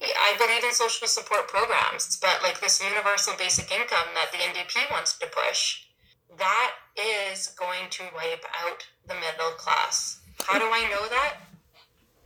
I 0.00 0.34
believe 0.38 0.64
in 0.64 0.72
social 0.72 1.08
support 1.08 1.48
programs, 1.48 2.16
but 2.16 2.40
like 2.42 2.60
this 2.60 2.82
universal 2.82 3.34
basic 3.36 3.70
income 3.70 4.14
that 4.14 4.32
the 4.32 4.38
NDP 4.38 4.90
wants 4.90 5.18
to 5.18 5.26
push, 5.26 5.84
that 6.38 6.72
is 6.96 7.48
going 7.48 7.90
to 7.90 8.04
wipe 8.14 8.44
out 8.64 8.86
the 9.06 9.14
middle 9.14 9.52
class. 9.58 10.20
How 10.44 10.58
do 10.58 10.66
I 10.66 10.88
know 10.88 11.08
that? 11.08 11.47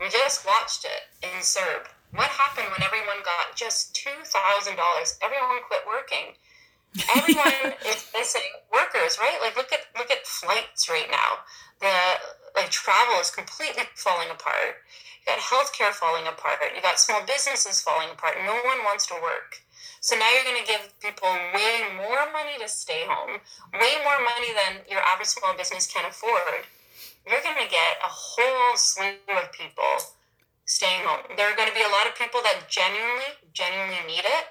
We 0.02 0.10
just 0.10 0.42
watched 0.44 0.82
it 0.82 1.14
in 1.22 1.38
CERB. 1.46 1.86
What 2.10 2.26
happened 2.26 2.66
when 2.74 2.82
everyone 2.82 3.22
got 3.22 3.54
just 3.54 3.94
$2,000? 3.94 4.74
Everyone 5.22 5.62
quit 5.62 5.86
working. 5.86 6.34
Everyone 7.14 7.78
is 7.86 8.10
missing 8.10 8.50
workers, 8.74 9.14
right? 9.22 9.38
Like 9.40 9.54
look 9.54 9.70
at 9.70 9.86
look 9.96 10.10
at 10.10 10.26
flights 10.26 10.90
right 10.90 11.06
now. 11.06 11.46
The 11.78 11.94
like 12.58 12.74
travel 12.74 13.14
is 13.22 13.30
completely 13.30 13.86
falling 13.94 14.26
apart. 14.26 14.82
You 15.22 15.30
got 15.30 15.38
healthcare 15.38 15.94
falling 15.94 16.26
apart. 16.26 16.58
You 16.74 16.82
got 16.82 16.98
small 16.98 17.22
businesses 17.22 17.80
falling 17.80 18.10
apart. 18.10 18.42
No 18.42 18.58
one 18.66 18.82
wants 18.82 19.06
to 19.06 19.14
work. 19.22 19.62
So 20.00 20.18
now 20.18 20.26
you're 20.34 20.50
going 20.50 20.58
to 20.58 20.66
give 20.66 20.98
people 20.98 21.30
way 21.54 21.86
more 21.94 22.26
money 22.34 22.58
to 22.58 22.66
stay 22.66 23.06
home, 23.06 23.38
way 23.70 23.94
more 24.02 24.18
money 24.18 24.50
than 24.50 24.82
your 24.90 24.98
average 24.98 25.30
small 25.30 25.54
business 25.54 25.86
can 25.86 26.10
afford. 26.10 26.66
You're 27.26 27.42
going 27.42 27.62
to 27.62 27.70
get 27.70 28.02
a 28.02 28.10
whole 28.10 28.76
slew 28.76 29.14
of 29.30 29.52
people 29.52 29.94
staying 30.64 31.04
home. 31.04 31.22
There 31.36 31.46
are 31.46 31.56
going 31.56 31.68
to 31.68 31.74
be 31.74 31.82
a 31.82 31.92
lot 31.92 32.06
of 32.06 32.14
people 32.14 32.40
that 32.42 32.66
genuinely, 32.68 33.38
genuinely 33.52 34.02
need 34.06 34.24
it, 34.24 34.44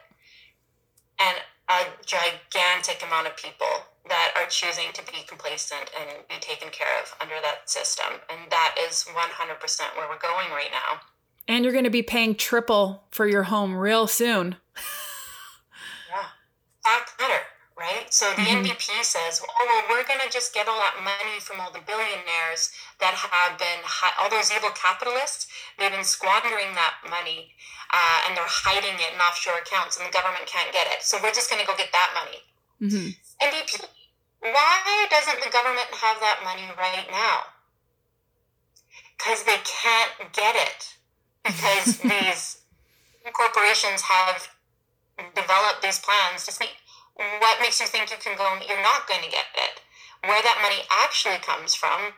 and 1.20 1.38
a 1.70 1.86
gigantic 2.06 3.04
amount 3.06 3.28
of 3.28 3.36
people 3.38 3.68
that 4.08 4.34
are 4.36 4.48
choosing 4.50 4.92
to 4.94 5.04
be 5.06 5.24
complacent 5.28 5.90
and 6.00 6.28
be 6.28 6.36
taken 6.40 6.70
care 6.70 6.90
of 7.02 7.14
under 7.22 7.36
that 7.42 7.70
system. 7.70 8.20
And 8.30 8.52
that 8.52 8.76
is 8.88 9.06
100% 9.08 9.16
where 9.96 10.10
we're 10.10 10.20
going 10.20 10.50
right 10.52 10.72
now. 10.72 11.02
And 11.48 11.64
you're 11.64 11.74
going 11.74 11.86
to 11.86 11.90
be 11.90 12.04
paying 12.04 12.36
triple 12.36 13.04
for 13.12 13.28
your 13.28 13.44
home 13.44 13.76
real 13.76 14.08
soon. 14.08 14.56
yeah. 16.10 16.26
Back 16.84 17.18
better, 17.18 17.42
right? 17.82 18.06
So 18.14 18.30
the 18.38 18.46
mm-hmm. 18.46 18.62
NDP 18.62 19.02
says, 19.02 19.42
oh, 19.42 19.66
well, 19.66 19.82
we're 19.90 20.06
going 20.06 20.22
to 20.22 20.30
just 20.30 20.54
get 20.54 20.70
all 20.70 20.78
that 20.78 21.02
money 21.02 21.42
from 21.42 21.58
all 21.58 21.74
the 21.74 21.82
billionaires 21.82 22.70
that 23.02 23.18
have 23.18 23.58
been, 23.58 23.82
all 24.22 24.30
those 24.30 24.54
evil 24.54 24.70
capitalists, 24.78 25.50
they've 25.82 25.90
been 25.90 26.06
squandering 26.06 26.78
that 26.78 27.02
money 27.10 27.58
uh, 27.90 28.30
and 28.30 28.38
they're 28.38 28.46
hiding 28.46 28.94
it 29.02 29.12
in 29.12 29.20
offshore 29.20 29.58
accounts 29.58 29.98
and 29.98 30.06
the 30.06 30.14
government 30.14 30.46
can't 30.46 30.70
get 30.70 30.86
it. 30.94 31.02
So 31.02 31.18
we're 31.18 31.34
just 31.34 31.50
going 31.50 31.60
to 31.60 31.66
go 31.66 31.74
get 31.74 31.90
that 31.90 32.14
money. 32.14 32.40
Mm-hmm. 32.78 33.18
NDP, 33.42 33.82
why 34.46 35.10
doesn't 35.10 35.42
the 35.42 35.50
government 35.50 35.90
have 35.98 36.22
that 36.22 36.46
money 36.46 36.70
right 36.78 37.10
now? 37.10 37.50
Because 39.18 39.42
they 39.44 39.58
can't 39.66 40.14
get 40.38 40.54
it 40.54 40.82
because 41.42 41.98
these 42.06 42.62
corporations 43.34 44.06
have 44.06 44.50
developed 45.36 45.82
these 45.82 46.00
plans 46.00 46.46
to 46.46 46.52
speak. 46.52 46.81
What 47.16 47.60
makes 47.60 47.80
you 47.80 47.88
think 47.88 48.10
you 48.12 48.18
can 48.18 48.38
go? 48.38 48.48
And 48.54 48.64
you're 48.68 48.82
not 48.82 49.08
going 49.08 49.22
to 49.22 49.30
get 49.30 49.48
it. 49.56 49.82
Where 50.24 50.42
that 50.42 50.62
money 50.62 50.82
actually 50.90 51.38
comes 51.40 51.76
from 51.76 52.14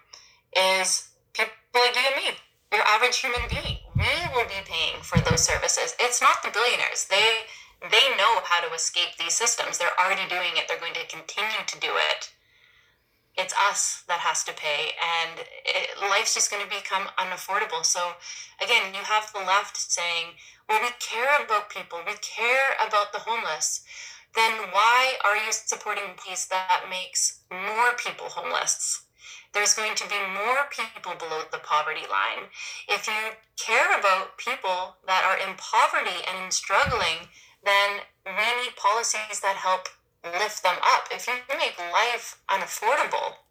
is 0.56 1.10
people 1.34 1.56
like 1.74 1.96
you 1.96 2.04
and 2.04 2.18
me, 2.18 2.38
your 2.72 2.84
average 2.86 3.18
human 3.18 3.42
being. 3.50 3.80
We 3.96 4.14
will 4.36 4.48
be 4.48 4.62
paying 4.66 5.02
for 5.02 5.20
those 5.20 5.44
services. 5.44 5.96
It's 6.00 6.22
not 6.22 6.44
the 6.44 6.52
billionaires. 6.52 7.08
They 7.10 7.48
they 7.84 8.16
know 8.16 8.40
how 8.48 8.62
to 8.64 8.74
escape 8.74 9.18
these 9.20 9.34
systems. 9.34 9.78
They're 9.78 10.00
already 10.00 10.28
doing 10.30 10.56
it. 10.56 10.68
They're 10.68 10.80
going 10.80 10.96
to 10.96 11.08
continue 11.08 11.64
to 11.68 11.80
do 11.80 11.92
it 11.92 12.32
it's 13.36 13.54
us 13.58 14.04
that 14.08 14.20
has 14.20 14.44
to 14.44 14.54
pay 14.54 14.94
and 15.02 15.42
it, 15.66 15.90
life's 16.02 16.34
just 16.36 16.52
going 16.52 16.62
to 16.62 16.70
become 16.70 17.10
unaffordable 17.18 17.84
so 17.84 18.14
again 18.62 18.94
you 18.94 19.02
have 19.02 19.32
the 19.34 19.40
left 19.40 19.78
saying 19.78 20.38
well 20.70 20.82
we 20.82 20.90
care 21.00 21.44
about 21.44 21.70
people 21.70 22.00
we 22.06 22.14
care 22.22 22.78
about 22.86 23.12
the 23.12 23.20
homeless 23.20 23.82
then 24.36 24.52
why 24.72 25.14
are 25.24 25.38
you 25.38 25.52
supporting 25.52 26.18
peace 26.26 26.46
that 26.46 26.86
makes 26.90 27.42
more 27.52 27.94
people 27.98 28.28
homeless 28.30 29.06
there's 29.54 29.76
going 29.76 29.94
to 29.94 30.10
be 30.10 30.18
more 30.34 30.66
people 30.72 31.14
below 31.18 31.44
the 31.52 31.60
poverty 31.60 32.06
line 32.10 32.50
if 32.88 33.08
you 33.08 33.38
care 33.58 33.98
about 34.00 34.38
people 34.38 34.98
that 35.06 35.24
are 35.24 35.38
in 35.38 35.56
poverty 35.58 36.26
and 36.26 36.52
struggling 36.52 37.30
then 37.64 38.04
we 38.26 38.64
need 38.64 38.76
policies 38.76 39.40
that 39.42 39.56
help 39.56 39.88
lift 40.24 40.64
them 40.64 40.76
up. 40.82 41.08
If 41.12 41.28
you 41.28 41.34
make 41.58 41.76
life 41.92 42.40
unaffordable, 42.50 43.44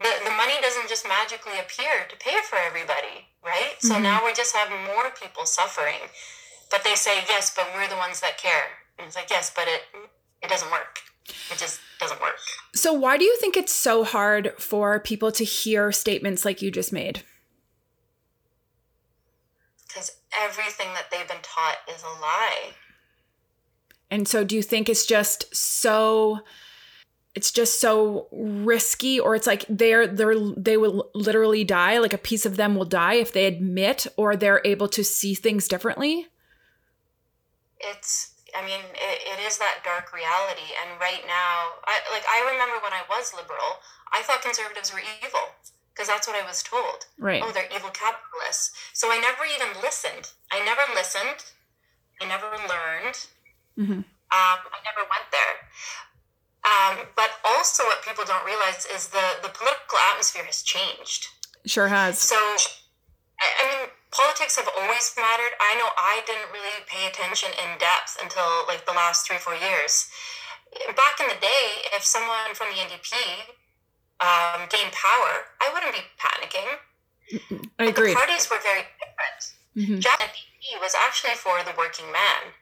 the, 0.00 0.12
the 0.24 0.30
money 0.36 0.54
doesn't 0.62 0.88
just 0.88 1.08
magically 1.08 1.58
appear 1.58 2.06
to 2.08 2.16
pay 2.16 2.36
for 2.48 2.56
everybody, 2.56 3.28
right? 3.44 3.76
Mm-hmm. 3.80 3.88
So 3.88 3.98
now 3.98 4.24
we 4.24 4.32
just 4.32 4.54
have 4.54 4.70
more 4.70 5.10
people 5.20 5.44
suffering. 5.44 6.12
But 6.70 6.84
they 6.84 6.94
say, 6.94 7.24
yes, 7.28 7.52
but 7.54 7.68
we're 7.74 7.88
the 7.88 7.96
ones 7.96 8.20
that 8.20 8.36
care. 8.36 8.84
And 8.98 9.06
it's 9.06 9.16
like, 9.16 9.30
yes, 9.30 9.52
but 9.54 9.64
it 9.68 9.82
it 10.42 10.48
doesn't 10.48 10.70
work. 10.70 11.00
It 11.50 11.58
just 11.58 11.80
doesn't 12.00 12.20
work. 12.20 12.36
So 12.74 12.92
why 12.92 13.18
do 13.18 13.24
you 13.24 13.36
think 13.38 13.56
it's 13.56 13.72
so 13.72 14.04
hard 14.04 14.52
for 14.58 15.00
people 15.00 15.32
to 15.32 15.44
hear 15.44 15.92
statements 15.92 16.44
like 16.44 16.62
you 16.62 16.70
just 16.70 16.92
made? 16.92 17.22
Because 19.86 20.12
everything 20.40 20.88
that 20.94 21.06
they've 21.10 21.28
been 21.28 21.42
taught 21.42 21.78
is 21.88 22.02
a 22.02 22.20
lie. 22.20 22.70
And 24.10 24.26
so 24.26 24.44
do 24.44 24.56
you 24.56 24.62
think 24.62 24.88
it's 24.88 25.06
just 25.06 25.54
so 25.54 26.40
it's 27.34 27.52
just 27.52 27.80
so 27.80 28.26
risky 28.32 29.20
or 29.20 29.34
it's 29.34 29.46
like 29.46 29.64
they're 29.68 30.06
they're 30.06 30.34
they 30.56 30.76
will 30.76 31.10
literally 31.14 31.62
die 31.62 31.98
like 31.98 32.12
a 32.12 32.18
piece 32.18 32.46
of 32.46 32.56
them 32.56 32.74
will 32.74 32.84
die 32.84 33.14
if 33.14 33.32
they 33.32 33.44
admit 33.44 34.06
or 34.16 34.34
they're 34.34 34.62
able 34.64 34.88
to 34.88 35.04
see 35.04 35.34
things 35.34 35.68
differently 35.68 36.26
it's 37.78 38.34
i 38.56 38.64
mean 38.64 38.80
it, 38.94 39.18
it 39.26 39.38
is 39.44 39.58
that 39.58 39.82
dark 39.84 40.12
reality 40.12 40.72
and 40.80 41.00
right 41.00 41.24
now 41.26 41.80
i 41.84 42.00
like 42.12 42.24
i 42.28 42.40
remember 42.48 42.80
when 42.84 42.92
i 42.92 43.02
was 43.08 43.34
liberal 43.34 43.82
i 44.12 44.22
thought 44.22 44.40
conservatives 44.40 44.92
were 44.92 45.02
evil 45.24 45.52
because 45.92 46.08
that's 46.08 46.28
what 46.28 46.36
i 46.36 46.46
was 46.46 46.62
told 46.62 47.08
right 47.18 47.42
oh 47.44 47.50
they're 47.52 47.70
evil 47.74 47.90
capitalists 47.90 48.72
so 48.92 49.10
i 49.10 49.18
never 49.18 49.44
even 49.44 49.68
listened 49.82 50.32
i 50.52 50.62
never 50.64 50.84
listened 50.94 51.44
i 52.20 52.24
never 52.24 52.48
learned 52.68 53.16
Mm-hmm. 53.78 54.02
Um, 54.02 54.58
I 54.74 54.80
never 54.82 55.06
went 55.06 55.28
there. 55.30 55.54
Um, 56.66 57.06
but 57.14 57.30
also, 57.46 57.84
what 57.84 58.02
people 58.02 58.24
don't 58.26 58.44
realize 58.44 58.86
is 58.94 59.08
the 59.08 59.38
the 59.40 59.48
political 59.48 59.98
atmosphere 60.10 60.44
has 60.44 60.62
changed. 60.62 61.28
Sure 61.64 61.86
has. 61.86 62.18
So, 62.18 62.36
I 62.36 63.64
mean, 63.70 63.88
politics 64.10 64.56
have 64.56 64.68
always 64.76 65.12
mattered. 65.16 65.52
I 65.60 65.76
know 65.76 65.88
I 65.96 66.22
didn't 66.24 66.48
really 66.52 66.84
pay 66.86 67.06
attention 67.06 67.50
in 67.56 67.78
depth 67.78 68.16
until 68.22 68.64
like 68.66 68.86
the 68.86 68.96
last 68.96 69.26
three 69.26 69.38
four 69.38 69.54
years. 69.54 70.08
Back 70.96 71.20
in 71.20 71.28
the 71.28 71.40
day, 71.40 71.64
if 71.96 72.04
someone 72.04 72.52
from 72.52 72.68
the 72.72 72.78
NDP 72.80 73.16
um, 74.20 74.68
gained 74.68 74.92
power, 74.92 75.48
I 75.60 75.72
wouldn't 75.72 75.94
be 75.94 76.04
panicking. 76.20 76.68
I 77.78 77.88
agree. 77.88 78.12
The 78.12 78.20
parties 78.20 78.48
were 78.50 78.60
very 78.62 78.84
different. 79.00 79.40
Mm-hmm. 79.76 79.98
Jack 80.00 80.20
NDP 80.20 80.80
was 80.80 80.94
actually 81.06 81.36
for 81.36 81.62
the 81.64 81.72
working 81.76 82.10
man. 82.12 82.52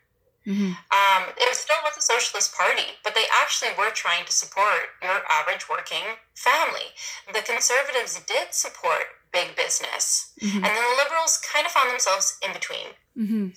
Mm-hmm. 0.46 0.78
Um, 0.94 1.22
it 1.34 1.46
was 1.50 1.58
still 1.58 1.74
was 1.82 1.98
a 1.98 2.02
socialist 2.02 2.54
party, 2.54 2.94
but 3.02 3.18
they 3.18 3.26
actually 3.42 3.74
were 3.74 3.90
trying 3.90 4.24
to 4.26 4.32
support 4.32 4.94
your 5.02 5.26
average 5.26 5.66
working 5.68 6.22
family. 6.38 6.94
The 7.26 7.42
conservatives 7.42 8.22
did 8.30 8.54
support 8.54 9.10
big 9.36 9.52
business, 9.52 10.32
mm-hmm. 10.40 10.64
and 10.64 10.72
then 10.72 10.80
the 10.80 10.96
liberals 10.96 11.36
kind 11.44 11.68
of 11.68 11.72
found 11.72 11.92
themselves 11.92 12.40
in 12.40 12.56
between. 12.56 12.96
Mm-hmm. 13.12 13.52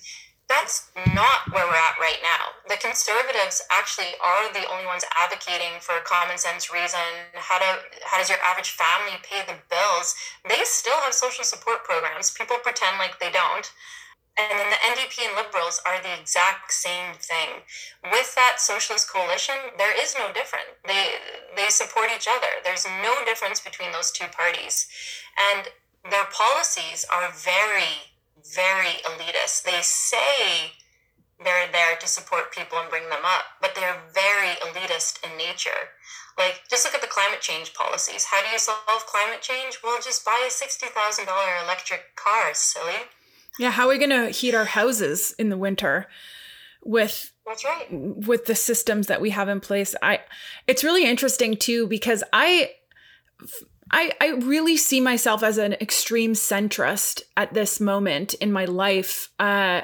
That's 0.50 0.90
not 1.14 1.46
where 1.54 1.64
we're 1.64 1.78
at 1.78 2.02
right 2.02 2.18
now. 2.26 2.58
The 2.66 2.74
conservatives 2.74 3.62
actually 3.70 4.18
are 4.18 4.52
the 4.52 4.66
only 4.66 4.84
ones 4.84 5.06
advocating 5.14 5.78
for 5.78 5.94
common 6.02 6.36
sense 6.42 6.74
reason. 6.74 7.30
How 7.38 7.62
to 7.62 7.70
how 8.04 8.18
does 8.18 8.28
your 8.28 8.42
average 8.44 8.74
family 8.74 9.16
pay 9.22 9.46
the 9.46 9.62
bills? 9.70 10.18
They 10.42 10.58
still 10.66 10.98
have 11.06 11.14
social 11.14 11.44
support 11.46 11.86
programs. 11.86 12.34
People 12.34 12.58
pretend 12.66 12.98
like 12.98 13.22
they 13.22 13.30
don't. 13.30 13.70
And 14.38 14.58
then 14.58 14.70
the 14.70 14.80
NDP 14.80 15.26
and 15.26 15.36
Liberals 15.36 15.82
are 15.84 16.00
the 16.00 16.18
exact 16.18 16.72
same 16.72 17.14
thing. 17.14 17.66
With 18.10 18.34
that 18.36 18.56
socialist 18.58 19.10
coalition, 19.12 19.56
there 19.76 19.92
is 19.92 20.14
no 20.16 20.32
difference. 20.32 20.70
They 20.86 21.18
they 21.56 21.68
support 21.68 22.08
each 22.14 22.28
other. 22.30 22.62
There's 22.64 22.86
no 22.86 23.24
difference 23.24 23.60
between 23.60 23.92
those 23.92 24.10
two 24.10 24.28
parties. 24.32 24.88
And 25.36 25.68
their 26.08 26.24
policies 26.32 27.04
are 27.12 27.32
very, 27.32 28.16
very 28.40 29.02
elitist. 29.04 29.64
They 29.64 29.82
say 29.82 30.72
they're 31.42 31.70
there 31.72 31.96
to 31.96 32.06
support 32.06 32.52
people 32.52 32.78
and 32.78 32.88
bring 32.88 33.08
them 33.08 33.24
up, 33.24 33.60
but 33.60 33.74
they're 33.74 34.00
very 34.14 34.56
elitist 34.64 35.24
in 35.24 35.36
nature. 35.36 35.96
Like, 36.38 36.62
just 36.70 36.84
look 36.84 36.94
at 36.94 37.00
the 37.02 37.06
climate 37.06 37.40
change 37.40 37.74
policies. 37.74 38.24
How 38.24 38.42
do 38.42 38.48
you 38.48 38.58
solve 38.58 39.04
climate 39.06 39.42
change? 39.42 39.80
Well, 39.82 40.00
just 40.00 40.24
buy 40.24 40.46
a 40.46 40.50
$60,000 40.50 40.88
electric 41.64 42.16
car, 42.16 42.54
silly. 42.54 43.10
Yeah, 43.60 43.70
how 43.70 43.84
are 43.84 43.88
we 43.90 43.98
going 43.98 44.08
to 44.08 44.30
heat 44.30 44.54
our 44.54 44.64
houses 44.64 45.34
in 45.38 45.50
the 45.50 45.58
winter 45.58 46.06
with 46.82 47.30
That's 47.46 47.62
right. 47.62 47.86
with 47.90 48.46
the 48.46 48.54
systems 48.54 49.08
that 49.08 49.20
we 49.20 49.28
have 49.30 49.50
in 49.50 49.60
place? 49.60 49.94
I 50.02 50.20
it's 50.66 50.82
really 50.82 51.04
interesting 51.04 51.58
too 51.58 51.86
because 51.86 52.24
I 52.32 52.70
I, 53.90 54.12
I 54.18 54.28
really 54.28 54.78
see 54.78 54.98
myself 54.98 55.42
as 55.42 55.58
an 55.58 55.74
extreme 55.74 56.32
centrist 56.32 57.20
at 57.36 57.52
this 57.52 57.80
moment 57.80 58.32
in 58.32 58.50
my 58.50 58.64
life. 58.64 59.28
Uh, 59.38 59.82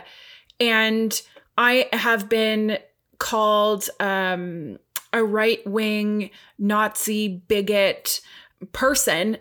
and 0.59 1.21
I 1.59 1.91
have 1.93 2.31
been 2.31 2.79
called 3.19 3.91
um, 4.01 4.79
a 5.13 5.23
right 5.23 5.61
wing 5.67 6.31
Nazi 6.59 7.43
bigot 7.47 8.23
person 8.73 9.37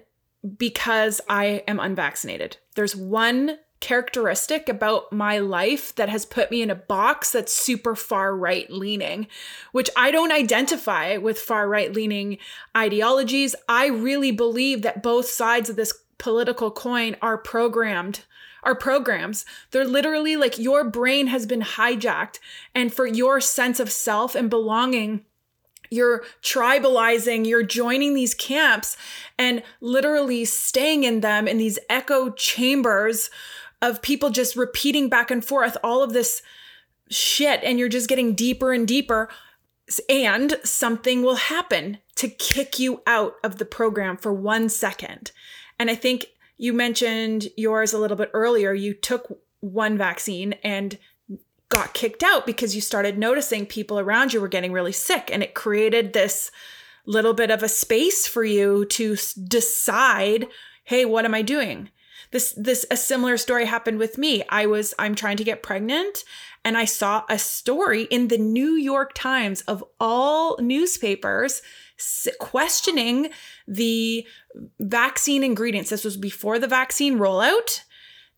because 0.57 1.21
I 1.29 1.63
am 1.69 1.79
unvaccinated. 1.79 2.57
There's 2.75 2.97
one 2.97 3.59
characteristic 3.85 4.67
about 4.67 5.13
my 5.13 5.37
life 5.37 5.93
that 5.93 6.09
has 6.09 6.25
put 6.25 6.49
me 6.49 6.63
in 6.63 6.71
a 6.71 6.75
box 6.75 7.31
that's 7.31 7.53
super 7.53 7.95
far 7.95 8.35
right 8.35 8.67
leaning, 8.71 9.27
which 9.73 9.91
I 9.95 10.09
don't 10.09 10.31
identify 10.31 11.17
with 11.17 11.37
far 11.37 11.69
right 11.69 11.93
leaning 11.93 12.39
ideologies. 12.75 13.53
I 13.69 13.85
really 13.89 14.31
believe 14.31 14.81
that 14.81 15.03
both 15.03 15.27
sides 15.27 15.69
of 15.69 15.75
this 15.75 15.93
political 16.17 16.71
coin 16.71 17.15
are 17.21 17.37
programmed 17.37 18.21
are 18.63 18.73
programs. 18.73 19.45
They're 19.69 19.85
literally 19.85 20.35
like 20.35 20.57
your 20.57 20.83
brain 20.83 21.27
has 21.27 21.45
been 21.45 21.61
hijacked. 21.61 22.39
And 22.73 22.91
for 22.91 23.05
your 23.05 23.39
sense 23.39 23.79
of 23.79 23.91
self 23.91 24.33
and 24.33 24.49
belonging, 24.49 25.23
you're 25.91 26.23
tribalizing, 26.41 27.45
you're 27.45 27.61
joining 27.61 28.15
these 28.15 28.33
camps 28.33 28.97
and 29.37 29.61
literally 29.79 30.43
staying 30.43 31.03
in 31.03 31.21
them 31.21 31.47
in 31.47 31.59
these 31.59 31.77
echo 31.87 32.31
chambers 32.31 33.29
of 33.81 34.01
people 34.01 34.29
just 34.29 34.55
repeating 34.55 35.09
back 35.09 35.31
and 35.31 35.43
forth 35.43 35.77
all 35.83 36.03
of 36.03 36.13
this 36.13 36.41
shit. 37.09 37.61
And 37.63 37.77
you're 37.79 37.89
just 37.89 38.09
getting 38.09 38.33
deeper 38.33 38.73
and 38.73 38.87
deeper. 38.87 39.29
And 40.09 40.57
something 40.63 41.21
will 41.21 41.35
happen 41.35 41.99
to 42.15 42.27
kick 42.27 42.79
you 42.79 43.01
out 43.05 43.35
of 43.43 43.57
the 43.57 43.65
program 43.65 44.17
for 44.17 44.33
one 44.33 44.69
second. 44.69 45.31
And 45.77 45.91
I 45.91 45.95
think 45.95 46.27
you 46.57 46.73
mentioned 46.73 47.49
yours 47.57 47.93
a 47.93 47.99
little 47.99 48.17
bit 48.17 48.31
earlier. 48.33 48.73
You 48.73 48.93
took 48.93 49.39
one 49.59 49.97
vaccine 49.97 50.53
and 50.63 50.97
got 51.69 51.93
kicked 51.93 52.23
out 52.23 52.45
because 52.45 52.75
you 52.75 52.81
started 52.81 53.17
noticing 53.17 53.65
people 53.65 53.99
around 53.99 54.33
you 54.33 54.39
were 54.39 54.47
getting 54.47 54.71
really 54.71 54.91
sick 54.91 55.29
and 55.31 55.41
it 55.41 55.53
created 55.53 56.13
this 56.13 56.51
little 57.05 57.33
bit 57.33 57.51
of 57.51 57.63
a 57.63 57.67
space 57.67 58.27
for 58.27 58.43
you 58.43 58.85
to 58.85 59.17
decide 59.47 60.47
hey 60.83 61.05
what 61.05 61.25
am 61.25 61.33
i 61.33 61.41
doing 61.41 61.89
this 62.35 62.53
this 62.57 62.85
a 62.91 62.97
similar 62.97 63.37
story 63.37 63.63
happened 63.63 63.97
with 63.97 64.17
me 64.17 64.43
i 64.49 64.65
was 64.65 64.93
i'm 64.99 65.15
trying 65.15 65.37
to 65.37 65.43
get 65.45 65.63
pregnant 65.63 66.25
and 66.65 66.77
i 66.77 66.83
saw 66.83 67.23
a 67.29 67.39
story 67.39 68.03
in 68.03 68.27
the 68.27 68.37
new 68.37 68.71
york 68.71 69.13
times 69.15 69.61
of 69.61 69.81
all 70.01 70.57
newspapers 70.59 71.61
questioning 72.37 73.29
the 73.69 74.27
vaccine 74.81 75.45
ingredients 75.45 75.89
this 75.89 76.03
was 76.03 76.17
before 76.17 76.59
the 76.59 76.67
vaccine 76.67 77.17
rollout 77.17 77.83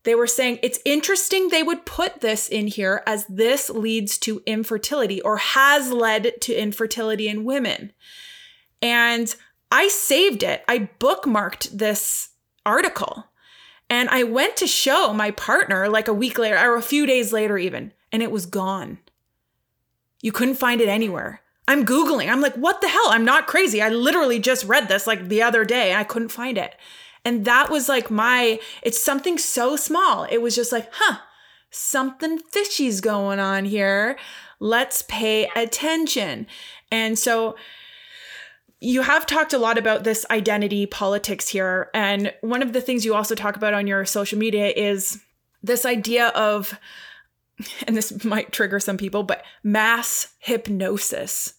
they 0.04 0.14
were 0.14 0.28
saying 0.28 0.60
it's 0.62 0.78
interesting 0.84 1.48
they 1.48 1.64
would 1.64 1.84
put 1.84 2.20
this 2.20 2.48
in 2.48 2.68
here 2.68 3.02
as 3.04 3.26
this 3.26 3.68
leads 3.68 4.16
to 4.18 4.40
infertility 4.46 5.20
or 5.22 5.38
has 5.38 5.90
led 5.90 6.40
to 6.42 6.54
infertility 6.54 7.28
in 7.28 7.44
women. 7.44 7.92
And 8.80 9.34
I 9.72 9.88
saved 9.88 10.44
it. 10.44 10.62
I 10.68 10.88
bookmarked 11.00 11.70
this 11.76 12.30
article 12.64 13.24
and 13.90 14.08
I 14.10 14.22
went 14.22 14.56
to 14.58 14.66
show 14.66 15.12
my 15.12 15.30
partner 15.30 15.88
like 15.88 16.08
a 16.08 16.12
week 16.14 16.38
later 16.38 16.58
or 16.58 16.76
a 16.76 16.82
few 16.82 17.06
days 17.06 17.32
later, 17.32 17.56
even, 17.58 17.92
and 18.12 18.22
it 18.22 18.30
was 18.30 18.46
gone. 18.46 18.98
You 20.20 20.32
couldn't 20.32 20.56
find 20.56 20.80
it 20.80 20.88
anywhere. 20.88 21.40
I'm 21.66 21.84
Googling. 21.84 22.30
I'm 22.30 22.40
like, 22.40 22.54
what 22.54 22.80
the 22.80 22.88
hell? 22.88 23.08
I'm 23.08 23.24
not 23.24 23.46
crazy. 23.46 23.82
I 23.82 23.90
literally 23.90 24.38
just 24.38 24.64
read 24.64 24.88
this 24.88 25.06
like 25.06 25.28
the 25.28 25.42
other 25.42 25.64
day 25.64 25.94
I 25.94 26.04
couldn't 26.04 26.30
find 26.30 26.56
it. 26.56 26.74
And 27.24 27.44
that 27.44 27.70
was 27.70 27.88
like 27.88 28.10
my, 28.10 28.58
it's 28.82 29.02
something 29.02 29.36
so 29.38 29.76
small. 29.76 30.24
It 30.24 30.38
was 30.38 30.54
just 30.56 30.72
like, 30.72 30.88
huh, 30.92 31.18
something 31.70 32.38
fishy's 32.38 33.00
going 33.00 33.38
on 33.38 33.66
here. 33.66 34.18
Let's 34.60 35.02
pay 35.02 35.48
attention. 35.54 36.46
And 36.90 37.18
so 37.18 37.54
you 38.80 39.02
have 39.02 39.26
talked 39.26 39.52
a 39.52 39.58
lot 39.58 39.78
about 39.78 40.04
this 40.04 40.24
identity 40.30 40.86
politics 40.86 41.48
here. 41.48 41.90
And 41.94 42.32
one 42.42 42.62
of 42.62 42.72
the 42.72 42.80
things 42.80 43.04
you 43.04 43.14
also 43.14 43.34
talk 43.34 43.56
about 43.56 43.74
on 43.74 43.86
your 43.86 44.04
social 44.04 44.38
media 44.38 44.68
is 44.68 45.20
this 45.62 45.84
idea 45.84 46.28
of, 46.28 46.78
and 47.86 47.96
this 47.96 48.24
might 48.24 48.52
trigger 48.52 48.78
some 48.78 48.96
people, 48.96 49.22
but 49.22 49.42
mass 49.64 50.28
hypnosis. 50.38 51.54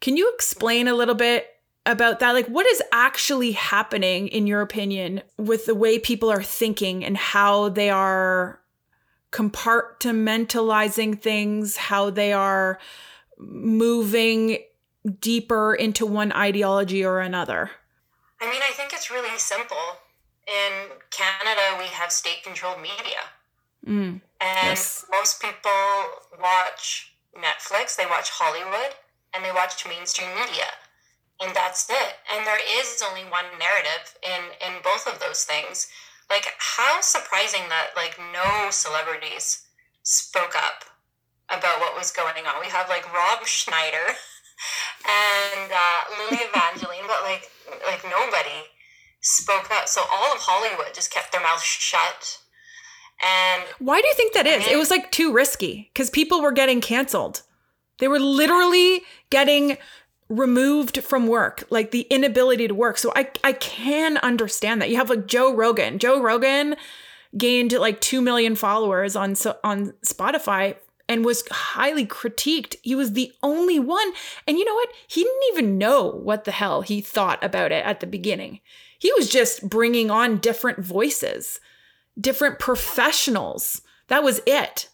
Can 0.00 0.16
you 0.16 0.30
explain 0.34 0.86
a 0.88 0.94
little 0.94 1.14
bit 1.14 1.48
about 1.86 2.20
that 2.20 2.32
like 2.32 2.46
what 2.46 2.66
is 2.66 2.82
actually 2.92 3.52
happening 3.52 4.28
in 4.28 4.46
your 4.46 4.60
opinion 4.60 5.22
with 5.38 5.64
the 5.64 5.74
way 5.74 5.98
people 5.98 6.30
are 6.30 6.42
thinking 6.42 7.02
and 7.04 7.16
how 7.16 7.70
they 7.70 7.88
are 7.88 8.60
compartmentalizing 9.32 11.18
things 11.20 11.78
how 11.78 12.10
they 12.10 12.34
are 12.34 12.78
moving 13.38 14.58
deeper 15.20 15.74
into 15.74 16.04
one 16.04 16.32
ideology 16.32 17.04
or 17.04 17.20
another 17.20 17.70
i 18.40 18.50
mean 18.50 18.60
i 18.62 18.72
think 18.72 18.92
it's 18.92 19.10
really 19.10 19.38
simple 19.38 19.98
in 20.46 20.88
canada 21.10 21.78
we 21.78 21.86
have 21.86 22.12
state 22.12 22.42
controlled 22.42 22.78
media 22.78 23.22
mm, 23.86 24.20
and 24.40 24.68
yes. 24.68 25.04
most 25.10 25.40
people 25.40 25.70
watch 26.40 27.14
netflix 27.36 27.96
they 27.96 28.06
watch 28.06 28.30
hollywood 28.30 28.94
and 29.34 29.44
they 29.44 29.52
watch 29.52 29.86
mainstream 29.86 30.28
media 30.34 30.66
and 31.40 31.56
that's 31.56 31.88
it. 31.88 32.14
And 32.32 32.46
there 32.46 32.60
is 32.60 33.02
only 33.08 33.22
one 33.22 33.46
narrative 33.58 34.14
in 34.22 34.52
in 34.60 34.82
both 34.84 35.06
of 35.06 35.18
those 35.20 35.44
things. 35.44 35.88
Like 36.28 36.46
how 36.58 37.00
surprising 37.00 37.68
that 37.68 37.90
like 37.96 38.18
no 38.32 38.70
celebrities 38.70 39.66
spoke 40.02 40.54
up 40.54 40.84
about 41.48 41.80
what 41.80 41.96
was 41.96 42.10
going 42.10 42.46
on. 42.46 42.60
We 42.60 42.68
have 42.68 42.88
like 42.88 43.12
Rob 43.12 43.46
Schneider 43.46 44.14
and 45.06 45.70
uh, 45.72 46.00
Lily 46.18 46.42
Evangeline, 46.42 47.06
but 47.06 47.22
like 47.22 47.50
like 47.86 48.04
nobody 48.04 48.66
spoke 49.20 49.70
up. 49.70 49.88
So 49.88 50.02
all 50.12 50.32
of 50.34 50.40
Hollywood 50.40 50.94
just 50.94 51.12
kept 51.12 51.32
their 51.32 51.40
mouths 51.40 51.62
shut. 51.62 52.38
And 53.22 53.64
why 53.78 54.00
do 54.00 54.08
you 54.08 54.14
think 54.14 54.32
that 54.32 54.46
is? 54.46 54.66
it 54.66 54.76
was 54.76 54.90
like 54.90 55.10
too 55.10 55.32
risky 55.32 55.90
because 55.92 56.10
people 56.10 56.40
were 56.40 56.52
getting 56.52 56.80
canceled. 56.80 57.42
They 57.98 58.08
were 58.08 58.18
literally 58.18 59.02
getting 59.28 59.76
removed 60.30 61.02
from 61.02 61.26
work, 61.26 61.64
like 61.70 61.90
the 61.90 62.02
inability 62.02 62.68
to 62.68 62.74
work. 62.74 62.96
So 62.96 63.12
I 63.14 63.30
I 63.44 63.52
can 63.52 64.16
understand 64.18 64.80
that. 64.80 64.90
You 64.90 64.96
have 64.96 65.10
like 65.10 65.26
Joe 65.26 65.54
Rogan. 65.54 65.98
Joe 65.98 66.22
Rogan 66.22 66.76
gained 67.36 67.72
like 67.72 68.00
2 68.00 68.20
million 68.20 68.56
followers 68.56 69.16
on 69.16 69.34
on 69.62 69.92
Spotify 70.04 70.76
and 71.10 71.24
was 71.24 71.42
highly 71.50 72.06
critiqued. 72.06 72.76
He 72.82 72.94
was 72.94 73.14
the 73.14 73.32
only 73.42 73.80
one. 73.80 74.12
And 74.46 74.58
you 74.58 74.64
know 74.64 74.74
what? 74.74 74.90
He 75.08 75.24
didn't 75.24 75.42
even 75.52 75.76
know 75.76 76.08
what 76.08 76.44
the 76.44 76.52
hell 76.52 76.82
he 76.82 77.00
thought 77.00 77.42
about 77.42 77.72
it 77.72 77.84
at 77.84 77.98
the 77.98 78.06
beginning. 78.06 78.60
He 78.96 79.12
was 79.14 79.28
just 79.28 79.68
bringing 79.68 80.08
on 80.08 80.38
different 80.38 80.84
voices, 80.84 81.58
different 82.18 82.60
professionals. 82.60 83.82
That 84.06 84.22
was 84.22 84.40
it. 84.46 84.88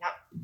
Yep. 0.00 0.42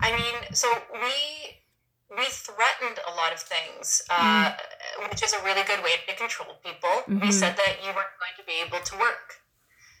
I 0.00 0.10
mean, 0.12 0.34
so 0.52 0.68
we 0.92 2.18
we 2.18 2.24
threatened 2.26 3.00
a 3.10 3.16
lot 3.16 3.32
of 3.32 3.40
things, 3.40 4.02
uh, 4.10 4.50
mm. 4.50 5.08
which 5.08 5.22
is 5.22 5.32
a 5.32 5.42
really 5.42 5.62
good 5.62 5.82
way 5.82 5.92
to 6.06 6.16
control 6.16 6.56
people. 6.62 6.90
Mm-hmm. 7.08 7.20
We 7.20 7.32
said 7.32 7.56
that 7.56 7.76
you 7.80 7.88
weren't 7.88 8.16
going 8.20 8.36
to 8.36 8.44
be 8.46 8.60
able 8.64 8.84
to 8.84 8.98
work. 8.98 9.36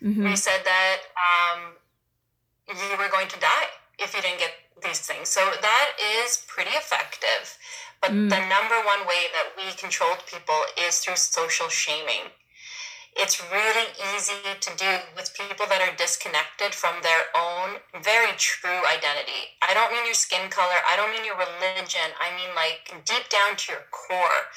Mm-hmm. 0.02 0.24
We 0.24 0.36
said 0.36 0.60
that 0.64 0.98
um, 1.16 1.72
you 2.68 2.96
were 2.98 3.08
going 3.08 3.28
to 3.28 3.40
die 3.40 3.68
if 3.98 4.14
you 4.14 4.22
didn't 4.22 4.40
get 4.40 4.52
these 4.82 5.00
things. 5.00 5.28
So 5.28 5.40
that 5.40 5.88
is 5.98 6.44
pretty 6.46 6.72
effective. 6.76 7.56
But 8.00 8.10
mm. 8.10 8.28
the 8.28 8.40
number 8.48 8.76
one 8.84 9.06
way 9.08 9.32
that 9.32 9.56
we 9.56 9.72
controlled 9.76 10.22
people 10.26 10.60
is 10.76 10.98
through 10.98 11.16
social 11.16 11.68
shaming 11.68 12.30
it's 13.16 13.40
really 13.50 13.88
easy 14.14 14.36
to 14.60 14.70
do 14.76 15.00
with 15.16 15.32
people 15.32 15.64
that 15.72 15.80
are 15.80 15.96
disconnected 15.96 16.76
from 16.76 17.00
their 17.00 17.32
own 17.32 17.80
very 18.04 18.32
true 18.36 18.84
identity. 18.84 19.56
I 19.64 19.72
don't 19.72 19.90
mean 19.90 20.04
your 20.04 20.14
skin 20.14 20.50
color, 20.50 20.76
I 20.84 20.96
don't 20.96 21.10
mean 21.10 21.24
your 21.24 21.40
religion, 21.40 22.12
I 22.20 22.36
mean 22.36 22.52
like 22.52 22.92
deep 23.08 23.28
down 23.32 23.56
to 23.56 23.72
your 23.72 23.84
core 23.90 24.52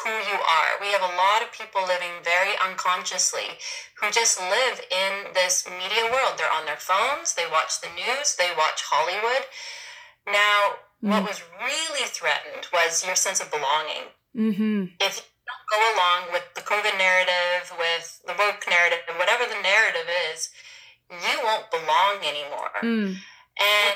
who 0.00 0.10
you 0.10 0.38
are. 0.40 0.80
We 0.80 0.88
have 0.96 1.04
a 1.04 1.16
lot 1.16 1.44
of 1.44 1.52
people 1.52 1.84
living 1.84 2.24
very 2.24 2.56
unconsciously 2.56 3.60
who 4.00 4.10
just 4.10 4.40
live 4.40 4.80
in 4.88 5.34
this 5.34 5.68
media 5.68 6.08
world. 6.08 6.38
They're 6.38 6.52
on 6.52 6.64
their 6.64 6.80
phones, 6.80 7.34
they 7.34 7.46
watch 7.50 7.80
the 7.80 7.92
news, 7.92 8.36
they 8.36 8.50
watch 8.56 8.82
Hollywood. 8.88 9.44
Now, 10.26 10.82
mm. 11.02 11.10
what 11.10 11.28
was 11.28 11.42
really 11.60 12.06
threatened 12.08 12.68
was 12.72 13.04
your 13.04 13.16
sense 13.16 13.40
of 13.40 13.50
belonging. 13.50 14.08
Mm-hmm. 14.32 14.96
If 15.00 15.20
you 15.20 15.28
don't 15.44 15.66
go 15.68 15.78
along 15.92 16.20
with 16.32 16.46
the 16.54 16.64
COVID 16.64 16.96
narrative, 16.96 17.68
with 17.76 18.22
the 18.24 18.34
woke 18.38 18.64
narrative, 18.64 19.04
whatever 19.18 19.44
the 19.44 19.60
narrative 19.60 20.08
is, 20.32 20.48
you 21.10 21.36
won't 21.44 21.70
belong 21.70 22.24
anymore. 22.24 22.72
Mm. 22.82 23.20
And 23.60 23.94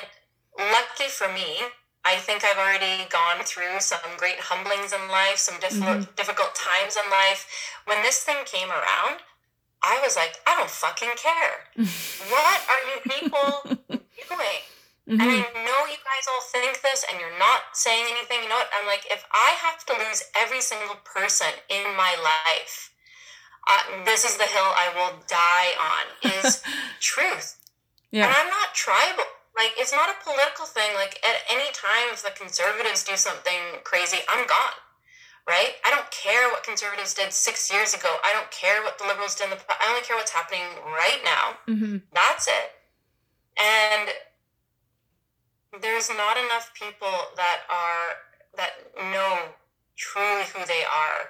lucky 0.57 1.09
for 1.09 1.27
me, 1.31 1.65
I 2.07 2.15
think 2.23 2.47
I've 2.47 2.55
already 2.55 3.03
gone 3.11 3.43
through 3.43 3.83
some 3.83 3.99
great 4.15 4.39
humblings 4.39 4.95
in 4.95 5.11
life, 5.11 5.35
some 5.35 5.59
difficult, 5.59 6.07
mm-hmm. 6.07 6.15
difficult 6.15 6.55
times 6.55 6.95
in 6.95 7.03
life. 7.11 7.43
When 7.83 7.99
this 7.99 8.23
thing 8.23 8.47
came 8.47 8.71
around, 8.71 9.19
I 9.83 9.99
was 9.99 10.15
like, 10.15 10.39
I 10.47 10.55
don't 10.55 10.71
fucking 10.71 11.19
care. 11.19 11.67
what 12.31 12.59
are 12.71 12.83
you 12.87 12.97
people 13.11 13.51
doing? 13.91 14.63
Mm-hmm. 15.03 15.19
And 15.19 15.27
I 15.27 15.43
mm-hmm. 15.43 15.67
know 15.67 15.79
you 15.91 15.99
guys 15.99 16.25
all 16.31 16.47
think 16.47 16.79
this 16.79 17.03
and 17.11 17.19
you're 17.19 17.35
not 17.35 17.75
saying 17.75 18.07
anything. 18.07 18.39
You 18.39 18.55
know 18.55 18.63
what? 18.63 18.71
I'm 18.71 18.87
like, 18.87 19.03
if 19.11 19.27
I 19.35 19.59
have 19.59 19.83
to 19.91 19.93
lose 19.99 20.23
every 20.39 20.63
single 20.63 20.95
person 21.03 21.51
in 21.67 21.91
my 21.99 22.15
life, 22.15 22.95
uh, 23.67 24.03
this 24.07 24.23
is 24.23 24.39
the 24.39 24.47
hill 24.47 24.71
I 24.79 24.95
will 24.95 25.19
die 25.27 25.75
on 25.75 26.39
is 26.39 26.63
truth. 27.03 27.59
Yeah. 28.11 28.27
And 28.27 28.31
I'm 28.31 28.47
not 28.47 28.71
tribal. 28.71 29.27
Like, 29.57 29.73
it's 29.75 29.91
not 29.91 30.13
a 30.13 30.23
political 30.23 30.69
thing. 30.69 30.93
Like, 30.93 31.19
at 31.25 31.41
any 31.49 31.73
time, 31.73 32.13
if 32.13 32.21
the 32.21 32.31
conservatives 32.31 33.03
do 33.03 33.17
something 33.17 33.81
crazy, 33.83 34.21
I'm 34.29 34.45
gone. 34.45 34.77
Right? 35.49 35.79
I 35.83 35.89
don't 35.89 36.11
care 36.11 36.49
what 36.49 36.63
conservatives 36.63 37.13
did 37.13 37.33
six 37.33 37.71
years 37.71 37.93
ago. 37.93 38.09
I 38.23 38.33
don't 38.33 38.51
care 38.51 38.83
what 38.83 38.99
the 38.99 39.07
liberals 39.07 39.33
did. 39.33 39.45
In 39.45 39.51
the, 39.51 39.59
I 39.69 39.89
only 39.89 40.01
care 40.01 40.15
what's 40.15 40.31
happening 40.31 40.61
right 40.85 41.21
now. 41.23 41.57
Mm-hmm. 41.73 41.97
That's 42.13 42.47
it. 42.47 42.77
And 43.57 44.09
there's 45.81 46.09
not 46.09 46.37
enough 46.37 46.71
people 46.73 47.15
that 47.35 47.61
are 47.69 48.19
that 48.55 48.71
know 49.11 49.39
truly 49.95 50.43
who 50.53 50.65
they 50.65 50.83
are. 50.83 51.29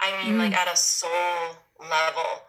I 0.00 0.22
mean, 0.22 0.34
mm. 0.34 0.38
like 0.38 0.54
at 0.54 0.72
a 0.72 0.76
soul 0.76 1.56
level. 1.80 2.46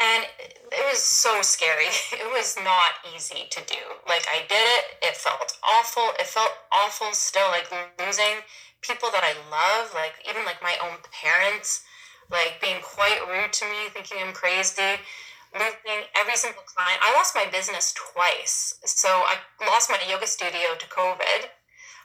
And 0.00 0.24
it 0.72 0.84
was 0.90 0.98
so 0.98 1.40
scary. 1.42 1.90
It 2.12 2.30
was 2.32 2.56
not 2.56 2.98
easy 3.14 3.46
to 3.50 3.60
do. 3.64 3.82
Like, 4.08 4.26
I 4.28 4.42
did 4.48 4.66
it. 4.78 4.84
It 5.02 5.16
felt 5.16 5.56
awful. 5.62 6.10
It 6.18 6.26
felt 6.26 6.52
awful 6.72 7.12
still, 7.12 7.48
like 7.48 7.70
losing 7.98 8.42
people 8.82 9.08
that 9.12 9.24
I 9.24 9.34
love, 9.50 9.94
like 9.94 10.14
even 10.28 10.44
like 10.44 10.62
my 10.62 10.76
own 10.82 10.98
parents, 11.10 11.84
like 12.30 12.60
being 12.60 12.82
quite 12.82 13.22
rude 13.28 13.52
to 13.52 13.64
me, 13.64 13.88
thinking 13.92 14.18
I'm 14.20 14.34
crazy 14.34 15.00
losing 15.54 16.02
every 16.18 16.36
single 16.36 16.62
client. 16.66 16.98
I 17.02 17.14
lost 17.14 17.34
my 17.34 17.46
business 17.46 17.94
twice. 17.94 18.74
So 18.84 19.08
I 19.08 19.38
lost 19.62 19.90
my 19.90 19.98
yoga 20.08 20.26
studio 20.26 20.74
to 20.78 20.86
COVID. 20.90 21.50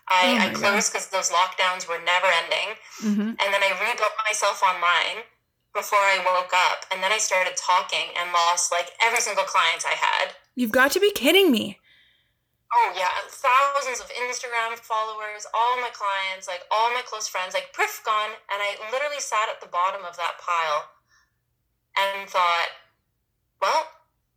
I, 0.10 0.38
oh 0.38 0.46
I 0.46 0.54
closed 0.54 0.94
because 0.94 1.10
those 1.10 1.30
lockdowns 1.30 1.90
were 1.90 2.02
never 2.02 2.30
ending. 2.46 2.70
Mm-hmm. 3.02 3.30
And 3.38 3.48
then 3.50 3.62
I 3.62 3.74
rebuilt 3.78 4.14
myself 4.26 4.62
online 4.62 5.26
before 5.74 6.00
I 6.00 6.18
woke 6.26 6.54
up. 6.54 6.86
And 6.92 7.04
then 7.04 7.12
I 7.12 7.18
started 7.18 7.56
talking 7.58 8.14
and 8.20 8.32
lost 8.32 8.72
like 8.72 8.92
every 9.04 9.20
single 9.20 9.46
client 9.46 9.84
I 9.86 9.96
had. 9.96 10.36
You've 10.56 10.72
got 10.72 10.92
to 10.94 11.00
be 11.00 11.12
kidding 11.12 11.52
me. 11.52 11.80
Oh 12.72 12.94
yeah, 12.96 13.10
thousands 13.30 14.00
of 14.00 14.12
Instagram 14.14 14.78
followers, 14.78 15.48
all 15.56 15.78
my 15.78 15.90
clients, 15.90 16.48
like 16.48 16.62
all 16.70 16.94
my 16.94 17.02
close 17.04 17.28
friends, 17.28 17.56
like 17.56 17.74
priff 17.74 18.02
gone. 18.06 18.30
And 18.54 18.62
I 18.62 18.78
literally 18.92 19.20
sat 19.20 19.50
at 19.50 19.60
the 19.60 19.68
bottom 19.68 20.06
of 20.06 20.16
that 20.18 20.38
pile 20.40 20.86
and 21.98 22.30
thought, 22.30 22.70
well, 23.60 23.88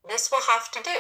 this 0.09 0.31
will 0.31 0.41
have 0.49 0.71
to 0.73 0.83
do. 0.83 0.99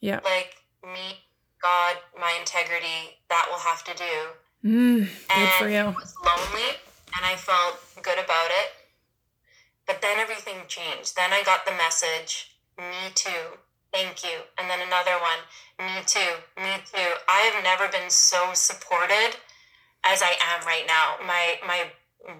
Yeah. 0.00 0.20
Like 0.22 0.56
me, 0.84 1.24
God, 1.62 1.96
my 2.20 2.36
integrity, 2.38 3.16
that 3.30 3.46
will 3.50 3.60
have 3.60 3.82
to 3.84 3.94
do. 3.96 4.68
Mm, 4.68 4.98
good 5.00 5.08
and 5.34 5.50
for 5.58 5.68
you. 5.68 5.88
It 5.88 5.96
was 5.96 6.14
lonely 6.24 6.76
and 7.16 7.24
I 7.24 7.36
felt 7.36 7.80
good 8.02 8.18
about 8.18 8.50
it. 8.50 8.81
But 9.86 10.00
then 10.00 10.18
everything 10.18 10.66
changed. 10.68 11.16
Then 11.16 11.32
I 11.32 11.42
got 11.42 11.66
the 11.66 11.72
message, 11.72 12.56
me 12.78 13.10
too. 13.14 13.58
Thank 13.92 14.24
you. 14.24 14.48
And 14.58 14.70
then 14.70 14.80
another 14.80 15.18
one, 15.20 15.44
me 15.78 16.02
too. 16.06 16.40
Me 16.56 16.80
too. 16.86 17.12
I 17.28 17.50
have 17.52 17.62
never 17.62 17.88
been 17.88 18.08
so 18.08 18.50
supported 18.54 19.36
as 20.04 20.22
I 20.22 20.34
am 20.40 20.66
right 20.66 20.84
now. 20.86 21.16
My 21.26 21.58
my 21.66 21.90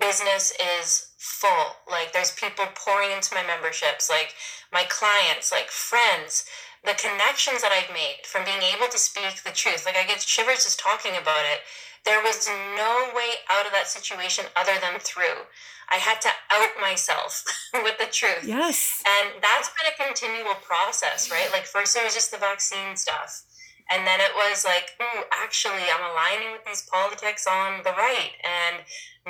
business 0.00 0.52
is 0.80 1.12
full. 1.18 1.76
Like 1.90 2.12
there's 2.12 2.32
people 2.32 2.64
pouring 2.74 3.12
into 3.12 3.34
my 3.34 3.42
memberships, 3.46 4.08
like 4.08 4.34
my 4.72 4.84
clients, 4.88 5.52
like 5.52 5.68
friends, 5.68 6.46
the 6.84 6.94
connections 6.94 7.62
that 7.62 7.72
I've 7.72 7.92
made 7.92 8.24
from 8.24 8.44
being 8.44 8.62
able 8.74 8.88
to 8.88 8.98
speak 8.98 9.42
the 9.44 9.50
truth. 9.54 9.84
Like 9.84 9.96
I 9.96 10.06
get 10.06 10.22
shivers 10.22 10.64
just 10.64 10.80
talking 10.80 11.12
about 11.20 11.44
it. 11.52 11.60
There 12.04 12.22
was 12.22 12.48
no 12.48 13.10
way 13.14 13.38
out 13.50 13.66
of 13.66 13.72
that 13.72 13.86
situation 13.86 14.46
other 14.56 14.74
than 14.80 14.98
through. 14.98 15.46
I 15.92 15.96
had 15.96 16.20
to 16.22 16.30
out 16.50 16.80
myself 16.80 17.44
with 17.74 17.98
the 17.98 18.06
truth. 18.06 18.44
Yes. 18.44 19.02
And 19.06 19.42
that's 19.42 19.68
been 19.76 19.92
a 19.92 20.08
continual 20.08 20.54
process, 20.64 21.30
right? 21.30 21.48
Like 21.52 21.66
first 21.66 21.96
it 21.96 22.04
was 22.04 22.14
just 22.14 22.30
the 22.30 22.38
vaccine 22.38 22.96
stuff. 22.96 23.44
And 23.90 24.06
then 24.06 24.20
it 24.20 24.32
was 24.34 24.64
like, 24.64 24.96
ooh, 25.02 25.24
actually, 25.32 25.84
I'm 25.92 26.10
aligning 26.12 26.52
with 26.52 26.64
these 26.64 26.88
politics 26.88 27.46
on 27.46 27.82
the 27.84 27.90
right. 27.90 28.32
And 28.40 28.80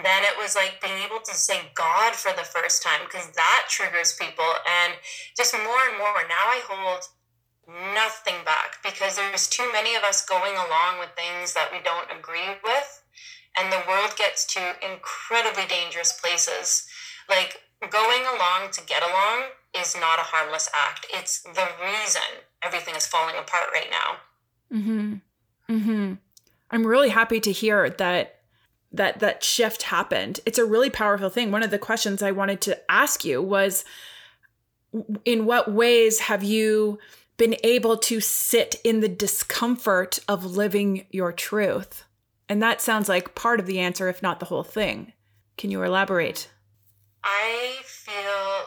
then 0.04 0.22
it 0.22 0.38
was 0.38 0.54
like 0.54 0.80
being 0.80 1.02
able 1.02 1.20
to 1.24 1.34
say 1.34 1.72
God 1.74 2.14
for 2.14 2.30
the 2.36 2.44
first 2.46 2.82
time 2.82 3.00
because 3.04 3.28
that 3.34 3.66
triggers 3.68 4.14
people. 4.14 4.46
And 4.62 4.94
just 5.36 5.54
more 5.54 5.82
and 5.90 5.98
more, 5.98 6.14
now 6.28 6.46
I 6.46 6.60
hold 6.68 7.08
nothing 7.94 8.44
back 8.44 8.78
because 8.84 9.16
there's 9.16 9.48
too 9.48 9.68
many 9.72 9.94
of 9.96 10.02
us 10.04 10.24
going 10.24 10.52
along 10.54 11.00
with 11.00 11.10
things 11.16 11.54
that 11.54 11.70
we 11.72 11.78
don't 11.82 12.10
agree 12.16 12.54
with. 12.62 13.01
And 13.58 13.72
the 13.72 13.82
world 13.86 14.16
gets 14.16 14.46
to 14.54 14.74
incredibly 14.82 15.66
dangerous 15.66 16.12
places. 16.12 16.86
Like 17.28 17.62
going 17.90 18.22
along 18.22 18.70
to 18.72 18.80
get 18.86 19.02
along 19.02 19.44
is 19.78 19.94
not 19.94 20.18
a 20.18 20.22
harmless 20.22 20.68
act, 20.74 21.06
it's 21.12 21.42
the 21.42 21.68
reason 21.82 22.44
everything 22.62 22.94
is 22.94 23.06
falling 23.06 23.36
apart 23.36 23.68
right 23.72 23.88
now. 23.90 24.78
Hmm. 24.78 25.14
Hmm. 25.68 26.14
I'm 26.70 26.86
really 26.86 27.10
happy 27.10 27.40
to 27.40 27.52
hear 27.52 27.90
that 27.90 28.40
that 28.92 29.20
that 29.20 29.42
shift 29.42 29.84
happened. 29.84 30.40
It's 30.44 30.58
a 30.58 30.64
really 30.64 30.90
powerful 30.90 31.30
thing. 31.30 31.50
One 31.50 31.62
of 31.62 31.70
the 31.70 31.78
questions 31.78 32.22
I 32.22 32.32
wanted 32.32 32.60
to 32.62 32.90
ask 32.90 33.24
you 33.24 33.42
was 33.42 33.84
in 35.24 35.46
what 35.46 35.72
ways 35.72 36.20
have 36.20 36.42
you 36.42 36.98
been 37.38 37.56
able 37.64 37.96
to 37.96 38.20
sit 38.20 38.76
in 38.84 39.00
the 39.00 39.08
discomfort 39.08 40.18
of 40.28 40.44
living 40.44 41.06
your 41.10 41.32
truth? 41.32 42.04
And 42.52 42.60
that 42.60 42.82
sounds 42.82 43.08
like 43.08 43.34
part 43.34 43.60
of 43.60 43.64
the 43.64 43.78
answer, 43.78 44.10
if 44.10 44.22
not 44.22 44.38
the 44.38 44.44
whole 44.44 44.62
thing. 44.62 45.14
Can 45.56 45.70
you 45.70 45.82
elaborate? 45.82 46.50
I 47.24 47.78
feel 47.82 48.12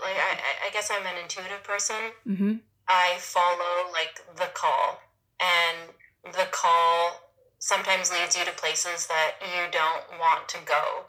like 0.01 0.15
I, 0.17 0.39
I 0.65 0.71
guess 0.73 0.89
I'm 0.91 1.05
an 1.05 1.21
intuitive 1.21 1.63
person. 1.63 2.09
Mm-hmm. 2.27 2.53
I 2.88 3.17
follow 3.19 3.91
like 3.93 4.21
the 4.38 4.49
call, 4.55 5.01
and 5.39 6.33
the 6.33 6.47
call 6.49 7.29
sometimes 7.59 8.11
leads 8.11 8.36
you 8.36 8.43
to 8.45 8.51
places 8.53 9.05
that 9.05 9.33
you 9.39 9.71
don't 9.71 10.19
want 10.19 10.49
to 10.49 10.57
go. 10.65 11.03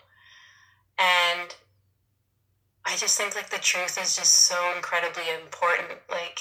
And 0.98 1.54
I 2.84 2.94
just 2.98 3.16
think 3.16 3.34
like 3.34 3.48
the 3.48 3.56
truth 3.56 3.96
is 3.98 4.16
just 4.16 4.32
so 4.44 4.74
incredibly 4.76 5.30
important. 5.32 5.98
Like 6.10 6.40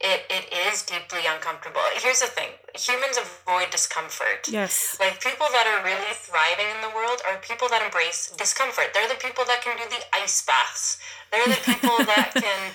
it, 0.00 0.24
it 0.30 0.48
is 0.68 0.82
deeply 0.82 1.20
uncomfortable. 1.28 1.80
Here's 1.96 2.20
the 2.20 2.26
thing 2.26 2.50
humans 2.74 3.18
avoid 3.18 3.70
discomfort. 3.70 4.48
Yes. 4.48 4.96
Like 4.98 5.20
people 5.20 5.46
that 5.52 5.66
are 5.66 5.84
really 5.84 6.14
thriving 6.14 6.66
in 6.72 6.80
the 6.80 6.94
world 6.94 7.20
are 7.28 7.36
people 7.38 7.68
that 7.68 7.82
embrace 7.82 8.32
discomfort. 8.36 8.94
They're 8.94 9.08
the 9.08 9.20
people 9.20 9.44
that 9.46 9.60
can 9.62 9.76
do 9.76 9.84
the 9.90 10.02
ice 10.16 10.40
baths. 10.42 10.98
They're 11.30 11.46
the 11.46 11.60
people 11.64 11.98
that 12.10 12.32
can 12.34 12.72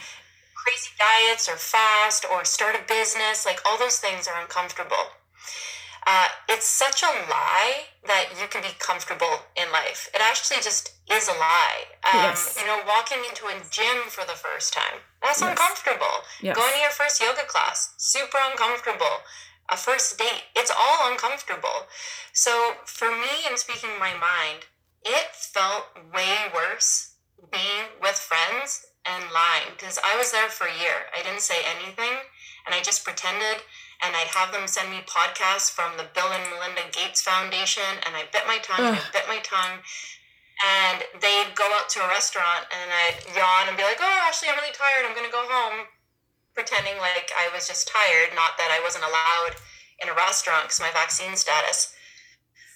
crazy 0.54 0.92
diets 0.98 1.50
or 1.50 1.58
fast 1.58 2.26
or 2.32 2.46
start 2.46 2.76
a 2.76 2.84
business. 2.88 3.46
Like 3.46 3.60
all 3.66 3.78
those 3.78 3.98
things 3.98 4.28
are 4.28 4.40
uncomfortable. 4.40 5.16
Uh, 6.06 6.28
it's 6.50 6.68
such 6.68 7.02
a 7.02 7.10
lie 7.30 7.90
that 8.08 8.30
you 8.40 8.48
can 8.48 8.62
be 8.62 8.74
comfortable 8.80 9.46
in 9.56 9.72
life. 9.72 10.10
It 10.14 10.22
actually 10.22 10.62
just 10.62 10.94
is 11.12 11.28
a 11.28 11.34
lie. 11.34 11.90
Um, 12.06 12.32
yes. 12.32 12.58
You 12.60 12.66
know, 12.68 12.80
walking 12.88 13.20
into 13.28 13.46
a 13.48 13.58
gym 13.70 14.10
for 14.10 14.26
the 14.26 14.38
first 14.38 14.74
time, 14.74 15.02
that's 15.22 15.42
yes. 15.42 15.50
uncomfortable. 15.50 16.24
Yes. 16.42 16.56
Going 16.56 16.74
to 16.74 16.80
your 16.80 16.92
first 16.92 17.22
yoga 17.22 17.44
class, 17.48 17.94
super 17.98 18.38
uncomfortable. 18.52 19.26
A 19.70 19.78
first 19.78 20.18
date, 20.20 20.46
it's 20.56 20.72
all 20.72 21.12
uncomfortable. 21.12 21.90
So 22.34 22.74
for 22.86 23.10
me, 23.10 23.50
in 23.50 23.58
speaking 23.58 23.98
my 24.00 24.14
mind, 24.14 24.70
it 25.04 25.34
felt 25.34 25.86
way 26.14 26.50
worse 26.54 27.14
being 27.52 27.90
with 28.02 28.16
friends 28.16 28.86
and 29.06 29.24
lying 29.34 29.74
because 29.78 30.00
I 30.04 30.18
was 30.18 30.32
there 30.32 30.50
for 30.50 30.68
a 30.68 30.78
year. 30.78 31.10
I 31.18 31.24
didn't 31.24 31.42
say 31.42 31.62
anything 31.66 32.26
and 32.66 32.74
I 32.74 32.82
just 32.82 33.04
pretended 33.04 33.62
and 34.02 34.16
I'd 34.16 34.32
have 34.34 34.52
them 34.52 34.68
send 34.68 34.92
me 34.92 35.04
podcasts 35.06 35.72
from 35.72 35.98
the 35.98 36.08
Bill 36.14 36.32
and 36.32 36.44
Melinda 36.52 36.84
Gates 36.92 37.22
Foundation, 37.22 38.00
and 38.06 38.16
I 38.16 38.26
bit 38.32 38.48
my 38.48 38.60
tongue, 38.60 38.96
I 38.96 39.02
bit 39.14 39.28
my 39.28 39.40
tongue, 39.40 39.80
and 40.64 41.04
they'd 41.20 41.56
go 41.56 41.68
out 41.76 41.90
to 41.96 42.04
a 42.04 42.08
restaurant, 42.08 42.68
and 42.72 42.92
I'd 42.92 43.20
yawn 43.36 43.68
and 43.68 43.78
be 43.78 43.84
like, 43.84 44.00
"Oh, 44.00 44.20
actually, 44.28 44.50
I'm 44.50 44.60
really 44.60 44.76
tired. 44.76 45.06
I'm 45.06 45.16
gonna 45.16 45.30
go 45.30 45.48
home," 45.48 45.88
pretending 46.54 46.98
like 46.98 47.32
I 47.36 47.50
was 47.50 47.68
just 47.68 47.88
tired, 47.88 48.34
not 48.34 48.58
that 48.58 48.72
I 48.72 48.80
wasn't 48.80 49.06
allowed 49.06 49.56
in 50.00 50.10
a 50.10 50.14
restaurant 50.14 50.66
because 50.66 50.80
my 50.80 50.92
vaccine 50.92 51.36
status. 51.36 51.94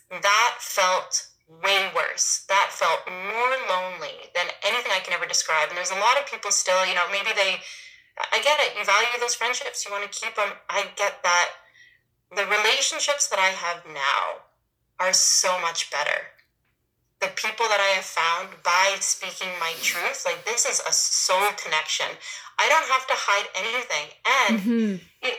That 0.10 0.58
felt 0.60 1.28
way 1.48 1.90
worse. 1.96 2.46
That 2.48 2.70
felt 2.72 3.08
more 3.10 3.58
lonely 3.68 4.30
than 4.36 4.48
anything 4.64 4.92
I 4.92 5.00
can 5.00 5.14
ever 5.14 5.26
describe. 5.26 5.70
And 5.70 5.78
there's 5.78 5.92
a 5.92 6.00
lot 6.00 6.18
of 6.18 6.30
people 6.30 6.52
still, 6.52 6.86
you 6.86 6.94
know, 6.94 7.10
maybe 7.12 7.34
they 7.34 7.62
I 8.32 8.42
get 8.44 8.60
it. 8.60 8.78
You 8.78 8.86
value 8.86 9.20
those 9.20 9.36
friendships. 9.36 9.86
You 9.86 9.92
want 9.92 10.04
to 10.04 10.12
keep 10.12 10.36
them. 10.36 10.50
I 10.70 10.86
get 10.96 11.24
that. 11.24 11.50
The 12.36 12.46
relationships 12.46 13.28
that 13.30 13.40
I 13.40 13.56
have 13.56 13.84
now 13.88 14.46
are 15.00 15.14
so 15.14 15.60
much 15.62 15.90
better. 15.90 16.36
The 17.22 17.32
people 17.36 17.68
that 17.68 17.80
I 17.80 17.96
have 18.00 18.06
found 18.06 18.64
by 18.64 18.96
speaking 19.00 19.50
my 19.60 19.74
truth, 19.82 20.24
like 20.26 20.46
this 20.46 20.66
is 20.66 20.80
a 20.88 20.94
soul 20.94 21.52
connection. 21.58 22.08
I 22.60 22.68
don't 22.68 22.88
have 22.92 23.08
to 23.08 23.16
hide 23.16 23.48
anything. 23.56 24.08
And 24.24 24.54
mm-hmm. 24.60 24.94
it, 25.24 25.36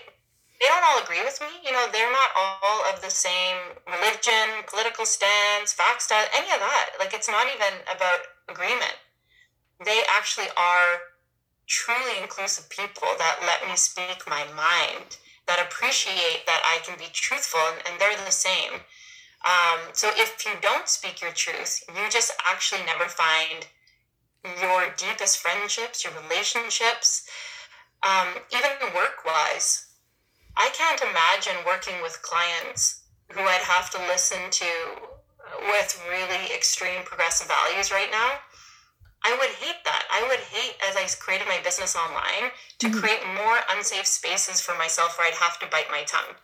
they 0.61 0.69
don't 0.69 0.85
all 0.85 1.01
agree 1.01 1.25
with 1.25 1.41
me. 1.41 1.49
You 1.65 1.73
know, 1.73 1.89
they're 1.93 2.13
not 2.13 2.31
all 2.37 2.85
of 2.93 3.01
the 3.01 3.09
same 3.09 3.57
religion, 3.89 4.65
political 4.69 5.07
stance, 5.07 5.73
fact 5.73 6.03
style, 6.03 6.29
any 6.37 6.53
of 6.53 6.61
that. 6.61 7.01
Like, 7.01 7.15
it's 7.15 7.29
not 7.29 7.49
even 7.49 7.81
about 7.89 8.21
agreement. 8.49 8.97
They 9.85 10.05
actually 10.13 10.53
are 10.57 11.10
truly 11.71 12.19
inclusive 12.21 12.69
people 12.69 13.07
that 13.19 13.39
let 13.47 13.63
me 13.71 13.77
speak 13.77 14.27
my 14.27 14.43
mind, 14.59 15.17
that 15.47 15.65
appreciate 15.65 16.43
that 16.45 16.63
I 16.67 16.85
can 16.85 16.99
be 16.99 17.07
truthful, 17.13 17.61
and, 17.71 17.79
and 17.87 18.01
they're 18.01 18.19
the 18.27 18.33
same. 18.35 18.83
Um, 19.47 19.79
so 19.93 20.11
if 20.17 20.45
you 20.45 20.53
don't 20.61 20.89
speak 20.89 21.23
your 21.23 21.31
truth, 21.31 21.83
you 21.89 22.11
just 22.11 22.33
actually 22.45 22.83
never 22.85 23.05
find 23.09 23.67
your 24.61 24.93
deepest 24.97 25.39
friendships, 25.39 26.03
your 26.03 26.13
relationships, 26.21 27.29
um, 28.03 28.35
even 28.53 28.93
work 28.95 29.25
wise. 29.25 29.87
I 30.57 30.71
can't 30.75 31.01
imagine 31.01 31.65
working 31.65 32.03
with 32.03 32.21
clients 32.23 33.05
who 33.31 33.43
I'd 33.43 33.63
have 33.63 33.91
to 33.91 33.99
listen 34.09 34.51
to 34.51 34.67
with 35.71 36.03
really 36.11 36.53
extreme 36.55 37.03
progressive 37.05 37.47
values 37.47 37.93
right 37.93 38.11
now. 38.11 38.41
I 39.25 39.37
would 39.37 39.53
hate 39.61 39.85
that. 39.85 40.05
I 40.09 40.25
would 40.29 40.41
hate, 40.41 40.77
as 40.89 40.97
I 40.97 41.05
created 41.21 41.47
my 41.47 41.61
business 41.63 41.95
online, 41.95 42.53
to 42.81 42.89
mm-hmm. 42.89 42.99
create 42.99 43.21
more 43.37 43.61
unsafe 43.77 44.07
spaces 44.07 44.61
for 44.61 44.77
myself 44.77 45.19
where 45.19 45.29
I'd 45.29 45.37
have 45.37 45.59
to 45.61 45.67
bite 45.69 45.93
my 45.93 46.05
tongue. 46.09 46.35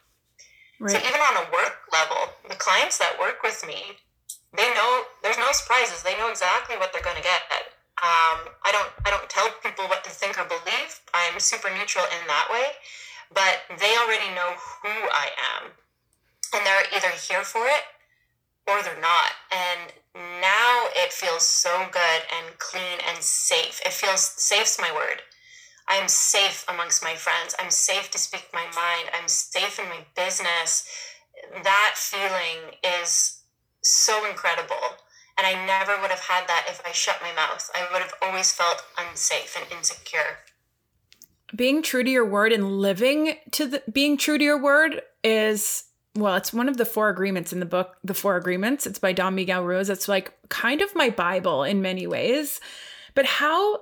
Right. 0.79 0.93
So 0.93 0.99
even 1.01 1.21
on 1.21 1.41
a 1.41 1.49
work 1.53 1.89
level, 1.93 2.37
the 2.49 2.57
clients 2.61 2.99
that 2.99 3.17
work 3.19 3.41
with 3.43 3.65
me, 3.67 3.97
they 4.53 4.69
know 4.77 5.09
there's 5.23 5.41
no 5.41 5.49
surprises. 5.53 6.03
They 6.03 6.17
know 6.21 6.29
exactly 6.29 6.77
what 6.77 6.93
they're 6.93 7.05
going 7.05 7.17
to 7.17 7.25
get. 7.25 7.41
Um, 7.97 8.53
I 8.61 8.77
don't 8.77 8.93
I 9.07 9.11
don't 9.11 9.29
tell 9.33 9.49
people 9.65 9.89
what 9.89 10.05
to 10.05 10.11
think 10.11 10.37
or 10.37 10.45
believe. 10.45 11.01
I'm 11.17 11.41
super 11.41 11.73
neutral 11.73 12.05
in 12.05 12.27
that 12.29 12.49
way, 12.53 12.77
but 13.33 13.65
they 13.81 13.97
already 13.97 14.29
know 14.37 14.53
who 14.53 14.93
I 14.93 15.33
am, 15.57 15.73
and 16.53 16.61
they're 16.61 16.85
either 16.93 17.09
here 17.17 17.41
for 17.41 17.65
it 17.65 17.96
or 18.67 18.83
they're 18.83 19.01
not. 19.01 19.33
And 19.51 19.93
now 20.41 20.87
it 20.95 21.13
feels 21.13 21.43
so 21.43 21.87
good 21.91 22.23
and 22.37 22.59
clean 22.59 22.99
and 23.09 23.23
safe. 23.23 23.81
It 23.85 23.93
feels 23.93 24.23
safe's 24.23 24.79
my 24.81 24.93
word. 24.93 25.23
I 25.89 25.97
am 25.97 26.09
safe 26.09 26.65
amongst 26.69 27.03
my 27.03 27.15
friends. 27.15 27.55
I'm 27.59 27.71
safe 27.71 28.11
to 28.11 28.19
speak 28.19 28.49
my 28.53 28.65
mind. 28.65 29.11
I'm 29.15 29.29
safe 29.29 29.79
in 29.79 29.89
my 29.89 30.05
business. 30.17 30.85
That 31.63 31.95
feeling 31.97 32.75
is 33.03 33.43
so 33.83 34.29
incredible. 34.29 34.75
And 35.39 35.47
I 35.47 35.67
never 35.67 36.01
would 36.01 36.11
have 36.11 36.21
had 36.21 36.49
that 36.49 36.67
if 36.69 36.83
I 36.85 36.93
shut 36.93 37.21
my 37.23 37.33
mouth. 37.35 37.71
I 37.75 37.87
would 37.93 38.03
have 38.03 38.15
always 38.23 38.53
felt 38.53 38.83
unsafe 38.99 39.57
and 39.57 39.71
insecure. 39.71 40.39
Being 41.55 41.83
true 41.83 42.03
to 42.03 42.11
your 42.11 42.25
word 42.25 42.53
and 42.53 42.79
living 42.81 43.37
to 43.53 43.67
the 43.67 43.83
being 43.93 44.17
true 44.17 44.39
to 44.39 44.45
your 44.45 44.61
word 44.61 45.03
is 45.23 45.85
well, 46.17 46.35
it's 46.35 46.53
one 46.53 46.69
of 46.69 46.77
the 46.77 46.85
four 46.85 47.09
agreements 47.09 47.53
in 47.53 47.61
the 47.61 47.67
book, 47.67 47.97
The 48.03 48.15
Four 48.15 48.37
Agreements. 48.37 48.87
It's 48.87 48.99
by 48.99 49.13
Don 49.13 49.35
Miguel 49.35 49.65
Ruiz. 49.65 49.91
It's 49.91 50.09
like 50.09 50.33
kind 50.49 50.81
of 50.81 50.95
my 50.95 51.11
Bible 51.11 51.63
in 51.63 51.83
many 51.83 52.07
ways. 52.07 52.61
But 53.15 53.27
how 53.27 53.81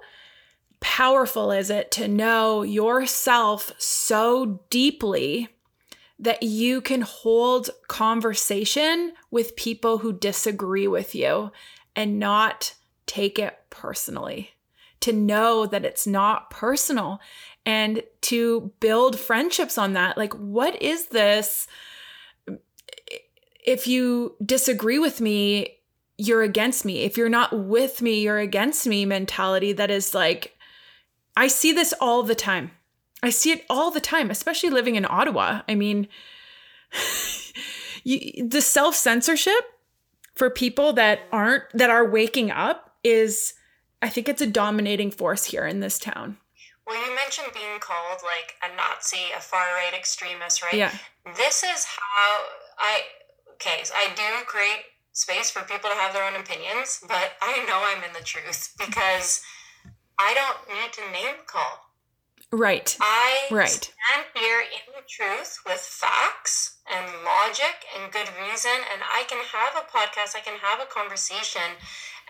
powerful 0.81 1.51
is 1.51 1.71
it 1.71 1.91
to 1.93 2.09
know 2.09 2.63
yourself 2.63 3.73
so 3.79 4.61
deeply 4.71 5.49
that 6.19 6.43
you 6.43 6.81
can 6.81 7.03
hold 7.03 7.71
conversation 7.89 9.13
with 9.31 9.57
people 9.57 9.99
who 9.99 10.13
disagree 10.13 10.87
with 10.87 11.15
you 11.15 11.51
and 11.97 12.19
not 12.19 12.75
take 13.07 13.39
it 13.39 13.59
personally? 13.71 14.51
To 15.01 15.13
know 15.13 15.67
that 15.67 15.85
it's 15.85 16.07
not 16.07 16.51
personal 16.51 17.21
and 17.67 18.03
to 18.23 18.73
build 18.81 19.19
friendships 19.19 19.79
on 19.79 19.93
that. 19.95 20.17
Like, 20.17 20.33
what 20.35 20.81
is 20.81 21.09
this? 21.09 21.67
If 23.65 23.87
you 23.87 24.37
disagree 24.45 24.99
with 24.99 25.21
me, 25.21 25.79
you're 26.17 26.43
against 26.43 26.85
me. 26.85 27.01
If 27.01 27.17
you're 27.17 27.29
not 27.29 27.67
with 27.67 28.03
me, 28.03 28.21
you're 28.21 28.39
against 28.39 28.87
me 28.87 29.05
mentality 29.05 29.73
that 29.73 29.91
is 29.91 30.15
like, 30.15 30.57
I 31.37 31.49
see 31.49 31.73
this 31.73 31.93
all 32.01 32.23
the 32.23 32.35
time. 32.35 32.71
I 33.23 33.31
see 33.31 33.51
it 33.51 33.65
all 33.71 33.91
the 33.91 34.01
time, 34.01 34.31
especially 34.31 34.71
living 34.71 34.97
in 34.97 35.07
Ottawa. 35.09 35.63
I 35.67 35.75
mean, 35.75 36.09
you, 38.05 38.47
the 38.47 38.61
self 38.61 38.95
censorship 38.95 39.65
for 40.35 40.51
people 40.51 40.93
that 40.93 41.21
aren't, 41.33 41.65
that 41.73 41.91
are 41.91 42.09
waking 42.09 42.51
up 42.51 42.97
is, 43.03 43.55
I 44.03 44.11
think 44.11 44.29
it's 44.29 44.43
a 44.43 44.47
dominating 44.47 45.11
force 45.11 45.45
here 45.47 45.67
in 45.67 45.81
this 45.81 45.99
town. 45.99 46.37
Well, 46.87 47.01
you 47.03 47.15
mentioned 47.17 47.49
being 47.55 47.81
called 47.81 48.21
like 48.23 48.57
a 48.63 48.77
Nazi, 48.77 49.33
a 49.35 49.41
far 49.41 49.65
right 49.75 49.95
extremist, 49.97 50.63
right? 50.63 50.75
Yeah. 50.75 50.93
This 51.35 51.63
is 51.63 51.87
how 51.87 52.45
I 52.79 53.01
I 53.67 54.13
do 54.15 54.45
create 54.47 54.85
space 55.13 55.51
for 55.51 55.63
people 55.63 55.91
to 55.91 55.97
have 55.97 56.13
their 56.13 56.27
own 56.27 56.41
opinions, 56.41 57.01
but 57.07 57.33
I 57.41 57.65
know 57.67 57.81
I'm 57.81 58.05
in 58.05 58.13
the 58.13 58.25
truth 58.25 58.75
because 58.79 59.43
I 60.19 60.35
don't 60.35 60.69
need 60.69 60.93
to 60.93 61.13
name 61.13 61.47
call. 61.47 61.95
Right. 62.53 62.97
I 63.01 63.47
right. 63.51 63.69
stand 63.69 64.27
here 64.35 64.61
in 64.61 64.95
the 64.95 65.03
truth 65.09 65.59
with 65.67 65.81
facts 65.81 66.79
and 66.87 67.25
logic 67.25 67.83
and 67.97 68.13
good 68.13 68.31
reason, 68.39 68.79
and 68.93 69.03
I 69.03 69.25
can 69.27 69.43
have 69.43 69.75
a 69.75 69.91
podcast, 69.91 70.37
I 70.37 70.45
can 70.45 70.59
have 70.63 70.79
a 70.79 70.87
conversation, 70.87 71.75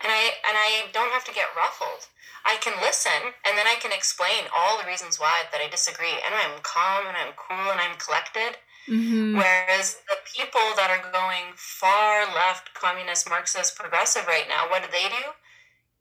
and 0.01 0.09
I 0.09 0.33
and 0.47 0.57
I 0.57 0.89
don't 0.93 1.11
have 1.11 1.25
to 1.25 1.33
get 1.33 1.53
ruffled. 1.55 2.09
I 2.45 2.57
can 2.61 2.73
listen 2.81 3.33
and 3.45 3.57
then 3.57 3.65
I 3.65 3.75
can 3.81 3.91
explain 3.91 4.45
all 4.55 4.77
the 4.77 4.85
reasons 4.85 5.19
why 5.19 5.49
that 5.51 5.61
I 5.61 5.69
disagree, 5.69 6.13
and 6.25 6.33
I'm 6.33 6.61
calm 6.61 7.07
and 7.07 7.17
I'm 7.17 7.33
cool 7.37 7.71
and 7.71 7.81
I'm 7.81 7.97
collected. 7.97 8.57
Mm-hmm. 8.89 9.37
Whereas 9.37 9.97
the 10.07 10.17
people 10.29 10.61
that 10.77 10.93
are 10.93 11.11
going 11.11 11.53
far 11.55 12.25
left, 12.25 12.73
communist, 12.73 13.29
Marxist, 13.29 13.75
progressive 13.75 14.27
right 14.27 14.45
now, 14.47 14.69
what 14.69 14.83
do 14.83 14.89
they 14.91 15.09
do? 15.09 15.25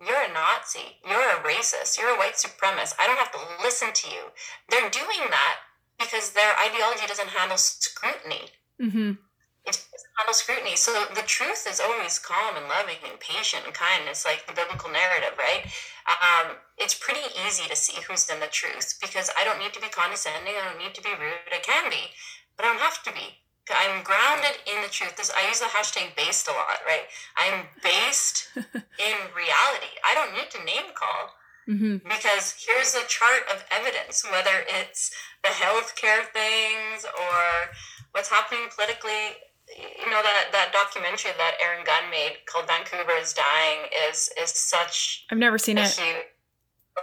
You're 0.05 0.21
a 0.21 0.33
Nazi. 0.33 1.01
You're 1.07 1.31
a 1.33 1.41
racist. 1.41 1.99
You're 1.99 2.15
a 2.15 2.19
white 2.19 2.35
supremacist. 2.35 2.97
I 3.01 3.07
don't 3.07 3.19
have 3.19 3.33
to 3.33 3.63
listen 3.63 3.89
to 3.93 4.07
you. 4.11 4.23
They're 4.69 4.91
doing 4.91 5.31
that 5.31 5.57
because 5.99 6.33
their 6.33 6.53
ideology 6.61 7.07
doesn't 7.07 7.29
handle 7.29 7.57
scrutiny. 7.57 8.51
Mm-hmm. 8.81 9.17
It 9.65 9.73
doesn't 9.73 10.15
handle 10.19 10.35
scrutiny. 10.35 10.77
So 10.77 10.93
the 11.15 11.25
truth 11.25 11.67
is 11.71 11.81
always 11.81 12.19
calm 12.19 12.57
and 12.57 12.69
loving 12.69 13.01
and 13.09 13.19
patient 13.19 13.65
and 13.65 13.73
kind. 13.73 14.03
It's 14.11 14.27
like 14.27 14.45
the 14.47 14.53
biblical 14.53 14.91
narrative, 14.91 15.39
right? 15.39 15.65
Um, 16.05 16.61
it's 16.77 16.93
pretty 16.93 17.25
easy 17.47 17.67
to 17.71 17.77
see 17.77 17.97
who's 18.05 18.29
in 18.29 18.41
the 18.41 18.53
truth 18.53 18.99
because 19.01 19.31
I 19.39 19.45
don't 19.45 19.59
need 19.59 19.73
to 19.73 19.81
be 19.81 19.89
condescending. 19.89 20.53
I 20.53 20.69
don't 20.69 20.83
need 20.85 20.95
to 20.95 21.03
be 21.03 21.17
rude. 21.17 21.49
I 21.49 21.65
can 21.65 21.89
be 21.89 22.13
but 22.57 22.67
I 22.67 22.69
don't 22.69 22.81
have 22.81 23.03
to 23.05 23.13
be. 23.13 23.45
I'm 23.73 24.05
grounded 24.05 24.61
in 24.67 24.83
the 24.83 24.89
truth. 24.89 25.17
This 25.17 25.33
I 25.33 25.49
use 25.49 25.61
the 25.61 25.67
hashtag 25.67 26.15
based 26.17 26.49
a 26.49 26.53
lot, 26.53 26.85
right? 26.87 27.09
I'm 27.37 27.65
based 27.83 28.49
in 28.57 29.17
reality. 29.33 29.93
I 30.05 30.13
don't 30.13 30.35
need 30.35 30.51
to 30.51 30.65
name 30.65 30.93
call 30.95 31.33
mm-hmm. 31.69 32.09
because 32.09 32.55
here's 32.61 32.95
a 32.95 33.07
chart 33.09 33.49
of 33.49 33.65
evidence, 33.71 34.25
whether 34.31 34.65
it's 34.69 35.11
the 35.43 35.49
healthcare 35.49 36.29
things 36.33 37.05
or 37.05 37.73
what's 38.13 38.29
happening 38.29 38.69
politically. 38.75 39.41
You 39.73 40.11
know 40.11 40.21
that 40.21 40.53
that 40.53 40.77
documentary 40.77 41.33
that 41.39 41.57
Aaron 41.65 41.85
Gunn 41.87 42.11
made 42.11 42.45
called 42.45 42.69
"Vancouver 42.69 43.17
is 43.17 43.33
Dying" 43.33 43.89
is 44.09 44.29
is 44.41 44.51
such. 44.51 45.25
I've 45.31 45.39
never 45.39 45.57
seen 45.57 45.79
it. 45.79 45.89
Huge, 45.89 46.29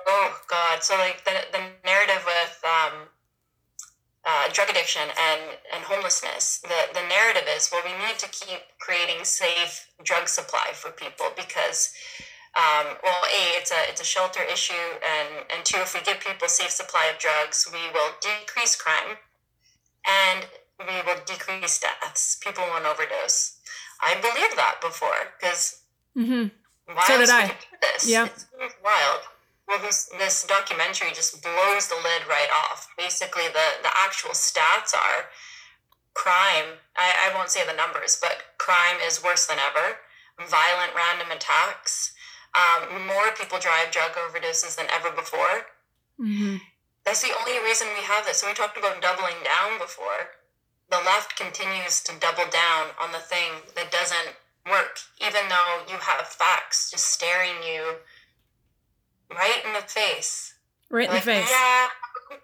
oh 0.05 0.39
God! 0.47 0.83
So 0.83 0.95
like 0.95 1.25
the 1.25 1.33
the 1.51 1.63
narrative 1.83 2.21
with 2.23 2.61
um, 2.63 3.09
uh, 4.25 4.49
drug 4.53 4.69
addiction 4.69 5.01
and, 5.01 5.41
and 5.73 5.83
homelessness, 5.83 6.59
the, 6.61 6.93
the 6.93 7.01
narrative 7.07 7.47
is 7.55 7.69
well, 7.71 7.81
we 7.83 7.91
need 8.05 8.19
to 8.19 8.29
keep 8.29 8.59
creating 8.79 9.23
safe 9.23 9.87
drug 10.03 10.27
supply 10.27 10.71
for 10.73 10.91
people 10.91 11.27
because, 11.35 11.93
um, 12.55 12.97
well, 13.03 13.23
a 13.25 13.57
it's 13.57 13.71
a 13.71 13.89
it's 13.89 14.01
a 14.01 14.05
shelter 14.05 14.41
issue, 14.43 14.87
and 15.01 15.45
and 15.55 15.65
two, 15.65 15.79
if 15.79 15.93
we 15.93 16.01
give 16.01 16.19
people 16.19 16.47
safe 16.47 16.69
supply 16.69 17.09
of 17.11 17.19
drugs, 17.19 17.67
we 17.71 17.79
will 17.93 18.11
decrease 18.21 18.75
crime, 18.75 19.17
and 20.05 20.45
we 20.79 21.01
will 21.05 21.21
decrease 21.25 21.79
deaths. 21.79 22.37
People 22.43 22.63
won't 22.69 22.85
overdose. 22.85 23.57
I 24.01 24.15
believed 24.15 24.57
that 24.57 24.81
before 24.81 25.33
because. 25.39 25.81
Mm-hmm. 26.17 26.49
So 27.07 27.17
did 27.17 27.29
I. 27.29 27.53
Yeah. 28.05 28.25
It's 28.25 28.75
wild 28.83 29.21
well 29.71 29.79
this 29.79 30.11
this 30.19 30.43
documentary 30.43 31.15
just 31.15 31.41
blows 31.41 31.87
the 31.87 31.95
lid 31.95 32.27
right 32.27 32.51
off. 32.67 32.91
Basically 32.97 33.47
the 33.47 33.81
the 33.81 33.89
actual 33.95 34.31
stats 34.31 34.93
are 34.93 35.31
crime 36.13 36.83
I, 36.97 37.31
I 37.31 37.35
won't 37.35 37.49
say 37.49 37.65
the 37.65 37.73
numbers 37.73 38.19
but 38.19 38.59
crime 38.59 38.99
is 39.07 39.23
worse 39.23 39.47
than 39.47 39.57
ever 39.57 39.95
violent 40.43 40.91
random 40.93 41.31
attacks 41.31 42.11
um, 42.51 43.07
more 43.07 43.31
people 43.39 43.59
drive 43.59 43.91
drug 43.91 44.11
overdoses 44.19 44.75
than 44.75 44.87
ever 44.91 45.09
before. 45.15 45.71
Mm-hmm. 46.19 46.57
that's 47.03 47.23
the 47.23 47.33
only 47.39 47.57
reason 47.63 47.87
we 47.97 48.03
have 48.03 48.25
this. 48.25 48.37
So 48.37 48.47
we 48.47 48.53
talked 48.53 48.77
about 48.77 49.01
doubling 49.01 49.41
down 49.41 49.79
before. 49.79 50.37
The 50.91 50.97
left 50.97 51.35
continues 51.35 52.03
to 52.03 52.19
double 52.19 52.45
down 52.51 52.93
on 53.01 53.11
the 53.11 53.23
thing 53.23 53.63
that 53.73 53.89
doesn't 53.89 54.35
work 54.69 54.99
even 55.19 55.49
though 55.49 55.81
you 55.89 55.97
have 55.97 56.27
facts 56.27 56.91
just 56.91 57.07
staring 57.07 57.63
you 57.65 57.95
right 59.35 59.61
in 59.65 59.73
the 59.73 59.81
face. 59.87 60.53
Right 60.89 61.07
in 61.07 61.13
like, 61.13 61.23
the 61.23 61.31
face. 61.31 61.49
Yeah, 61.49 61.87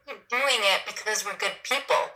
we're 0.07 0.23
doing 0.29 0.61
it 0.73 0.81
because 0.87 1.25
we're 1.25 1.37
good 1.37 1.63
people. 1.63 2.11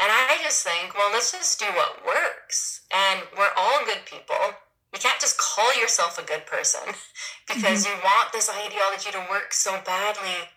And 0.00 0.10
I 0.10 0.38
just 0.42 0.64
think, 0.66 0.94
well, 0.96 1.12
let's 1.12 1.32
just 1.32 1.60
do 1.60 1.66
what 1.66 2.04
works. 2.04 2.80
And 2.92 3.22
we're 3.36 3.52
all 3.56 3.84
good 3.84 4.04
people. 4.04 4.58
You 4.92 5.00
can't 5.00 5.20
just 5.20 5.38
call 5.38 5.78
yourself 5.80 6.18
a 6.18 6.26
good 6.26 6.46
person 6.46 6.80
because 7.46 7.86
mm-hmm. 7.86 7.96
you 7.96 8.02
want 8.02 8.32
this 8.32 8.50
ideology 8.50 9.10
to 9.12 9.26
work 9.30 9.52
so 9.52 9.80
badly, 9.84 10.48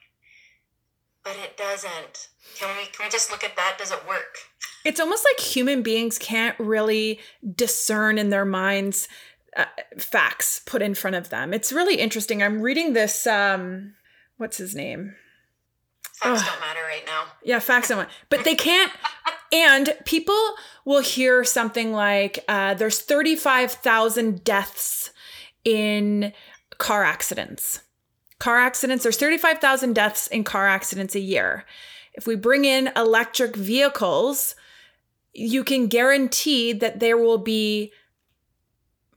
but 1.23 1.35
it 1.43 1.57
doesn't. 1.57 2.29
Can 2.57 2.75
we 2.77 2.85
can 2.85 3.05
we 3.05 3.09
just 3.09 3.31
look 3.31 3.43
at 3.43 3.55
that? 3.55 3.75
Does 3.77 3.91
it 3.91 4.07
work? 4.07 4.37
it's 4.85 4.99
almost 4.99 5.25
like 5.25 5.43
human 5.43 5.81
beings 5.81 6.17
can't 6.17 6.57
really 6.59 7.19
discern 7.55 8.17
in 8.17 8.29
their 8.29 8.45
minds 8.45 9.07
uh, 9.55 9.65
facts 9.97 10.61
put 10.65 10.81
in 10.81 10.95
front 10.95 11.15
of 11.15 11.29
them. 11.29 11.53
It's 11.53 11.71
really 11.71 11.95
interesting. 11.95 12.43
I'm 12.43 12.61
reading 12.61 12.93
this 12.93 13.25
um 13.27 13.93
what's 14.37 14.57
his 14.57 14.75
name? 14.75 15.15
Facts 16.21 16.45
don't 16.45 16.61
matter 16.61 16.79
right 16.87 17.05
now. 17.05 17.25
Yeah, 17.43 17.59
facts 17.59 17.89
don't 17.89 17.97
matter. 17.99 18.11
But 18.29 18.43
they 18.45 18.55
can't 18.55 18.91
and 19.51 19.95
people 20.05 20.55
will 20.85 21.01
hear 21.01 21.43
something 21.43 21.93
like 21.93 22.39
uh, 22.47 22.73
there's 22.73 22.99
35,000 22.99 24.43
deaths 24.43 25.11
in 25.63 26.33
car 26.77 27.03
accidents. 27.03 27.81
Car 28.39 28.57
accidents, 28.57 29.03
there's 29.03 29.17
35,000 29.17 29.93
deaths 29.93 30.27
in 30.27 30.43
car 30.43 30.67
accidents 30.67 31.15
a 31.15 31.19
year. 31.19 31.65
If 32.13 32.27
we 32.27 32.35
bring 32.35 32.65
in 32.65 32.91
electric 32.95 33.55
vehicles, 33.55 34.55
you 35.33 35.63
can 35.63 35.87
guarantee 35.87 36.73
that 36.73 36.99
there 36.99 37.17
will 37.17 37.37
be 37.37 37.91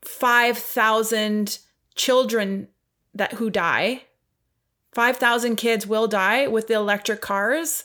5,000 0.08 1.58
children 1.94 2.68
that 3.14 3.34
who 3.34 3.50
die. 3.50 4.04
5,000 4.92 5.56
kids 5.56 5.86
will 5.86 6.08
die 6.08 6.48
with 6.48 6.66
the 6.66 6.74
electric 6.74 7.20
cars. 7.20 7.84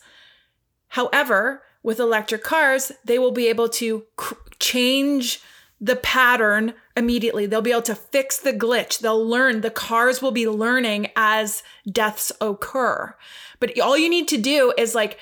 However, 0.88 1.64
with 1.84 2.00
electric 2.00 2.42
cars, 2.42 2.94
they 3.04 3.20
will 3.20 3.32
be 3.32 3.48
able 3.48 3.68
to 3.70 4.06
cr- 4.16 4.36
change 4.58 5.42
the 5.82 5.98
pattern 5.98 6.74
immediately. 6.96 7.46
They'll 7.46 7.62
be 7.62 7.72
able 7.72 7.82
to 7.84 7.96
fix 7.96 8.38
the 8.38 8.54
glitch. 8.54 9.00
They'll 9.00 9.28
learn. 9.28 9.60
The 9.60 9.70
cars 9.70 10.22
will 10.22 10.32
be 10.32 10.48
learning 10.48 11.10
as 11.18 11.62
deaths 11.86 12.32
occur. 12.40 13.16
But 13.60 13.78
all 13.82 13.98
you 13.98 14.10
need 14.10 14.30
to 14.30 14.38
do 14.38 14.74
is 14.78 14.96
like 14.96 15.20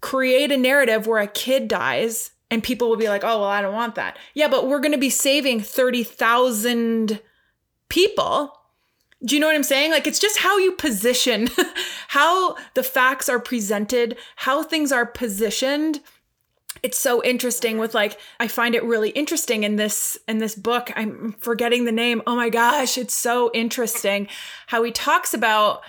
create 0.00 0.52
a 0.52 0.56
narrative 0.56 1.08
where 1.08 1.20
a 1.20 1.26
kid 1.26 1.66
dies 1.66 2.30
and 2.52 2.62
people 2.62 2.90
will 2.90 2.98
be 2.98 3.08
like, 3.08 3.24
oh, 3.24 3.40
well, 3.40 3.48
I 3.48 3.62
don't 3.62 3.72
want 3.72 3.94
that. 3.94 4.18
Yeah, 4.34 4.46
but 4.46 4.68
we're 4.68 4.78
going 4.78 4.92
to 4.92 4.98
be 4.98 5.08
saving 5.08 5.62
30,000 5.62 7.18
people. 7.88 8.58
Do 9.24 9.34
you 9.34 9.40
know 9.40 9.46
what 9.46 9.56
I'm 9.56 9.62
saying? 9.62 9.90
Like, 9.90 10.06
it's 10.06 10.18
just 10.18 10.36
how 10.36 10.58
you 10.58 10.72
position, 10.72 11.48
how 12.08 12.56
the 12.74 12.82
facts 12.82 13.30
are 13.30 13.40
presented, 13.40 14.18
how 14.36 14.62
things 14.62 14.92
are 14.92 15.06
positioned. 15.06 16.00
It's 16.82 16.98
so 16.98 17.24
interesting 17.24 17.78
with 17.78 17.94
like 17.94 18.18
I 18.38 18.48
find 18.48 18.74
it 18.74 18.84
really 18.84 19.10
interesting 19.10 19.62
in 19.62 19.76
this 19.76 20.18
in 20.28 20.36
this 20.36 20.54
book. 20.54 20.90
I'm 20.94 21.32
forgetting 21.38 21.86
the 21.86 21.92
name. 21.92 22.20
Oh 22.26 22.36
my 22.36 22.50
gosh, 22.50 22.98
it's 22.98 23.14
so 23.14 23.50
interesting 23.54 24.28
how 24.66 24.82
he 24.82 24.90
talks 24.90 25.32
about 25.32 25.82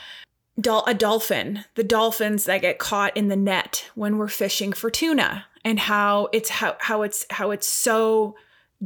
a 0.57 0.93
dolphin, 0.93 1.65
the 1.75 1.83
dolphins 1.83 2.45
that 2.45 2.61
get 2.61 2.79
caught 2.79 3.17
in 3.17 3.27
the 3.27 3.35
net 3.35 3.89
when 3.95 4.17
we're 4.17 4.27
fishing 4.27 4.71
for 4.71 4.89
tuna 4.89 5.45
and 5.65 5.79
how 5.79 6.29
it's 6.33 6.49
how 6.49 6.75
how 6.79 7.01
it's 7.01 7.25
how 7.29 7.51
it's 7.51 7.67
so 7.67 8.35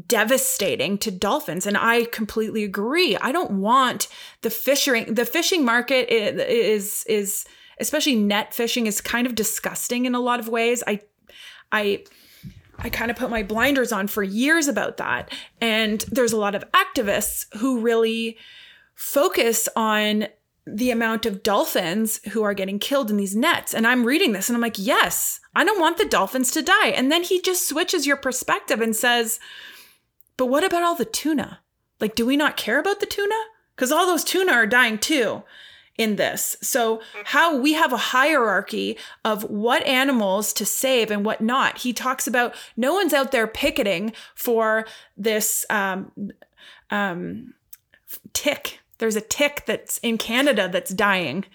devastating 0.06 0.98
to 1.00 1.10
dolphins 1.10 1.66
and 1.66 1.78
I 1.78 2.06
completely 2.06 2.64
agree. 2.64 3.18
I 3.18 3.32
don't 3.32 3.54
want 3.54 4.08
the 4.42 4.50
fishing 4.50 5.14
the 5.14 5.26
fishing 5.26 5.66
market 5.66 6.10
is 6.12 7.04
is 7.08 7.46
especially 7.80 8.16
net 8.16 8.54
fishing 8.54 8.88
is 8.88 9.02
kind 9.02 9.28
of 9.28 9.36
disgusting 9.36 10.06
in 10.06 10.16
a 10.16 10.20
lot 10.20 10.40
of 10.40 10.48
ways. 10.48 10.84
I 10.86 11.02
I 11.72 12.04
I 12.80 12.90
kind 12.90 13.10
of 13.10 13.18
put 13.18 13.30
my 13.30 13.44
blinders 13.44 13.92
on 13.92 14.08
for 14.08 14.24
years 14.24 14.68
about 14.68 14.98
that. 14.98 15.34
And 15.60 16.02
there's 16.12 16.34
a 16.34 16.38
lot 16.38 16.56
of 16.56 16.64
activists 16.72 17.46
who 17.58 17.80
really 17.80 18.38
focus 18.94 19.68
on 19.76 20.28
the 20.68 20.92
amount 20.92 21.26
of 21.26 21.44
dolphins 21.44 22.20
who 22.32 22.44
are 22.44 22.54
getting 22.54 22.78
killed 22.80 23.10
in 23.10 23.18
these 23.18 23.36
nets. 23.36 23.74
And 23.74 23.88
I'm 23.88 24.06
reading 24.06 24.34
this 24.34 24.50
and 24.50 24.56
I'm 24.56 24.62
like, 24.62 24.78
yes, 24.78 25.40
I 25.56 25.64
don't 25.64 25.80
want 25.80 25.98
the 25.98 26.06
dolphins 26.06 26.52
to 26.52 26.62
die. 26.62 26.90
And 26.90 27.12
then 27.12 27.24
he 27.24 27.42
just 27.42 27.68
switches 27.68 28.06
your 28.06 28.18
perspective 28.18 28.82
and 28.82 28.96
says, 28.96 29.40
but 30.36 30.48
what 30.48 30.64
about 30.64 30.84
all 30.84 30.96
the 30.96 31.06
tuna? 31.06 31.62
Like, 32.00 32.16
do 32.16 32.26
we 32.26 32.38
not 32.38 32.58
care 32.58 32.80
about 32.80 33.00
the 33.00 33.06
tuna? 33.06 33.36
Because 33.76 33.92
all 33.92 34.06
those 34.06 34.24
tuna 34.24 34.52
are 34.52 34.68
dying 34.68 34.98
too 34.98 35.44
in 35.98 36.16
this. 36.16 36.58
So, 36.62 37.02
how 37.26 37.58
we 37.58 37.74
have 37.74 37.92
a 37.92 37.98
hierarchy 37.98 38.98
of 39.26 39.44
what 39.46 39.86
animals 39.88 40.54
to 40.54 40.66
save 40.66 41.10
and 41.10 41.26
what 41.26 41.42
not. 41.42 41.80
He 41.80 41.92
talks 41.92 42.28
about 42.28 42.54
no 42.76 42.94
one's 42.94 43.14
out 43.14 43.32
there 43.32 43.48
picketing 43.48 44.14
for 44.36 44.86
this 45.16 45.66
um, 45.72 46.12
um, 46.92 47.56
tick 48.34 48.80
there's 48.98 49.16
a 49.16 49.22
tick 49.22 49.64
that's 49.66 49.98
in 50.00 50.18
Canada 50.18 50.70
that's 50.72 50.94
dying. 50.94 51.46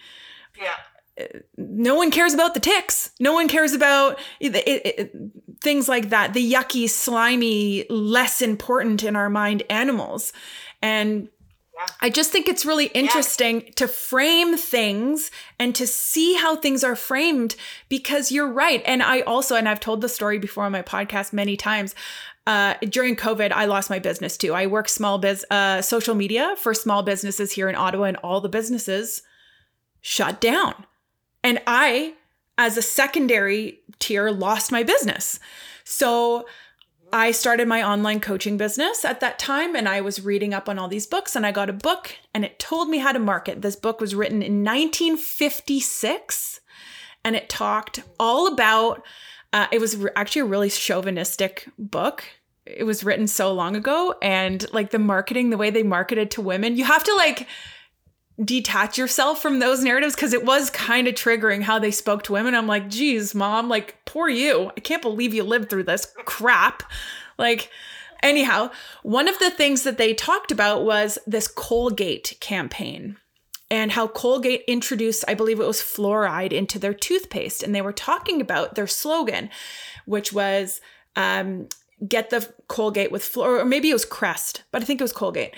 Yeah. 0.60 1.28
No 1.56 1.94
one 1.94 2.10
cares 2.10 2.32
about 2.32 2.54
the 2.54 2.60
ticks. 2.60 3.10
No 3.20 3.32
one 3.34 3.46
cares 3.48 3.72
about 3.72 4.18
it, 4.40 4.56
it, 4.56 4.86
it, 4.86 5.14
things 5.60 5.88
like 5.88 6.08
that. 6.08 6.32
The 6.32 6.52
yucky, 6.52 6.88
slimy, 6.88 7.86
less 7.90 8.40
important 8.40 9.04
in 9.04 9.14
our 9.14 9.28
mind 9.28 9.62
animals. 9.68 10.32
And 10.80 11.28
I 12.00 12.10
just 12.10 12.30
think 12.30 12.48
it's 12.48 12.64
really 12.64 12.86
interesting 12.86 13.62
yeah. 13.62 13.70
to 13.76 13.88
frame 13.88 14.56
things 14.56 15.30
and 15.58 15.74
to 15.74 15.86
see 15.86 16.34
how 16.34 16.56
things 16.56 16.84
are 16.84 16.96
framed 16.96 17.56
because 17.88 18.30
you're 18.30 18.50
right. 18.50 18.82
And 18.84 19.02
I 19.02 19.20
also, 19.22 19.56
and 19.56 19.68
I've 19.68 19.80
told 19.80 20.00
the 20.00 20.08
story 20.08 20.38
before 20.38 20.64
on 20.64 20.72
my 20.72 20.82
podcast 20.82 21.32
many 21.32 21.56
times, 21.56 21.94
uh, 22.46 22.74
during 22.88 23.14
COVID, 23.14 23.52
I 23.52 23.66
lost 23.66 23.88
my 23.88 23.98
business 23.98 24.36
too. 24.36 24.52
I 24.52 24.66
work 24.66 24.88
small 24.88 25.18
biz, 25.18 25.44
uh, 25.50 25.80
social 25.80 26.14
media 26.14 26.54
for 26.58 26.74
small 26.74 27.02
businesses 27.02 27.52
here 27.52 27.68
in 27.68 27.76
Ottawa, 27.76 28.04
and 28.04 28.16
all 28.18 28.40
the 28.40 28.48
businesses 28.48 29.22
shut 30.00 30.40
down. 30.40 30.74
And 31.44 31.60
I, 31.66 32.14
as 32.58 32.76
a 32.76 32.82
secondary 32.82 33.80
tier, 34.00 34.30
lost 34.30 34.72
my 34.72 34.82
business. 34.82 35.38
So 35.84 36.46
I 37.12 37.30
started 37.30 37.68
my 37.68 37.82
online 37.82 38.20
coaching 38.20 38.56
business 38.56 39.04
at 39.04 39.20
that 39.20 39.38
time, 39.38 39.76
and 39.76 39.88
I 39.88 40.00
was 40.00 40.24
reading 40.24 40.52
up 40.54 40.68
on 40.68 40.78
all 40.78 40.88
these 40.88 41.06
books, 41.06 41.36
and 41.36 41.46
I 41.46 41.52
got 41.52 41.70
a 41.70 41.74
book, 41.74 42.16
and 42.34 42.44
it 42.44 42.58
told 42.58 42.88
me 42.88 42.98
how 42.98 43.12
to 43.12 43.18
market. 43.18 43.62
This 43.62 43.76
book 43.76 44.00
was 44.00 44.14
written 44.14 44.42
in 44.42 44.64
1956, 44.64 46.60
and 47.24 47.36
it 47.36 47.48
talked 47.48 48.00
all 48.18 48.52
about 48.52 49.04
uh, 49.52 49.66
it 49.70 49.80
was 49.80 50.04
actually 50.16 50.42
a 50.42 50.46
really 50.46 50.70
chauvinistic 50.70 51.68
book. 51.78 52.24
It 52.64 52.84
was 52.84 53.04
written 53.04 53.26
so 53.26 53.52
long 53.52 53.76
ago, 53.76 54.14
and 54.22 54.64
like 54.72 54.90
the 54.90 54.98
marketing, 54.98 55.50
the 55.50 55.56
way 55.56 55.70
they 55.70 55.82
marketed 55.82 56.30
to 56.32 56.40
women, 56.40 56.76
you 56.76 56.84
have 56.84 57.04
to 57.04 57.14
like 57.14 57.46
detach 58.42 58.96
yourself 58.96 59.42
from 59.42 59.58
those 59.58 59.82
narratives 59.82 60.14
because 60.14 60.32
it 60.32 60.44
was 60.44 60.70
kind 60.70 61.06
of 61.06 61.14
triggering 61.14 61.62
how 61.62 61.78
they 61.78 61.90
spoke 61.90 62.22
to 62.24 62.32
women. 62.32 62.54
I'm 62.54 62.66
like, 62.66 62.88
geez, 62.88 63.34
mom, 63.34 63.68
like, 63.68 63.96
poor 64.04 64.28
you. 64.28 64.70
I 64.76 64.80
can't 64.80 65.02
believe 65.02 65.34
you 65.34 65.42
lived 65.42 65.68
through 65.70 65.84
this 65.84 66.06
crap. 66.24 66.82
Like, 67.38 67.70
anyhow, 68.22 68.70
one 69.02 69.28
of 69.28 69.38
the 69.38 69.50
things 69.50 69.82
that 69.82 69.98
they 69.98 70.14
talked 70.14 70.50
about 70.50 70.84
was 70.84 71.18
this 71.26 71.48
Colgate 71.48 72.36
campaign 72.40 73.16
and 73.72 73.92
how 73.92 74.06
Colgate 74.06 74.64
introduced, 74.68 75.24
I 75.26 75.32
believe 75.32 75.58
it 75.58 75.66
was 75.66 75.80
fluoride 75.80 76.52
into 76.52 76.78
their 76.78 76.92
toothpaste. 76.92 77.62
And 77.62 77.74
they 77.74 77.80
were 77.80 77.90
talking 77.90 78.42
about 78.42 78.74
their 78.74 78.86
slogan, 78.86 79.48
which 80.04 80.30
was 80.30 80.82
um, 81.16 81.68
get 82.06 82.28
the 82.28 82.52
Colgate 82.68 83.10
with 83.10 83.22
fluoride, 83.22 83.62
or 83.62 83.64
maybe 83.64 83.88
it 83.88 83.94
was 83.94 84.04
Crest, 84.04 84.64
but 84.72 84.82
I 84.82 84.84
think 84.84 85.00
it 85.00 85.04
was 85.04 85.14
Colgate. 85.14 85.56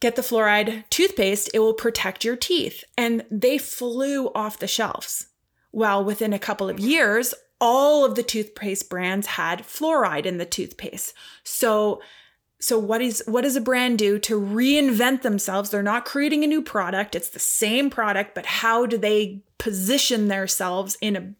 Get 0.00 0.14
the 0.14 0.20
fluoride 0.20 0.84
toothpaste, 0.90 1.48
it 1.54 1.60
will 1.60 1.72
protect 1.72 2.22
your 2.22 2.36
teeth. 2.36 2.84
And 2.98 3.24
they 3.30 3.56
flew 3.56 4.30
off 4.34 4.58
the 4.58 4.66
shelves. 4.66 5.28
Well, 5.72 6.04
within 6.04 6.34
a 6.34 6.38
couple 6.38 6.68
of 6.68 6.78
years, 6.78 7.32
all 7.62 8.04
of 8.04 8.14
the 8.14 8.22
toothpaste 8.22 8.90
brands 8.90 9.26
had 9.26 9.60
fluoride 9.60 10.26
in 10.26 10.36
the 10.36 10.44
toothpaste. 10.44 11.14
So 11.44 12.02
so 12.60 12.78
what 12.78 13.00
is 13.00 13.22
what 13.26 13.40
does 13.42 13.56
a 13.56 13.60
brand 13.60 13.98
do 13.98 14.18
to 14.20 14.38
reinvent 14.38 15.22
themselves? 15.22 15.70
They're 15.70 15.82
not 15.82 16.04
creating 16.04 16.44
a 16.44 16.46
new 16.46 16.60
product. 16.62 17.14
It's 17.14 17.30
the 17.30 17.38
same 17.38 17.88
product, 17.88 18.34
but 18.34 18.44
how 18.44 18.84
do 18.84 18.98
they 18.98 19.42
position 19.58 20.28
themselves 20.28 20.98
in 21.00 21.16
a 21.16 21.34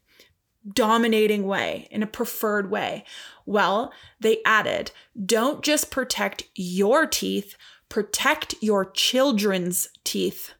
dominating 0.72 1.46
way, 1.46 1.88
in 1.90 2.02
a 2.02 2.06
preferred 2.06 2.70
way? 2.70 3.04
Well, 3.44 3.92
they 4.18 4.38
added, 4.46 4.92
don't 5.22 5.62
just 5.62 5.90
protect 5.90 6.44
your 6.54 7.06
teeth, 7.06 7.54
protect 7.90 8.54
your 8.62 8.90
children's 8.90 9.88
teeth. 10.04 10.54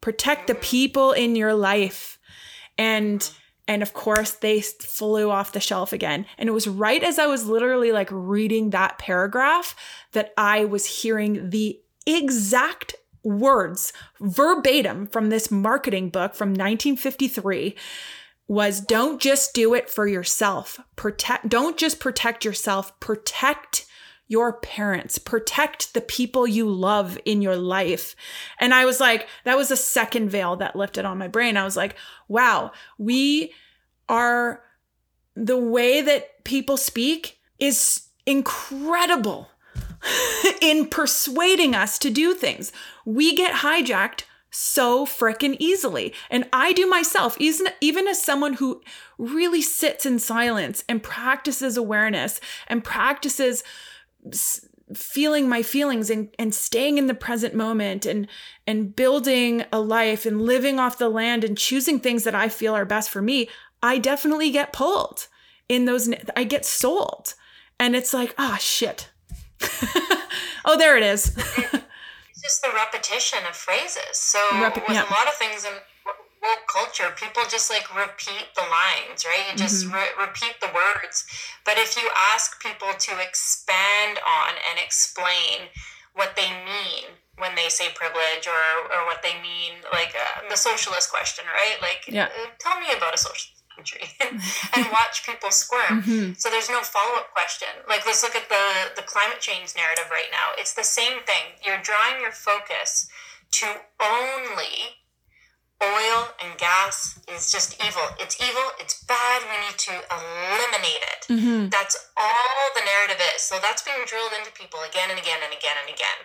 Protect 0.00 0.46
the 0.46 0.54
people 0.54 1.12
in 1.12 1.36
your 1.36 1.52
life. 1.52 2.18
And 2.78 3.30
and 3.70 3.82
of 3.82 3.92
course, 3.92 4.32
they 4.32 4.62
flew 4.62 5.30
off 5.30 5.52
the 5.52 5.60
shelf 5.60 5.92
again. 5.92 6.26
And 6.36 6.48
it 6.48 6.52
was 6.52 6.66
right 6.66 7.04
as 7.04 7.20
I 7.20 7.26
was 7.26 7.46
literally 7.46 7.92
like 7.92 8.08
reading 8.10 8.70
that 8.70 8.98
paragraph 8.98 9.76
that 10.10 10.34
I 10.36 10.64
was 10.64 10.86
hearing 10.86 11.50
the 11.50 11.80
exact 12.04 12.96
words 13.22 13.92
verbatim 14.20 15.06
from 15.06 15.28
this 15.28 15.52
marketing 15.52 16.10
book 16.10 16.34
from 16.34 16.48
1953 16.48 17.76
was 18.48 18.80
don't 18.80 19.20
just 19.20 19.54
do 19.54 19.72
it 19.74 19.88
for 19.88 20.08
yourself. 20.08 20.80
Protect 20.96 21.48
don't 21.48 21.78
just 21.78 22.00
protect 22.00 22.44
yourself, 22.44 22.98
protect 22.98 23.86
your 24.30 24.52
parents, 24.52 25.18
protect 25.18 25.92
the 25.92 26.00
people 26.00 26.46
you 26.46 26.70
love 26.70 27.18
in 27.24 27.42
your 27.42 27.56
life. 27.56 28.14
And 28.60 28.72
I 28.72 28.84
was 28.84 29.00
like, 29.00 29.26
that 29.42 29.56
was 29.56 29.72
a 29.72 29.76
second 29.76 30.28
veil 30.28 30.54
that 30.56 30.76
lifted 30.76 31.04
on 31.04 31.18
my 31.18 31.26
brain. 31.26 31.56
I 31.56 31.64
was 31.64 31.76
like, 31.76 31.96
wow, 32.28 32.70
we 32.96 33.52
are 34.08 34.62
the 35.34 35.58
way 35.58 36.00
that 36.00 36.44
people 36.44 36.76
speak 36.76 37.38
is 37.58 38.02
incredible 38.24 39.50
in 40.62 40.86
persuading 40.86 41.74
us 41.74 41.98
to 41.98 42.08
do 42.08 42.32
things. 42.32 42.70
We 43.04 43.34
get 43.34 43.62
hijacked 43.62 44.22
so 44.52 45.04
freaking 45.06 45.56
easily. 45.58 46.14
And 46.30 46.48
I 46.52 46.72
do 46.72 46.86
myself, 46.86 47.36
even 47.40 48.06
as 48.06 48.22
someone 48.22 48.54
who 48.54 48.80
really 49.18 49.62
sits 49.62 50.06
in 50.06 50.20
silence 50.20 50.84
and 50.88 51.02
practices 51.02 51.76
awareness 51.76 52.40
and 52.68 52.84
practices 52.84 53.64
feeling 54.94 55.48
my 55.48 55.62
feelings 55.62 56.10
and, 56.10 56.34
and 56.38 56.54
staying 56.54 56.98
in 56.98 57.06
the 57.06 57.14
present 57.14 57.54
moment 57.54 58.06
and 58.06 58.26
and 58.66 58.94
building 58.94 59.64
a 59.72 59.80
life 59.80 60.26
and 60.26 60.42
living 60.42 60.78
off 60.78 60.98
the 60.98 61.08
land 61.08 61.44
and 61.44 61.56
choosing 61.56 62.00
things 62.00 62.24
that 62.24 62.34
I 62.34 62.48
feel 62.48 62.74
are 62.74 62.84
best 62.84 63.10
for 63.10 63.22
me, 63.22 63.48
I 63.82 63.98
definitely 63.98 64.50
get 64.50 64.72
pulled 64.72 65.28
in 65.68 65.84
those 65.84 66.12
I 66.36 66.44
get 66.44 66.64
sold. 66.64 67.34
And 67.78 67.96
it's 67.96 68.12
like, 68.12 68.34
ah, 68.36 68.54
oh, 68.54 68.58
shit. 68.58 69.10
oh, 70.64 70.76
there 70.76 70.96
it 70.98 71.02
is. 71.02 71.34
it's 71.36 72.42
just 72.42 72.62
the 72.62 72.70
repetition 72.74 73.38
of 73.48 73.56
phrases. 73.56 74.02
So 74.12 74.38
Rep- 74.60 74.76
with 74.76 74.90
yeah. 74.90 75.08
a 75.08 75.10
lot 75.10 75.28
of 75.28 75.34
things 75.34 75.64
in 75.64 75.72
woke 76.42 76.64
culture, 76.66 77.12
people 77.16 77.42
just 77.48 77.70
like 77.70 77.88
repeat 77.94 78.48
the 78.56 78.64
lines, 78.64 79.24
right? 79.24 79.44
You 79.50 79.56
just 79.56 79.86
mm-hmm. 79.86 79.94
re- 79.94 80.16
repeat 80.26 80.56
the 80.60 80.72
words. 80.72 81.24
But 81.64 81.76
if 81.76 81.96
you 81.96 82.08
ask 82.32 82.60
people 82.62 82.88
to 82.96 83.12
expand 83.20 84.18
on 84.24 84.56
and 84.70 84.80
explain 84.80 85.68
what 86.14 86.34
they 86.36 86.48
mean 86.48 87.20
when 87.36 87.54
they 87.54 87.68
say 87.68 87.88
privilege 87.94 88.48
or, 88.48 88.64
or 88.92 89.04
what 89.06 89.22
they 89.22 89.36
mean, 89.40 89.84
like 89.92 90.12
uh, 90.16 90.48
the 90.48 90.56
socialist 90.56 91.12
question, 91.12 91.44
right? 91.48 91.76
Like, 91.80 92.04
yeah. 92.08 92.28
uh, 92.32 92.50
tell 92.58 92.80
me 92.80 92.88
about 92.96 93.14
a 93.14 93.18
socialist 93.18 93.60
country 93.80 94.08
and 94.76 94.86
watch 94.92 95.24
people 95.24 95.50
squirm. 95.50 96.02
Mm-hmm. 96.02 96.32
So 96.36 96.50
there's 96.50 96.68
no 96.68 96.80
follow 96.80 97.16
up 97.16 97.32
question. 97.32 97.68
Like 97.88 98.04
let's 98.06 98.22
look 98.22 98.36
at 98.36 98.48
the 98.48 98.92
the 98.96 99.06
climate 99.06 99.40
change 99.40 99.74
narrative 99.76 100.10
right 100.10 100.28
now. 100.32 100.52
It's 100.58 100.74
the 100.74 100.84
same 100.84 101.22
thing. 101.24 101.56
You're 101.64 101.80
drawing 101.80 102.20
your 102.20 102.32
focus 102.32 103.08
to 103.52 103.66
only 104.00 104.99
oil 105.82 106.28
and 106.44 106.56
gas 106.58 107.18
is 107.28 107.50
just 107.50 107.80
evil. 107.80 108.04
It's 108.20 108.36
evil. 108.40 108.68
It's 108.78 109.02
bad. 109.04 109.42
We 109.48 109.56
need 109.64 109.78
to 109.88 109.94
eliminate 110.12 111.04
it. 111.08 111.20
Mm-hmm. 111.32 111.68
That's 111.68 111.96
all 112.16 112.62
the 112.76 112.84
narrative 112.84 113.20
is. 113.34 113.42
So 113.42 113.56
that's 113.60 113.82
being 113.82 114.04
drilled 114.06 114.32
into 114.36 114.52
people 114.52 114.80
again 114.88 115.10
and 115.10 115.18
again 115.18 115.40
and 115.44 115.52
again 115.52 115.76
and 115.80 115.88
again. 115.88 116.18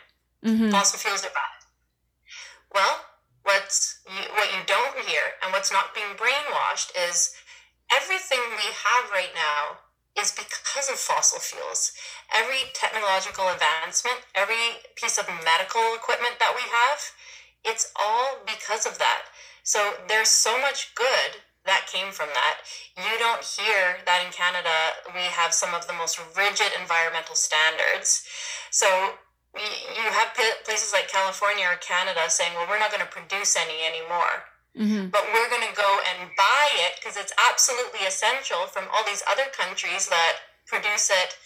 Mm-hmm. 0.43 0.69
Fossil 0.71 0.99
fuels 0.99 1.23
are 1.23 1.33
bad. 1.33 1.59
Well, 2.73 3.07
what's 3.43 4.03
what 4.35 4.51
you 4.51 4.61
don't 4.67 4.99
hear 5.07 5.39
and 5.41 5.53
what's 5.53 5.71
not 5.71 5.95
being 5.95 6.19
brainwashed 6.19 6.91
is 6.97 7.33
everything 7.93 8.41
we 8.59 8.67
have 8.75 9.09
right 9.11 9.31
now 9.33 9.85
is 10.19 10.31
because 10.31 10.89
of 10.89 10.95
fossil 10.95 11.39
fuels. 11.39 11.91
Every 12.33 12.71
technological 12.73 13.47
advancement, 13.51 14.23
every 14.33 14.79
piece 14.95 15.17
of 15.17 15.27
medical 15.43 15.95
equipment 15.95 16.39
that 16.39 16.55
we 16.55 16.63
have, 16.63 16.99
it's 17.65 17.91
all 17.99 18.37
because 18.45 18.85
of 18.85 18.97
that. 18.99 19.23
So 19.63 19.93
there's 20.07 20.29
so 20.29 20.59
much 20.61 20.93
good 20.95 21.41
that 21.65 21.89
came 21.91 22.13
from 22.13 22.29
that. 22.33 22.61
You 22.95 23.17
don't 23.17 23.43
hear 23.43 23.97
that 24.05 24.21
in 24.21 24.31
Canada 24.31 24.69
we 25.13 25.25
have 25.33 25.53
some 25.53 25.73
of 25.73 25.87
the 25.87 25.93
most 25.93 26.21
rigid 26.37 26.69
environmental 26.79 27.35
standards. 27.35 28.25
So 28.69 29.17
you 29.57 30.07
have 30.11 30.35
places 30.63 30.93
like 30.93 31.07
California 31.07 31.65
or 31.65 31.77
Canada 31.77 32.21
saying, 32.27 32.53
well, 32.53 32.67
we're 32.69 32.79
not 32.79 32.91
going 32.91 33.01
to 33.01 33.09
produce 33.09 33.55
any 33.55 33.81
anymore. 33.87 34.45
Mm-hmm. 34.75 35.07
But 35.07 35.23
we're 35.31 35.49
going 35.49 35.65
to 35.65 35.75
go 35.75 35.99
and 36.11 36.29
buy 36.35 36.67
it 36.85 36.99
because 36.99 37.15
it's 37.15 37.31
absolutely 37.49 38.05
essential 38.05 38.67
from 38.67 38.85
all 38.93 39.03
these 39.07 39.23
other 39.31 39.47
countries 39.55 40.07
that 40.07 40.33
produce 40.67 41.09
it 41.09 41.37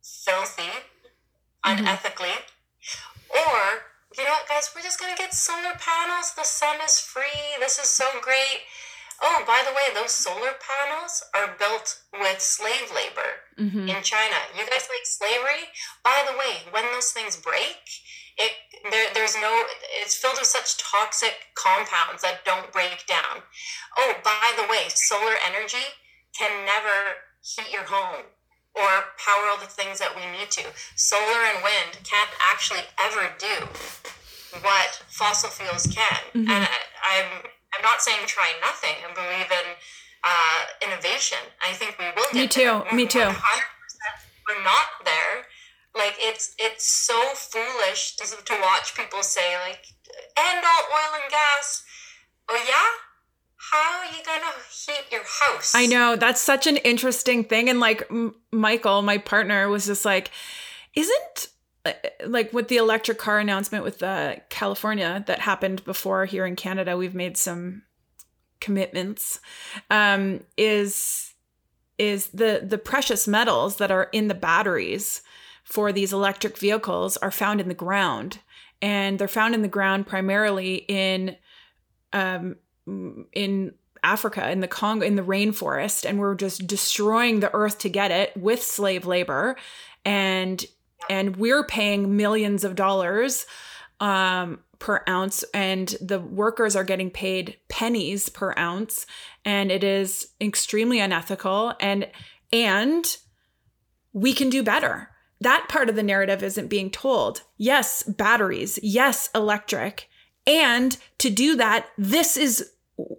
filthy, 0.00 0.70
mm-hmm. 1.66 1.84
unethically. 1.84 2.38
Or, 3.28 3.90
you 4.18 4.24
know 4.24 4.30
what, 4.30 4.48
guys, 4.48 4.70
we're 4.74 4.82
just 4.82 5.00
going 5.00 5.14
to 5.14 5.20
get 5.20 5.34
solar 5.34 5.76
panels. 5.78 6.32
The 6.36 6.44
sun 6.44 6.78
is 6.84 6.98
free. 6.98 7.56
This 7.60 7.78
is 7.78 7.88
so 7.88 8.06
great. 8.20 8.64
Oh, 9.22 9.44
by 9.46 9.64
the 9.64 9.72
way, 9.72 9.94
those 9.94 10.12
solar 10.12 10.52
panels 10.60 11.22
are 11.34 11.56
built 11.58 12.00
with 12.12 12.40
slave 12.40 12.92
labor 12.94 13.44
mm-hmm. 13.58 13.88
in 13.88 14.02
China. 14.02 14.36
You 14.52 14.66
guys 14.68 14.88
like 14.92 15.04
slavery? 15.04 15.72
By 16.04 16.24
the 16.26 16.36
way, 16.36 16.68
when 16.70 16.84
those 16.92 17.12
things 17.12 17.36
break, 17.36 17.80
it 18.36 18.52
there, 18.90 19.08
there's 19.14 19.34
no 19.36 19.64
it's 20.02 20.16
filled 20.16 20.36
with 20.38 20.46
such 20.46 20.76
toxic 20.78 21.34
compounds 21.54 22.22
that 22.22 22.44
don't 22.44 22.72
break 22.72 23.06
down 23.06 23.42
oh 23.98 24.14
by 24.22 24.52
the 24.56 24.68
way 24.68 24.88
solar 24.88 25.34
energy 25.46 25.84
can 26.36 26.64
never 26.64 27.16
heat 27.40 27.72
your 27.72 27.84
home 27.84 28.24
or 28.76 29.16
power 29.16 29.48
all 29.48 29.58
the 29.58 29.66
things 29.70 29.98
that 29.98 30.12
we 30.14 30.22
need 30.36 30.50
to. 30.52 30.64
Solar 30.94 31.40
and 31.48 31.64
wind 31.64 31.98
can't 32.04 32.30
actually 32.52 32.84
ever 33.00 33.32
do 33.40 33.66
what 34.60 35.02
fossil 35.08 35.50
fuels 35.50 35.86
can. 35.88 36.20
Mm-hmm. 36.32 36.50
and 36.50 36.68
I, 37.02 37.14
am 37.20 37.28
I'm, 37.32 37.50
I'm 37.76 37.82
not 37.82 38.00
saying 38.02 38.20
try 38.26 38.52
nothing 38.60 38.96
and 39.04 39.14
believe 39.14 39.50
in 39.50 39.66
uh, 40.24 40.60
innovation. 40.84 41.38
I 41.64 41.72
think 41.72 41.98
we 41.98 42.06
will 42.16 42.28
me 42.32 42.46
too. 42.46 42.84
Me 42.92 43.06
too. 43.06 43.20
100% 43.20 43.34
we're 44.48 44.62
not 44.62 45.02
there. 45.04 45.46
Like 45.94 46.14
it's 46.18 46.54
it's 46.58 46.84
so 46.84 47.16
foolish 47.34 48.16
to, 48.16 48.24
to 48.28 48.54
watch 48.60 48.94
people 48.94 49.22
say 49.22 49.56
like 49.66 49.86
end 50.36 50.64
all 50.64 50.84
oil 50.92 51.22
and 51.22 51.30
gas. 51.30 51.82
Oh 52.48 52.62
yeah 52.68 53.05
how 53.56 53.98
are 53.98 54.04
you 54.04 54.22
gonna 54.24 54.52
heat 54.70 55.04
your 55.10 55.22
house? 55.22 55.74
I 55.74 55.86
know 55.86 56.16
that's 56.16 56.40
such 56.40 56.66
an 56.66 56.76
interesting 56.78 57.44
thing 57.44 57.68
and 57.68 57.80
like 57.80 58.06
M- 58.10 58.34
michael 58.52 59.02
my 59.02 59.18
partner 59.18 59.68
was 59.68 59.86
just 59.86 60.04
like 60.04 60.30
isn't 60.94 61.48
uh, 61.84 61.92
like 62.26 62.52
with 62.52 62.68
the 62.68 62.76
electric 62.76 63.18
car 63.18 63.38
announcement 63.38 63.84
with 63.84 63.98
the 63.98 64.40
california 64.48 65.24
that 65.26 65.40
happened 65.40 65.84
before 65.84 66.24
here 66.24 66.46
in 66.46 66.56
canada 66.56 66.96
we've 66.96 67.14
made 67.14 67.36
some 67.36 67.82
commitments 68.60 69.40
um 69.90 70.42
is 70.56 71.34
is 71.98 72.28
the 72.28 72.62
the 72.66 72.78
precious 72.78 73.26
metals 73.26 73.76
that 73.76 73.90
are 73.90 74.08
in 74.12 74.28
the 74.28 74.34
batteries 74.34 75.22
for 75.66 75.92
these 75.92 76.12
electric 76.12 76.56
vehicles 76.58 77.16
are 77.16 77.32
found 77.32 77.60
in 77.60 77.66
the 77.66 77.74
ground, 77.74 78.38
and 78.80 79.18
they're 79.18 79.26
found 79.26 79.52
in 79.52 79.62
the 79.62 79.68
ground 79.68 80.06
primarily 80.06 80.76
in 80.86 81.36
um, 82.12 82.56
in 82.86 83.74
Africa, 84.02 84.50
in 84.50 84.60
the 84.60 84.68
Congo, 84.68 85.04
in 85.04 85.16
the 85.16 85.22
rainforest, 85.22 86.08
and 86.08 86.18
we're 86.18 86.34
just 86.34 86.66
destroying 86.66 87.40
the 87.40 87.52
earth 87.54 87.78
to 87.78 87.88
get 87.88 88.10
it 88.10 88.36
with 88.36 88.62
slave 88.62 89.06
labor, 89.06 89.56
and 90.04 90.64
and 91.08 91.36
we're 91.36 91.64
paying 91.64 92.16
millions 92.16 92.64
of 92.64 92.74
dollars 92.74 93.46
um, 94.00 94.60
per 94.78 95.02
ounce, 95.08 95.44
and 95.54 95.96
the 96.00 96.20
workers 96.20 96.76
are 96.76 96.84
getting 96.84 97.10
paid 97.10 97.56
pennies 97.68 98.28
per 98.28 98.54
ounce, 98.56 99.06
and 99.44 99.72
it 99.72 99.82
is 99.82 100.28
extremely 100.40 101.00
unethical, 101.00 101.74
and 101.80 102.08
and 102.52 103.16
we 104.12 104.32
can 104.32 104.48
do 104.48 104.62
better 104.62 105.10
that 105.40 105.68
part 105.68 105.88
of 105.88 105.96
the 105.96 106.02
narrative 106.02 106.42
isn't 106.42 106.68
being 106.68 106.90
told. 106.90 107.42
Yes, 107.56 108.02
batteries. 108.02 108.78
Yes, 108.82 109.28
electric. 109.34 110.08
And 110.46 110.96
to 111.18 111.30
do 111.30 111.56
that, 111.56 111.88
this 111.98 112.36
is 112.36 112.72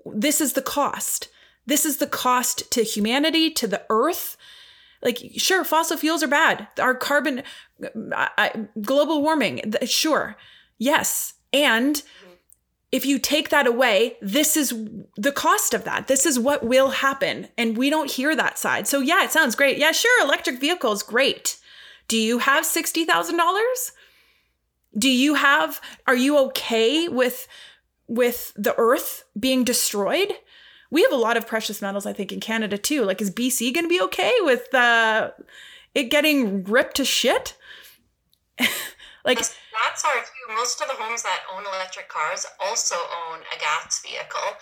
this 0.06 0.42
is 0.42 0.54
the 0.54 0.62
cost. 0.62 1.30
This 1.66 1.86
is 1.86 1.98
the 1.98 2.08
cost 2.08 2.70
to 2.72 2.84
humanity, 2.84 3.52
to 3.52 3.68
the 3.68 3.84
earth. 3.90 4.38
Like 5.02 5.20
sure, 5.38 5.64
fossil 5.64 5.98
fuels 5.98 6.24
are 6.24 6.28
bad. 6.28 6.68
Our 6.80 6.96
carbon 6.96 7.44
I, 8.14 8.68
global 8.82 9.22
warming, 9.22 9.74
sure. 9.86 10.38
Yes. 10.78 11.34
And 11.54 12.02
if 12.92 13.06
you 13.06 13.20
take 13.20 13.50
that 13.50 13.68
away, 13.68 14.18
this 14.22 14.56
is 14.56 14.74
the 15.16 15.32
cost 15.32 15.74
of 15.74 15.84
that. 15.84 16.08
This 16.08 16.26
is 16.26 16.40
what 16.40 16.64
will 16.64 16.90
happen. 16.90 17.50
And 17.58 17.78
we 17.78 17.90
don't 17.90 18.10
hear 18.10 18.36
that 18.36 18.58
side. 18.58 18.88
So, 18.88 19.00
yeah, 19.00 19.24
it 19.24 19.32
sounds 19.32 19.56
great. 19.56 19.78
Yeah, 19.78 19.92
sure, 19.92 20.24
electric 20.24 20.60
vehicles, 20.60 21.04
great. 21.04 21.58
Do 22.08 22.18
you 22.18 22.40
have 22.40 22.64
$60,000? 22.64 23.92
Do 24.98 25.10
you 25.10 25.36
have 25.36 25.82
are 26.08 26.16
you 26.16 26.38
okay 26.48 27.08
with 27.08 27.48
with 28.08 28.54
the 28.56 28.76
earth 28.78 29.24
being 29.40 29.64
destroyed? 29.64 30.34
We 30.90 31.04
have 31.04 31.12
a 31.12 31.18
lot 31.18 31.38
of 31.38 31.48
precious 31.48 31.82
metals 31.82 32.06
I 32.06 32.14
think 32.14 32.32
in 32.32 32.40
Canada 32.40 32.78
too. 32.78 33.04
Like 33.04 33.22
is 33.22 33.32
BC 33.32 33.74
going 33.74 33.86
to 33.86 33.90
be 33.90 34.02
okay 34.02 34.34
with 34.42 34.74
uh 34.74 35.32
it 35.94 36.12
getting 36.12 36.64
ripped 36.64 36.96
to 36.98 37.06
shit? 37.06 37.58
like 39.26 39.38
that's 39.38 40.06
our 40.06 40.14
too. 40.14 40.54
Most 40.56 40.82
of 40.82 40.88
the 40.88 40.96
homes 40.96 41.24
that 41.24 41.44
own 41.54 41.66
electric 41.66 42.10
cars 42.10 42.46
also 42.60 42.96
own 42.96 43.40
a 43.54 43.60
gas 43.60 44.02
vehicle. 44.02 44.58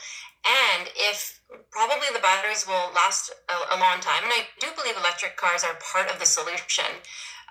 And 0.45 0.89
if 0.95 1.41
probably 1.71 2.07
the 2.13 2.19
batteries 2.19 2.67
will 2.67 2.93
last 2.93 3.31
a, 3.49 3.75
a 3.75 3.77
long 3.79 3.99
time, 3.99 4.23
and 4.23 4.31
I 4.31 4.45
do 4.59 4.67
believe 4.75 4.95
electric 4.97 5.37
cars 5.37 5.63
are 5.63 5.75
part 5.81 6.11
of 6.11 6.19
the 6.19 6.25
solution 6.25 6.85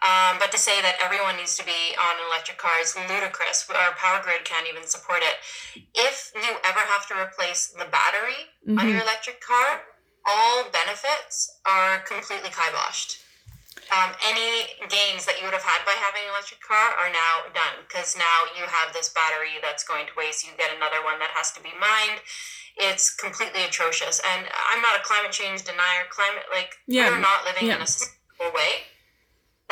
um, 0.05 0.37
but 0.37 0.53
to 0.53 0.61
say 0.61 0.85
that 0.85 1.01
everyone 1.01 1.41
needs 1.41 1.57
to 1.57 1.65
be 1.65 1.97
on 1.97 2.21
an 2.21 2.29
electric 2.29 2.61
car 2.61 2.77
is 2.77 2.93
ludicrous. 3.09 3.65
Our 3.73 3.97
power 3.97 4.21
grid 4.21 4.45
can't 4.45 4.69
even 4.69 4.85
support 4.85 5.25
it. 5.25 5.41
If 5.97 6.29
you 6.37 6.61
ever 6.61 6.85
have 6.93 7.09
to 7.09 7.17
replace 7.17 7.73
the 7.73 7.89
battery 7.89 8.53
mm-hmm. 8.69 8.77
on 8.77 8.85
your 8.93 9.01
electric 9.01 9.41
car, 9.41 9.81
all 10.29 10.69
benefits 10.69 11.57
are 11.65 12.05
completely 12.05 12.53
kiboshed. 12.53 13.25
Um, 13.93 14.13
any 14.29 14.77
gains 14.93 15.25
that 15.25 15.41
you 15.41 15.49
would 15.49 15.57
have 15.57 15.65
had 15.65 15.85
by 15.89 15.97
having 15.97 16.25
an 16.29 16.37
electric 16.37 16.61
car 16.61 16.97
are 17.01 17.09
now 17.09 17.49
done 17.53 17.85
because 17.89 18.17
now 18.17 18.49
you 18.57 18.65
have 18.65 18.93
this 18.93 19.09
battery 19.09 19.61
that's 19.65 19.85
going 19.85 20.05
to 20.09 20.15
waste. 20.17 20.45
You 20.45 20.53
get 20.57 20.73
another 20.73 21.01
one 21.01 21.17
that 21.21 21.33
has 21.33 21.53
to 21.57 21.61
be 21.65 21.73
mined. 21.81 22.21
It's 22.77 23.09
completely 23.13 23.65
atrocious. 23.65 24.21
And 24.21 24.45
I'm 24.53 24.81
not 24.81 25.01
a 25.01 25.03
climate 25.05 25.33
change 25.33 25.65
denier. 25.65 26.09
Climate, 26.13 26.49
like, 26.53 26.77
yeah. 26.89 27.09
we're 27.09 27.25
not 27.25 27.45
living 27.45 27.69
yeah. 27.69 27.77
in 27.77 27.83
a 27.83 27.89
sustainable 27.89 28.53
way. 28.57 28.89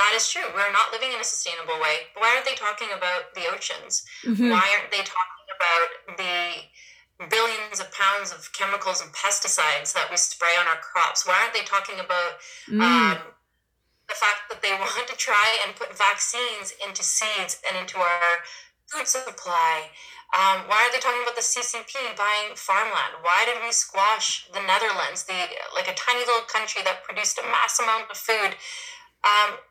That 0.03 0.19
is 0.19 0.27
true. 0.27 0.43
We're 0.51 0.75
not 0.75 0.91
living 0.91 1.15
in 1.15 1.23
a 1.23 1.25
sustainable 1.25 1.79
way. 1.79 2.11
Why 2.19 2.35
aren't 2.35 2.43
they 2.43 2.59
talking 2.59 2.91
about 2.91 3.39
the 3.39 3.47
oceans? 3.55 4.03
Mm-hmm. 4.27 4.51
Why 4.51 4.67
aren't 4.75 4.91
they 4.91 5.07
talking 5.07 5.47
about 5.55 6.19
the 6.19 7.31
billions 7.31 7.79
of 7.79 7.87
pounds 7.95 8.35
of 8.35 8.51
chemicals 8.51 8.99
and 8.99 9.15
pesticides 9.15 9.95
that 9.95 10.11
we 10.11 10.19
spray 10.19 10.59
on 10.59 10.67
our 10.67 10.83
crops? 10.83 11.23
Why 11.23 11.39
aren't 11.39 11.55
they 11.55 11.63
talking 11.63 12.03
about 12.03 12.43
mm. 12.67 12.83
um, 12.83 13.15
the 14.11 14.19
fact 14.19 14.51
that 14.51 14.59
they 14.59 14.75
want 14.83 15.07
to 15.07 15.15
try 15.15 15.63
and 15.63 15.79
put 15.79 15.95
vaccines 15.95 16.75
into 16.83 17.07
seeds 17.07 17.63
and 17.63 17.79
into 17.79 18.03
our 18.03 18.43
food 18.91 19.07
supply? 19.07 19.87
Um, 20.35 20.67
why 20.67 20.83
are 20.83 20.91
they 20.91 20.99
talking 20.99 21.23
about 21.23 21.39
the 21.39 21.47
CCP 21.47 22.19
buying 22.19 22.59
farmland? 22.59 23.23
Why 23.23 23.47
did 23.47 23.63
we 23.63 23.71
squash 23.71 24.51
the 24.51 24.67
Netherlands, 24.67 25.31
the 25.31 25.47
like 25.79 25.87
a 25.87 25.95
tiny 25.95 26.27
little 26.27 26.43
country 26.51 26.83
that 26.83 27.07
produced 27.07 27.39
a 27.39 27.47
mass 27.47 27.79
amount 27.79 28.11
of 28.11 28.19
food? 28.19 28.59
Um, 29.23 29.63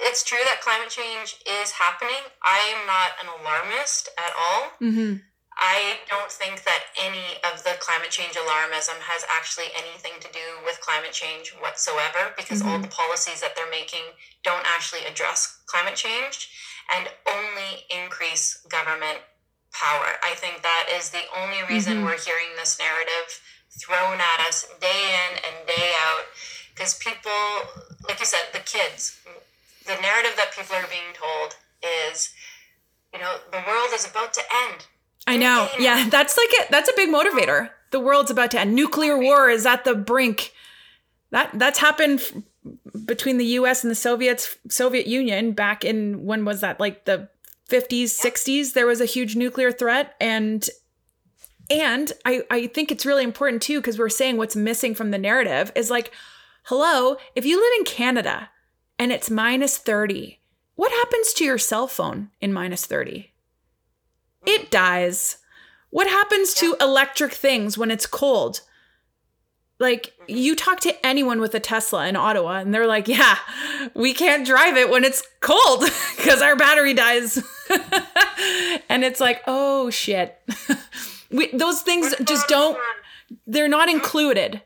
it's 0.00 0.24
true 0.24 0.40
that 0.44 0.60
climate 0.60 0.90
change 0.90 1.36
is 1.46 1.72
happening. 1.72 2.24
I 2.42 2.58
am 2.72 2.86
not 2.86 3.16
an 3.20 3.28
alarmist 3.40 4.08
at 4.16 4.32
all. 4.32 4.62
Mm-hmm. 4.80 5.20
I 5.60 6.00
don't 6.08 6.32
think 6.32 6.64
that 6.64 6.88
any 6.96 7.36
of 7.44 7.62
the 7.64 7.76
climate 7.80 8.08
change 8.08 8.32
alarmism 8.32 8.96
has 9.04 9.28
actually 9.28 9.68
anything 9.76 10.16
to 10.20 10.28
do 10.32 10.64
with 10.64 10.80
climate 10.80 11.12
change 11.12 11.52
whatsoever 11.60 12.32
because 12.36 12.64
mm-hmm. 12.64 12.72
all 12.72 12.78
the 12.80 12.88
policies 12.88 13.44
that 13.44 13.52
they're 13.54 13.70
making 13.70 14.16
don't 14.42 14.64
actually 14.64 15.04
address 15.04 15.60
climate 15.66 15.96
change 15.96 16.48
and 16.96 17.12
only 17.28 17.84
increase 17.92 18.64
government 18.72 19.20
power. 19.72 20.16
I 20.24 20.32
think 20.34 20.62
that 20.62 20.88
is 20.96 21.10
the 21.10 21.28
only 21.36 21.60
reason 21.68 22.00
mm-hmm. 22.00 22.08
we're 22.08 22.18
hearing 22.18 22.56
this 22.56 22.78
narrative 22.80 23.28
thrown 23.84 24.18
at 24.18 24.48
us 24.48 24.66
day 24.80 25.12
in 25.12 25.44
and 25.44 25.66
day 25.66 25.92
out 26.08 26.24
because 26.74 26.96
people, 26.98 27.36
like 28.08 28.18
you 28.18 28.26
said, 28.26 28.48
the 28.52 28.64
kids, 28.64 29.20
the 29.86 30.00
narrative 30.00 30.34
that 30.36 30.52
people 30.56 30.76
are 30.76 30.88
being 30.88 31.14
told 31.14 31.56
is, 31.82 32.32
you 33.12 33.18
know, 33.18 33.36
the 33.50 33.62
world 33.66 33.90
is 33.92 34.06
about 34.08 34.32
to 34.34 34.42
end 34.68 34.86
I 35.26 35.36
know. 35.36 35.68
Yeah, 35.78 36.08
that's 36.08 36.36
like 36.36 36.48
it. 36.50 36.70
That's 36.70 36.88
a 36.88 36.94
big 36.96 37.08
motivator. 37.08 37.70
The 37.90 38.00
world's 38.00 38.30
about 38.30 38.50
to 38.52 38.60
end. 38.60 38.74
Nuclear 38.74 39.18
war 39.18 39.48
is 39.48 39.66
at 39.66 39.84
the 39.84 39.94
brink. 39.94 40.52
That 41.30 41.50
that's 41.54 41.78
happened 41.78 42.44
between 43.04 43.38
the 43.38 43.44
U.S. 43.46 43.84
and 43.84 43.90
the 43.90 43.96
Soviets, 43.96 44.56
Soviet 44.68 45.06
Union 45.06 45.52
back 45.52 45.84
in 45.84 46.24
when 46.24 46.44
was 46.44 46.60
that? 46.60 46.80
Like 46.80 47.04
the 47.04 47.28
50s, 47.68 48.04
60s. 48.04 48.72
There 48.72 48.86
was 48.86 49.00
a 49.00 49.06
huge 49.06 49.36
nuclear 49.36 49.70
threat, 49.70 50.14
and 50.20 50.68
and 51.70 52.12
I 52.24 52.42
I 52.50 52.66
think 52.66 52.90
it's 52.90 53.06
really 53.06 53.24
important 53.24 53.62
too 53.62 53.80
because 53.80 53.98
we're 53.98 54.08
saying 54.08 54.36
what's 54.36 54.56
missing 54.56 54.94
from 54.94 55.10
the 55.10 55.18
narrative 55.18 55.70
is 55.74 55.90
like, 55.90 56.12
hello, 56.64 57.16
if 57.34 57.44
you 57.44 57.56
live 57.56 57.78
in 57.78 57.84
Canada 57.84 58.49
and 59.00 59.10
it's 59.10 59.30
minus 59.30 59.78
30, 59.78 60.38
what 60.76 60.92
happens 60.92 61.32
to 61.32 61.44
your 61.44 61.58
cell 61.58 61.88
phone 61.88 62.30
in 62.40 62.52
minus 62.52 62.84
30? 62.84 63.32
it 64.46 64.70
dies. 64.70 65.38
What 65.90 66.06
happens 66.06 66.54
to 66.54 66.76
electric 66.80 67.32
things 67.32 67.76
when 67.76 67.90
it's 67.90 68.06
cold? 68.06 68.62
Like, 69.78 70.12
mm-hmm. 70.22 70.36
you 70.36 70.54
talk 70.54 70.80
to 70.80 71.06
anyone 71.06 71.40
with 71.40 71.54
a 71.54 71.60
Tesla 71.60 72.06
in 72.06 72.16
Ottawa, 72.16 72.58
and 72.58 72.72
they're 72.72 72.86
like, 72.86 73.08
yeah, 73.08 73.38
we 73.94 74.14
can't 74.14 74.46
drive 74.46 74.76
it 74.76 74.90
when 74.90 75.04
it's 75.04 75.22
cold 75.40 75.80
because 76.16 76.42
our 76.42 76.56
battery 76.56 76.94
dies. 76.94 77.36
and 78.88 79.04
it's 79.04 79.20
like, 79.20 79.42
oh 79.46 79.90
shit. 79.90 80.38
we, 81.30 81.50
those 81.52 81.82
things 81.82 82.14
just 82.24 82.48
don't, 82.48 82.78
they're 83.46 83.68
not 83.68 83.88
included 83.88 84.62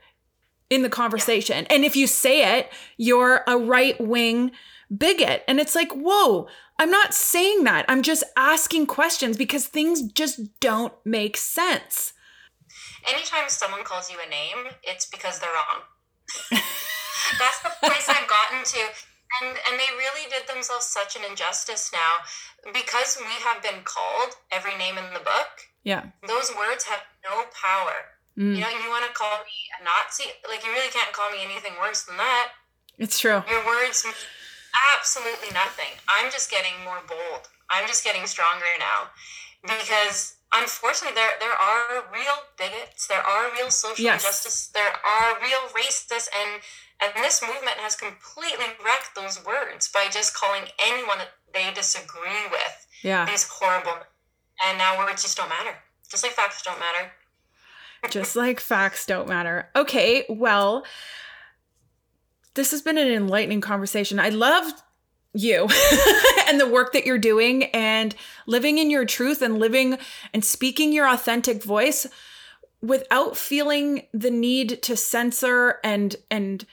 in 0.70 0.82
the 0.82 0.88
conversation. 0.88 1.66
And 1.70 1.84
if 1.84 1.96
you 1.96 2.06
say 2.06 2.58
it, 2.58 2.70
you're 2.96 3.42
a 3.46 3.56
right 3.56 4.00
wing 4.00 4.52
bigot. 4.94 5.44
And 5.48 5.60
it's 5.60 5.74
like, 5.74 5.92
whoa, 5.92 6.48
I'm 6.78 6.90
not 6.90 7.14
saying 7.14 7.64
that. 7.64 7.84
I'm 7.88 8.02
just 8.02 8.24
asking 8.36 8.86
questions 8.86 9.36
because 9.36 9.66
things 9.66 10.02
just 10.02 10.60
don't 10.60 10.92
make 11.04 11.36
sense. 11.36 12.12
Anytime 13.06 13.48
someone 13.48 13.84
calls 13.84 14.10
you 14.10 14.16
a 14.24 14.28
name, 14.28 14.72
it's 14.82 15.06
because 15.06 15.38
they're 15.38 15.50
wrong. 15.50 15.82
That's 17.38 17.62
the 17.62 17.70
place 17.82 18.08
I've 18.08 18.28
gotten 18.28 18.64
to. 18.64 18.80
And, 19.42 19.50
and 19.50 19.78
they 19.78 19.90
really 19.98 20.30
did 20.30 20.48
themselves 20.48 20.86
such 20.86 21.16
an 21.16 21.22
injustice 21.28 21.90
now 21.92 22.72
because 22.72 23.18
we 23.20 23.32
have 23.42 23.62
been 23.62 23.82
called 23.84 24.34
every 24.50 24.76
name 24.76 24.96
in 24.96 25.12
the 25.12 25.20
book. 25.20 25.68
Yeah. 25.82 26.06
Those 26.26 26.50
words 26.56 26.84
have 26.84 27.00
no 27.24 27.44
power. 27.52 28.13
Mm. 28.38 28.56
You 28.56 28.60
know, 28.60 28.70
you 28.70 28.90
want 28.90 29.06
to 29.06 29.14
call 29.14 29.38
me 29.46 29.56
a 29.78 29.84
Nazi? 29.84 30.30
Like, 30.48 30.64
you 30.64 30.72
really 30.72 30.90
can't 30.90 31.12
call 31.12 31.30
me 31.30 31.38
anything 31.42 31.72
worse 31.80 32.02
than 32.02 32.16
that. 32.16 32.52
It's 32.98 33.18
true. 33.18 33.42
Your 33.48 33.64
words 33.66 34.04
mean 34.04 34.14
absolutely 34.96 35.50
nothing. 35.54 35.94
I'm 36.08 36.30
just 36.30 36.50
getting 36.50 36.74
more 36.84 37.02
bold. 37.06 37.46
I'm 37.70 37.86
just 37.86 38.04
getting 38.04 38.26
stronger 38.26 38.66
now 38.78 39.10
because 39.62 40.36
unfortunately 40.52 41.14
there 41.14 41.32
there 41.40 41.56
are 41.56 42.04
real 42.12 42.36
bigots, 42.58 43.08
there 43.08 43.22
are 43.22 43.50
real 43.52 43.70
social 43.70 44.04
yes. 44.04 44.22
injustice, 44.22 44.68
there 44.74 44.92
are 44.92 45.40
real 45.40 45.64
racists 45.72 46.28
and 46.28 46.60
and 47.00 47.12
this 47.24 47.42
movement 47.42 47.78
has 47.82 47.96
completely 47.96 48.66
wrecked 48.84 49.16
those 49.16 49.42
words 49.44 49.88
by 49.88 50.06
just 50.10 50.36
calling 50.36 50.62
anyone 50.78 51.18
that 51.18 51.34
they 51.52 51.72
disagree 51.74 52.46
with 52.50 52.86
yeah. 53.02 53.24
these 53.24 53.48
horrible 53.48 54.06
and 54.64 54.78
now 54.78 54.96
words 54.98 55.22
just 55.22 55.36
don't 55.36 55.48
matter. 55.48 55.74
Just 56.08 56.22
like 56.22 56.32
facts 56.32 56.62
don't 56.62 56.78
matter. 56.78 57.10
Just 58.10 58.36
like 58.36 58.60
facts 58.60 59.06
don't 59.06 59.28
matter. 59.28 59.68
Okay, 59.74 60.24
well, 60.28 60.84
this 62.54 62.70
has 62.70 62.82
been 62.82 62.98
an 62.98 63.08
enlightening 63.08 63.60
conversation. 63.60 64.18
I 64.18 64.28
love 64.30 64.72
you 65.32 65.68
and 66.48 66.60
the 66.60 66.68
work 66.68 66.92
that 66.92 67.04
you're 67.04 67.18
doing 67.18 67.64
and 67.64 68.14
living 68.46 68.78
in 68.78 68.90
your 68.90 69.04
truth 69.04 69.42
and 69.42 69.58
living 69.58 69.98
and 70.32 70.44
speaking 70.44 70.92
your 70.92 71.08
authentic 71.08 71.62
voice 71.62 72.06
without 72.80 73.36
feeling 73.36 74.06
the 74.12 74.30
need 74.30 74.82
to 74.82 74.96
censor 74.96 75.80
and 75.82 76.16
and 76.30 76.66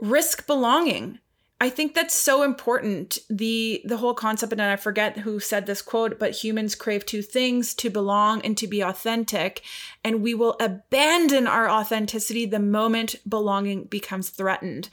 risk 0.00 0.46
belonging. 0.46 1.20
I 1.60 1.70
think 1.70 1.94
that's 1.94 2.14
so 2.14 2.44
important. 2.44 3.18
The 3.28 3.82
the 3.84 3.96
whole 3.96 4.14
concept, 4.14 4.52
and 4.52 4.62
I 4.62 4.76
forget 4.76 5.18
who 5.18 5.40
said 5.40 5.66
this 5.66 5.82
quote, 5.82 6.18
but 6.18 6.30
humans 6.30 6.76
crave 6.76 7.04
two 7.04 7.22
things 7.22 7.74
to 7.74 7.90
belong 7.90 8.40
and 8.42 8.56
to 8.58 8.68
be 8.68 8.80
authentic. 8.80 9.62
And 10.04 10.22
we 10.22 10.34
will 10.34 10.56
abandon 10.60 11.48
our 11.48 11.68
authenticity 11.68 12.46
the 12.46 12.60
moment 12.60 13.16
belonging 13.28 13.84
becomes 13.84 14.30
threatened 14.30 14.88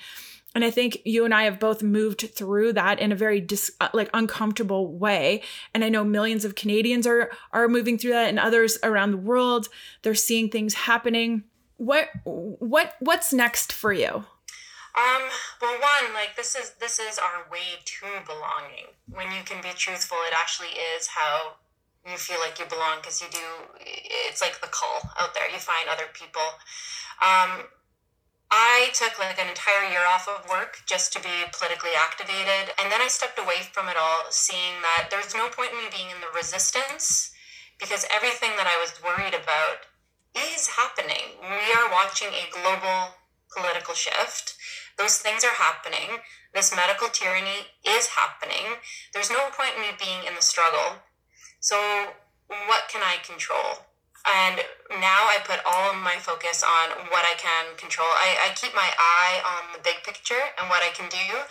and 0.56 0.64
i 0.64 0.72
think 0.72 1.00
you 1.04 1.26
and 1.26 1.34
i 1.34 1.44
have 1.44 1.60
both 1.60 1.84
moved 1.84 2.22
through 2.34 2.74
that 2.74 3.00
in 3.00 3.12
a 3.12 3.16
very 3.16 3.42
dis, 3.42 3.72
uh, 3.82 3.90
like 3.94 4.10
uncomfortable 4.14 4.92
way 4.98 5.44
and 5.74 5.84
i 5.84 5.90
know 5.90 6.04
millions 6.04 6.46
of 6.46 6.56
canadians 6.56 7.06
are 7.06 7.30
are 7.52 7.68
moving 7.68 7.98
through 7.98 8.12
that 8.12 8.30
and 8.30 8.40
others 8.40 8.78
around 8.82 9.12
the 9.12 9.18
world 9.18 9.68
they're 10.02 10.16
seeing 10.16 10.50
things 10.50 10.74
happening 10.74 11.44
what 11.78 12.10
what 12.24 12.94
what's 13.00 13.34
next 13.34 13.72
for 13.74 13.92
you 13.92 14.26
um 14.96 15.24
well 15.62 15.76
one 15.80 16.14
like 16.14 16.36
this 16.36 16.56
is 16.56 16.74
this 16.80 17.00
is 17.00 17.20
our 17.20 17.46
way 17.52 17.80
to 17.84 18.08
belonging 18.26 18.88
when 19.12 19.32
you 19.32 19.44
can 19.44 19.62
be 19.62 19.70
truthful 19.76 20.18
it 20.28 20.34
actually 20.34 20.72
is 20.96 21.08
how 21.08 21.56
you 22.08 22.18
feel 22.18 22.40
like 22.40 22.60
you 22.60 22.66
belong 22.66 22.98
because 23.02 23.22
you 23.22 23.28
do 23.32 23.48
it's 23.80 24.42
like 24.42 24.60
the 24.62 24.68
call 24.68 25.10
out 25.20 25.34
there 25.34 25.50
you 25.52 25.60
find 25.60 25.90
other 25.90 26.08
people 26.14 26.48
um 27.22 27.68
I 28.52 28.90
took 28.94 29.18
like 29.18 29.40
an 29.40 29.50
entire 29.50 29.90
year 29.90 30.06
off 30.06 30.30
of 30.30 30.48
work 30.48 30.80
just 30.86 31.12
to 31.14 31.20
be 31.20 31.50
politically 31.52 31.98
activated. 31.98 32.72
And 32.80 32.92
then 32.92 33.02
I 33.02 33.08
stepped 33.08 33.40
away 33.40 33.66
from 33.74 33.90
it 33.90 33.98
all, 33.98 34.30
seeing 34.30 34.80
that 34.82 35.10
there's 35.10 35.34
no 35.34 35.50
point 35.50 35.72
in 35.72 35.78
me 35.78 35.90
being 35.92 36.14
in 36.14 36.22
the 36.22 36.32
resistance 36.34 37.34
because 37.80 38.06
everything 38.14 38.52
that 38.56 38.70
I 38.70 38.80
was 38.80 39.02
worried 39.04 39.34
about 39.34 39.90
is 40.38 40.68
happening. 40.68 41.36
We 41.42 41.74
are 41.74 41.92
watching 41.92 42.30
a 42.30 42.52
global 42.52 43.16
political 43.56 43.94
shift. 43.94 44.56
Those 44.98 45.18
things 45.18 45.44
are 45.44 45.56
happening. 45.56 46.24
This 46.54 46.76
medical 46.76 47.10
tyranny 47.10 47.68
is 47.86 48.08
happening. 48.08 48.80
There's 49.14 49.30
no 49.30 49.50
point 49.52 49.76
in 49.76 49.82
me 49.82 49.98
being 50.00 50.26
in 50.28 50.36
the 50.36 50.42
struggle. 50.42 51.04
So, 51.60 51.76
what 52.48 52.88
can 52.90 53.02
I 53.02 53.18
control? 53.26 53.86
and 54.26 54.58
now 54.98 55.30
I 55.30 55.38
put 55.46 55.62
all 55.66 55.94
of 55.94 56.02
my 56.02 56.18
focus 56.18 56.66
on 56.66 56.90
what 57.14 57.26
I 57.26 57.38
can 57.38 57.78
control. 57.78 58.10
I, 58.10 58.50
I 58.50 58.56
keep 58.58 58.74
my 58.74 58.90
eye 58.98 59.38
on 59.46 59.74
the 59.74 59.82
big 59.86 60.02
picture 60.02 60.42
and 60.58 60.70
what 60.70 60.82
I 60.82 60.90
can 60.98 61.10
do, 61.10 61.46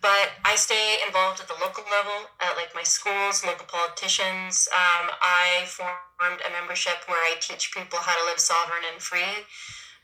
but 0.00 0.30
I 0.46 0.54
stay 0.54 1.02
involved 1.06 1.42
at 1.42 1.50
the 1.50 1.58
local 1.58 1.82
level, 1.90 2.30
at 2.38 2.54
like 2.54 2.74
my 2.74 2.86
schools, 2.86 3.42
local 3.44 3.66
politicians. 3.66 4.70
Um, 4.70 5.10
I 5.18 5.66
formed 5.66 6.42
a 6.46 6.50
membership 6.54 7.02
where 7.06 7.18
I 7.18 7.34
teach 7.42 7.74
people 7.74 7.98
how 7.98 8.14
to 8.14 8.24
live 8.30 8.38
sovereign 8.38 8.86
and 8.86 9.02
free. 9.02 9.42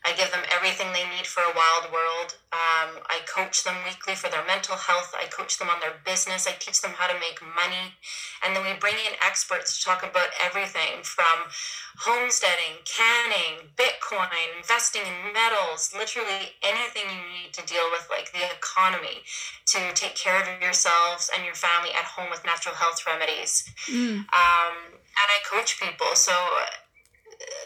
I 0.05 0.15
give 0.15 0.31
them 0.31 0.43
everything 0.47 0.87
they 0.93 1.03
need 1.11 1.27
for 1.27 1.43
a 1.43 1.51
wild 1.51 1.91
world. 1.91 2.39
Um, 2.55 3.03
I 3.11 3.19
coach 3.27 3.63
them 3.63 3.75
weekly 3.83 4.15
for 4.15 4.31
their 4.31 4.45
mental 4.47 4.75
health. 4.75 5.11
I 5.11 5.27
coach 5.27 5.59
them 5.59 5.67
on 5.67 5.79
their 5.81 5.99
business. 6.05 6.47
I 6.47 6.55
teach 6.55 6.81
them 6.81 6.95
how 6.95 7.11
to 7.11 7.19
make 7.19 7.43
money. 7.43 7.99
And 8.43 8.55
then 8.55 8.63
we 8.63 8.79
bring 8.79 8.95
in 8.95 9.19
experts 9.19 9.77
to 9.77 9.83
talk 9.83 10.03
about 10.03 10.31
everything 10.39 11.03
from 11.03 11.51
homesteading, 11.99 12.79
canning, 12.87 13.75
Bitcoin, 13.75 14.31
investing 14.55 15.03
in 15.03 15.33
metals, 15.35 15.91
literally 15.91 16.55
anything 16.63 17.03
you 17.11 17.43
need 17.43 17.51
to 17.59 17.65
deal 17.67 17.91
with, 17.91 18.07
like 18.09 18.31
the 18.31 18.47
economy, 18.55 19.19
to 19.67 19.91
take 19.99 20.15
care 20.15 20.39
of 20.39 20.47
yourselves 20.61 21.29
and 21.35 21.43
your 21.43 21.55
family 21.55 21.91
at 21.91 22.07
home 22.07 22.31
with 22.31 22.45
natural 22.45 22.75
health 22.75 23.03
remedies. 23.05 23.67
Mm. 23.91 24.23
Um, 24.31 24.75
and 24.95 25.27
I 25.27 25.43
coach 25.43 25.79
people. 25.79 26.15
So 26.15 26.31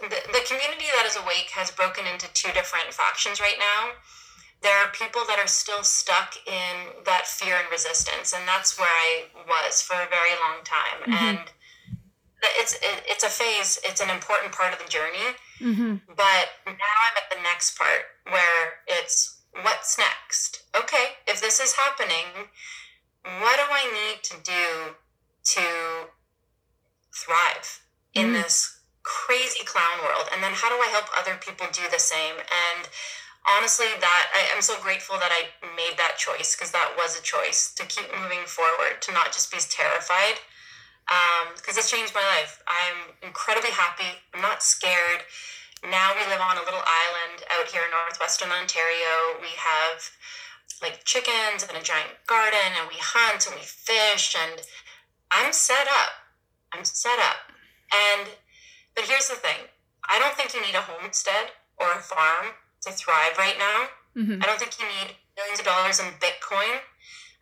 the, 0.01 0.19
the 0.31 0.43
community 0.45 0.85
that 0.95 1.05
is 1.05 1.17
awake 1.17 1.49
has 1.53 1.71
broken 1.71 2.05
into 2.05 2.27
two 2.33 2.51
different 2.53 2.93
factions 2.93 3.39
right 3.39 3.57
now. 3.57 3.97
There 4.61 4.77
are 4.77 4.91
people 4.91 5.21
that 5.27 5.39
are 5.39 5.47
still 5.47 5.83
stuck 5.83 6.35
in 6.47 7.03
that 7.05 7.27
fear 7.27 7.57
and 7.57 7.67
resistance, 7.69 8.33
and 8.33 8.47
that's 8.47 8.79
where 8.79 8.87
I 8.87 9.25
was 9.47 9.81
for 9.81 9.95
a 9.95 10.07
very 10.07 10.35
long 10.39 10.63
time. 10.63 10.99
Mm-hmm. 11.03 11.25
And 11.25 11.39
it's 12.59 12.75
it, 12.75 13.03
it's 13.07 13.23
a 13.23 13.29
phase. 13.29 13.79
It's 13.83 14.01
an 14.01 14.09
important 14.09 14.53
part 14.53 14.73
of 14.73 14.79
the 14.79 14.89
journey. 14.89 15.35
Mm-hmm. 15.59 15.95
But 16.15 16.45
now 16.65 16.95
I'm 17.07 17.17
at 17.17 17.29
the 17.35 17.41
next 17.43 17.77
part 17.77 18.07
where 18.29 18.79
it's 18.87 19.41
what's 19.61 19.97
next. 19.97 20.63
Okay, 20.75 21.19
if 21.27 21.41
this 21.41 21.59
is 21.59 21.73
happening, 21.73 22.47
what 23.23 23.57
do 23.57 23.65
I 23.69 23.85
need 23.91 24.23
to 24.23 24.35
do 24.43 24.95
to 25.55 26.07
thrive 27.13 27.81
in 28.13 28.27
mm-hmm. 28.27 28.33
this 28.33 28.72
crazy 29.03 29.63
clown 29.63 29.99
world 30.03 30.27
and 30.33 30.43
then 30.43 30.53
how 30.55 30.69
do 30.69 30.79
i 30.81 30.87
help 30.87 31.05
other 31.17 31.35
people 31.43 31.67
do 31.71 31.83
the 31.91 31.99
same? 31.99 32.35
And 32.39 32.87
honestly 33.43 33.91
that 33.99 34.25
I, 34.33 34.55
am 34.55 34.61
so 34.61 34.79
grateful 34.79 35.19
that 35.19 35.31
i 35.31 35.51
made 35.75 35.99
that 35.99 36.15
choice 36.17 36.55
because 36.55 36.71
that 36.71 36.95
was 36.95 37.19
a 37.19 37.23
choice 37.23 37.73
to 37.75 37.83
keep 37.85 38.07
moving 38.15 38.47
forward 38.47 39.03
to 39.03 39.11
not 39.11 39.35
just 39.35 39.51
be 39.51 39.59
terrified 39.59 40.39
Um 41.11 41.51
because 41.55 41.75
um, 41.75 41.81
it's 41.83 41.91
changed 41.91 42.15
my 42.15 42.23
life. 42.39 42.63
I'm 42.67 43.11
incredibly 43.21 43.71
happy. 43.71 44.07
I'm 44.33 44.41
not 44.41 44.63
scared. 44.63 45.27
Now 45.83 46.15
we 46.15 46.23
live 46.31 46.39
on 46.39 46.55
a 46.55 46.63
little 46.63 46.79
island 46.79 47.43
out 47.59 47.67
here 47.67 47.83
in 47.83 47.91
northwestern 47.91 48.51
ontario. 48.55 49.35
We 49.43 49.51
have 49.59 49.99
like 50.81 51.03
chickens 51.03 51.63
and 51.67 51.75
a 51.77 51.83
giant 51.83 52.11
garden 52.27 52.71
and 52.79 52.87
we 52.87 52.95
hunt 52.99 53.47
and 53.47 53.55
we 53.55 53.61
fish 53.63 54.35
and 54.35 54.61
i'm 55.31 55.51
set 55.53 55.87
up. 55.87 56.13
I'm 56.73 56.85
set 56.85 57.19
up. 57.19 57.51
And 57.91 58.27
but 58.95 59.05
here's 59.05 59.29
the 59.29 59.35
thing 59.35 59.69
I 60.09 60.19
don't 60.19 60.35
think 60.35 60.53
you 60.53 60.61
need 60.61 60.75
a 60.75 60.81
homestead 60.81 61.51
or 61.77 61.91
a 61.91 62.01
farm 62.01 62.53
to 62.81 62.91
thrive 62.91 63.37
right 63.37 63.57
now. 63.57 63.87
Mm-hmm. 64.15 64.43
I 64.43 64.45
don't 64.45 64.59
think 64.59 64.77
you 64.79 64.85
need 64.85 65.15
millions 65.37 65.59
of 65.59 65.65
dollars 65.65 65.99
in 65.99 66.05
Bitcoin. 66.19 66.83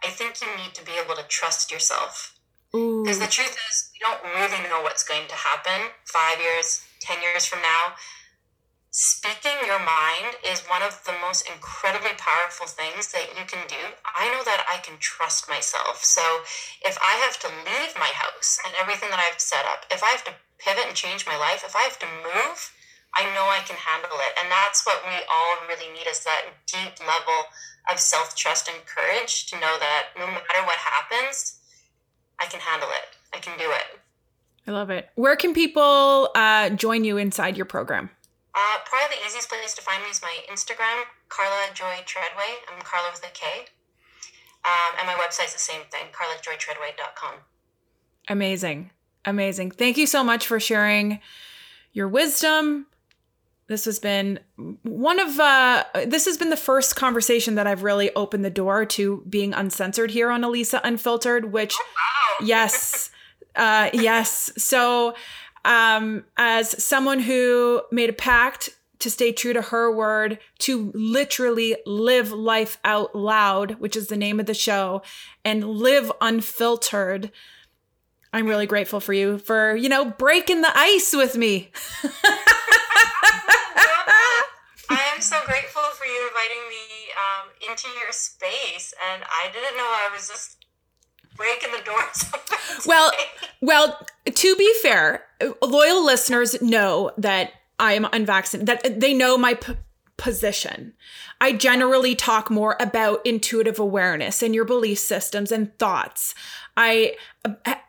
I 0.04 0.10
think 0.10 0.42
you 0.42 0.48
need 0.58 0.74
to 0.74 0.86
be 0.86 0.94
able 1.04 1.16
to 1.16 1.24
trust 1.28 1.72
yourself. 1.72 2.38
Because 2.72 3.20
the 3.20 3.28
truth 3.28 3.52
is, 3.52 3.92
we 3.92 4.00
don't 4.00 4.24
really 4.40 4.64
know 4.70 4.82
what's 4.82 5.04
going 5.04 5.28
to 5.28 5.36
happen 5.36 5.92
five 6.06 6.40
years, 6.40 6.82
10 7.02 7.22
years 7.22 7.46
from 7.46 7.60
now. 7.62 8.00
Speaking 8.92 9.56
your 9.66 9.80
mind 9.80 10.36
is 10.44 10.68
one 10.68 10.84
of 10.84 11.00
the 11.08 11.16
most 11.24 11.48
incredibly 11.48 12.12
powerful 12.20 12.68
things 12.68 13.08
that 13.16 13.32
you 13.40 13.48
can 13.48 13.64
do. 13.72 13.80
I 14.04 14.28
know 14.28 14.44
that 14.44 14.68
I 14.68 14.84
can 14.84 15.00
trust 15.00 15.48
myself. 15.48 16.04
So 16.04 16.20
if 16.84 17.00
I 17.00 17.16
have 17.24 17.40
to 17.40 17.48
leave 17.48 17.96
my 17.96 18.12
house 18.12 18.60
and 18.68 18.76
everything 18.76 19.10
that 19.10 19.24
I've 19.24 19.40
set 19.40 19.64
up, 19.64 19.88
if 19.92 20.04
I 20.04 20.12
have 20.12 20.26
to 20.26 20.36
pivot 20.60 20.84
and 20.92 20.96
change 20.96 21.26
my 21.26 21.38
life, 21.40 21.64
if 21.66 21.74
I 21.74 21.88
have 21.88 22.00
to 22.00 22.06
move, 22.20 22.60
I 23.16 23.24
know 23.32 23.48
I 23.48 23.64
can 23.64 23.80
handle 23.80 24.20
it. 24.28 24.36
And 24.44 24.52
that's 24.52 24.86
what 24.86 25.00
we 25.08 25.16
all 25.24 25.56
really 25.72 25.88
need 25.96 26.12
is 26.12 26.26
that 26.28 26.52
deep 26.68 27.00
level 27.00 27.48
of 27.90 27.98
self 27.98 28.36
trust 28.36 28.68
and 28.68 28.86
courage 28.86 29.48
to 29.52 29.56
know 29.56 29.72
that 29.80 30.12
no 30.20 30.28
matter 30.28 30.68
what 30.68 30.76
happens, 30.76 31.64
I 32.44 32.46
can 32.52 32.60
handle 32.60 32.90
it. 32.92 33.16
I 33.32 33.40
can 33.40 33.58
do 33.58 33.72
it. 33.72 34.04
I 34.68 34.72
love 34.72 34.90
it. 34.90 35.08
Where 35.16 35.38
can 35.38 35.54
people 35.54 36.28
uh, 36.36 36.72
join 36.72 37.06
you 37.06 37.16
inside 37.16 37.56
your 37.56 37.66
program? 37.66 38.10
Uh, 38.54 38.78
probably 38.86 39.18
the 39.18 39.26
easiest 39.26 39.50
place 39.50 39.74
to 39.74 39.82
find 39.82 40.04
me 40.04 40.10
is 40.10 40.22
my 40.22 40.36
Instagram, 40.52 41.04
Karla 41.30 41.74
Joy 41.74 42.04
Treadway. 42.06 42.60
I'm 42.72 42.82
Karla 42.82 43.10
with 43.12 43.24
a 43.24 43.32
K. 43.34 43.66
Um, 44.64 44.96
and 45.00 45.08
my 45.08 45.14
website's 45.14 45.54
the 45.54 45.60
same 45.60 45.82
thing, 45.90 46.08
karlajoytreadway.com. 46.12 47.36
Amazing. 48.28 48.92
Amazing. 49.26 49.72
Thank 49.72 49.98
you 49.98 50.06
so 50.06 50.24
much 50.24 50.46
for 50.46 50.60
sharing 50.60 51.20
your 51.94 52.08
wisdom. 52.08 52.88
This 53.68 53.86
has 53.86 54.00
been 54.00 54.40
one 54.84 55.20
of 55.20 55.40
uh 55.40 55.86
this 56.06 56.26
has 56.26 56.38
been 56.38 56.50
the 56.50 56.58
first 56.58 56.98
conversation 56.98 57.56
that 57.56 57.68
I've 57.68 57.84
really 57.84 58.14
opened 58.16 58.44
the 58.44 58.50
door 58.50 58.86
to 58.86 59.24
being 59.30 59.54
uncensored 59.54 60.12
here 60.12 60.30
on 60.30 60.42
Alisa 60.42 60.82
Unfiltered, 60.84 61.54
which 61.54 61.74
oh, 61.80 61.86
wow. 62.42 62.46
yes. 62.46 63.10
Uh 63.54 63.90
yes. 63.92 64.54
So 64.56 65.14
um 65.66 66.26
as 66.38 66.84
someone 66.84 67.20
who 67.20 67.82
made 67.92 68.10
a 68.10 68.14
pact 68.14 68.70
to 69.02 69.10
stay 69.10 69.32
true 69.32 69.54
to 69.54 69.62
her 69.62 69.92
word, 69.92 70.40
to 70.60 70.92
literally 70.94 71.76
live 71.86 72.32
life 72.32 72.78
out 72.84 73.16
loud, 73.16 73.80
which 73.80 73.96
is 73.96 74.08
the 74.08 74.16
name 74.16 74.40
of 74.40 74.46
the 74.46 74.54
show, 74.54 75.02
and 75.44 75.68
live 75.68 76.12
unfiltered. 76.22 77.32
I'm 78.32 78.48
really 78.48 78.68
grateful 78.68 79.00
for 79.00 79.14
you 79.14 79.40
for, 79.40 79.76
you 79.76 79.90
know, 79.90 80.06
breaking 80.06 80.62
the 80.62 80.72
ice 80.78 81.14
with 81.14 81.36
me. 81.36 81.72
I 84.90 85.00
am 85.16 85.22
so 85.22 85.40
grateful 85.46 85.84
for 85.98 86.06
you 86.06 86.28
inviting 86.28 86.70
me 86.70 87.10
um, 87.18 87.50
into 87.70 87.88
your 88.00 88.12
space, 88.12 88.94
and 89.12 89.24
I 89.24 89.50
didn't 89.52 89.78
know 89.78 89.84
I 89.84 90.10
was 90.14 90.30
just 90.30 90.61
breaking 91.42 91.72
the 91.72 91.84
doors. 91.84 92.32
well, 92.86 93.12
well, 93.62 94.06
to 94.26 94.56
be 94.56 94.74
fair, 94.82 95.24
loyal 95.62 96.06
listeners 96.06 96.62
know 96.62 97.12
that 97.18 97.52
I 97.80 97.94
am 97.94 98.08
unvaccinated. 98.14 98.68
That 98.68 99.00
they 99.00 99.14
know 99.14 99.38
my 99.38 99.56
p- 99.56 99.74
position. 100.18 100.94
I 101.40 101.54
generally 101.54 102.16
talk 102.16 102.52
more 102.52 102.78
about 102.80 103.26
intuitive 103.26 103.80
awareness 103.80 104.44
and 104.44 104.54
your 104.54 104.66
belief 104.66 105.00
systems 105.00 105.52
and 105.52 105.78
thoughts. 105.80 106.36
I 106.78 107.16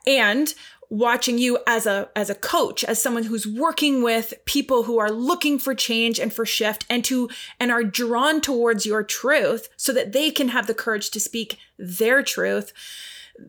and 0.07 0.55
watching 0.89 1.39
you 1.39 1.59
as 1.67 1.87
a 1.87 2.11
as 2.15 2.29
a 2.29 2.35
coach 2.35 2.85
as 2.85 3.01
someone 3.01 3.23
who's 3.23 3.47
working 3.47 4.03
with 4.03 4.35
people 4.45 4.83
who 4.83 4.99
are 4.99 5.11
looking 5.11 5.59
for 5.59 5.75
change 5.75 6.19
and 6.19 6.35
for 6.35 6.45
shift 6.45 6.85
and 6.91 7.03
to 7.03 7.31
and 7.59 7.71
are 7.73 7.83
drawn 7.83 8.43
towards 8.43 8.85
your 8.85 9.03
truth 9.03 9.71
so 9.79 9.91
that 9.91 10.13
they 10.13 10.31
can 10.31 10.49
have 10.49 10.67
the 10.67 10.75
courage 10.75 11.11
to 11.11 11.19
speak 11.19 11.59
their 11.79 12.23
truth 12.23 12.75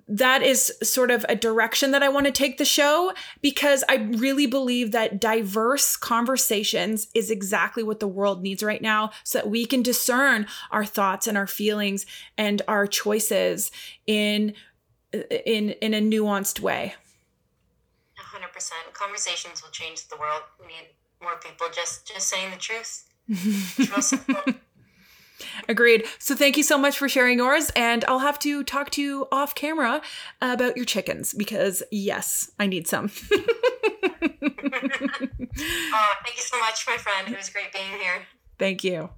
that 0.07 0.41
is 0.41 0.73
sort 0.81 1.11
of 1.11 1.25
a 1.29 1.35
direction 1.35 1.91
that 1.91 2.03
I 2.03 2.09
want 2.09 2.25
to 2.25 2.31
take 2.31 2.57
the 2.57 2.65
show 2.65 3.13
because 3.41 3.83
I 3.89 3.95
really 3.95 4.45
believe 4.45 4.91
that 4.91 5.19
diverse 5.19 5.95
conversations 5.97 7.07
is 7.13 7.29
exactly 7.29 7.83
what 7.83 7.99
the 7.99 8.07
world 8.07 8.41
needs 8.41 8.63
right 8.63 8.81
now 8.81 9.11
so 9.23 9.39
that 9.39 9.49
we 9.49 9.65
can 9.65 9.81
discern 9.81 10.47
our 10.71 10.85
thoughts 10.85 11.27
and 11.27 11.37
our 11.37 11.47
feelings 11.47 12.05
and 12.37 12.61
our 12.67 12.87
choices 12.87 13.71
in 14.07 14.53
in 15.13 15.71
in 15.71 15.93
a 15.93 16.01
nuanced 16.01 16.59
way. 16.59 16.95
100%. 18.17 18.71
Conversations 18.93 19.61
will 19.61 19.69
change 19.69 20.07
the 20.07 20.17
world. 20.17 20.41
We 20.59 20.67
need 20.67 20.89
more 21.21 21.37
people 21.37 21.67
just 21.71 22.07
just 22.07 22.27
saying 22.27 22.51
the 22.51 22.57
truth. 22.57 23.09
Agreed. 25.69 26.05
So 26.19 26.35
thank 26.35 26.57
you 26.57 26.63
so 26.63 26.77
much 26.77 26.97
for 26.97 27.07
sharing 27.09 27.37
yours. 27.37 27.71
And 27.75 28.03
I'll 28.05 28.19
have 28.19 28.39
to 28.39 28.63
talk 28.63 28.89
to 28.91 29.01
you 29.01 29.27
off 29.31 29.55
camera 29.55 30.01
about 30.41 30.75
your 30.75 30.85
chickens 30.85 31.33
because, 31.33 31.83
yes, 31.91 32.51
I 32.59 32.67
need 32.67 32.87
some. 32.87 33.11
oh, 34.33 36.13
thank 36.23 36.37
you 36.37 36.43
so 36.43 36.59
much, 36.59 36.85
my 36.87 36.97
friend. 36.97 37.27
It 37.27 37.37
was 37.37 37.49
great 37.49 37.71
being 37.73 37.99
here. 37.99 38.25
Thank 38.57 38.83
you. 38.83 39.09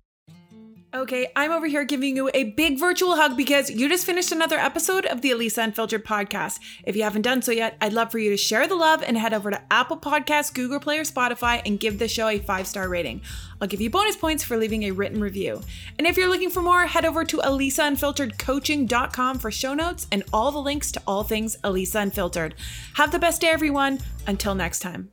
Okay, 0.95 1.29
I'm 1.35 1.51
over 1.51 1.67
here 1.67 1.83
giving 1.83 2.15
you 2.15 2.31
a 2.33 2.45
big 2.51 2.79
virtual 2.79 3.17
hug 3.17 3.35
because 3.35 3.69
you 3.69 3.89
just 3.89 4.05
finished 4.05 4.31
another 4.31 4.57
episode 4.57 5.05
of 5.05 5.21
the 5.21 5.31
Alisa 5.31 5.61
Unfiltered 5.61 6.05
podcast. 6.05 6.59
If 6.85 6.95
you 6.95 7.03
haven't 7.03 7.23
done 7.23 7.41
so 7.41 7.51
yet, 7.51 7.75
I'd 7.81 7.91
love 7.91 8.13
for 8.13 8.17
you 8.17 8.29
to 8.29 8.37
share 8.37 8.65
the 8.65 8.75
love 8.75 9.03
and 9.03 9.17
head 9.17 9.33
over 9.33 9.51
to 9.51 9.61
Apple 9.69 9.97
Podcasts, 9.97 10.53
Google 10.53 10.79
Play, 10.79 10.97
or 10.97 11.03
Spotify 11.03 11.61
and 11.65 11.81
give 11.81 11.99
the 11.99 12.07
show 12.07 12.29
a 12.29 12.39
five 12.39 12.65
star 12.65 12.87
rating. 12.87 13.19
I'll 13.59 13.67
give 13.67 13.81
you 13.81 13.89
bonus 13.89 14.15
points 14.15 14.45
for 14.45 14.55
leaving 14.55 14.83
a 14.83 14.91
written 14.91 15.19
review. 15.19 15.59
And 15.97 16.07
if 16.07 16.15
you're 16.15 16.29
looking 16.29 16.49
for 16.49 16.61
more, 16.61 16.85
head 16.85 17.03
over 17.03 17.25
to 17.25 17.37
AlisaUnfilteredCoaching.com 17.39 19.39
for 19.39 19.51
show 19.51 19.73
notes 19.73 20.07
and 20.13 20.23
all 20.31 20.53
the 20.53 20.59
links 20.59 20.93
to 20.93 21.01
all 21.05 21.25
things 21.25 21.57
Alisa 21.57 22.03
Unfiltered. 22.03 22.55
Have 22.93 23.11
the 23.11 23.19
best 23.19 23.41
day, 23.41 23.49
everyone. 23.49 23.99
Until 24.27 24.55
next 24.55 24.79
time. 24.79 25.11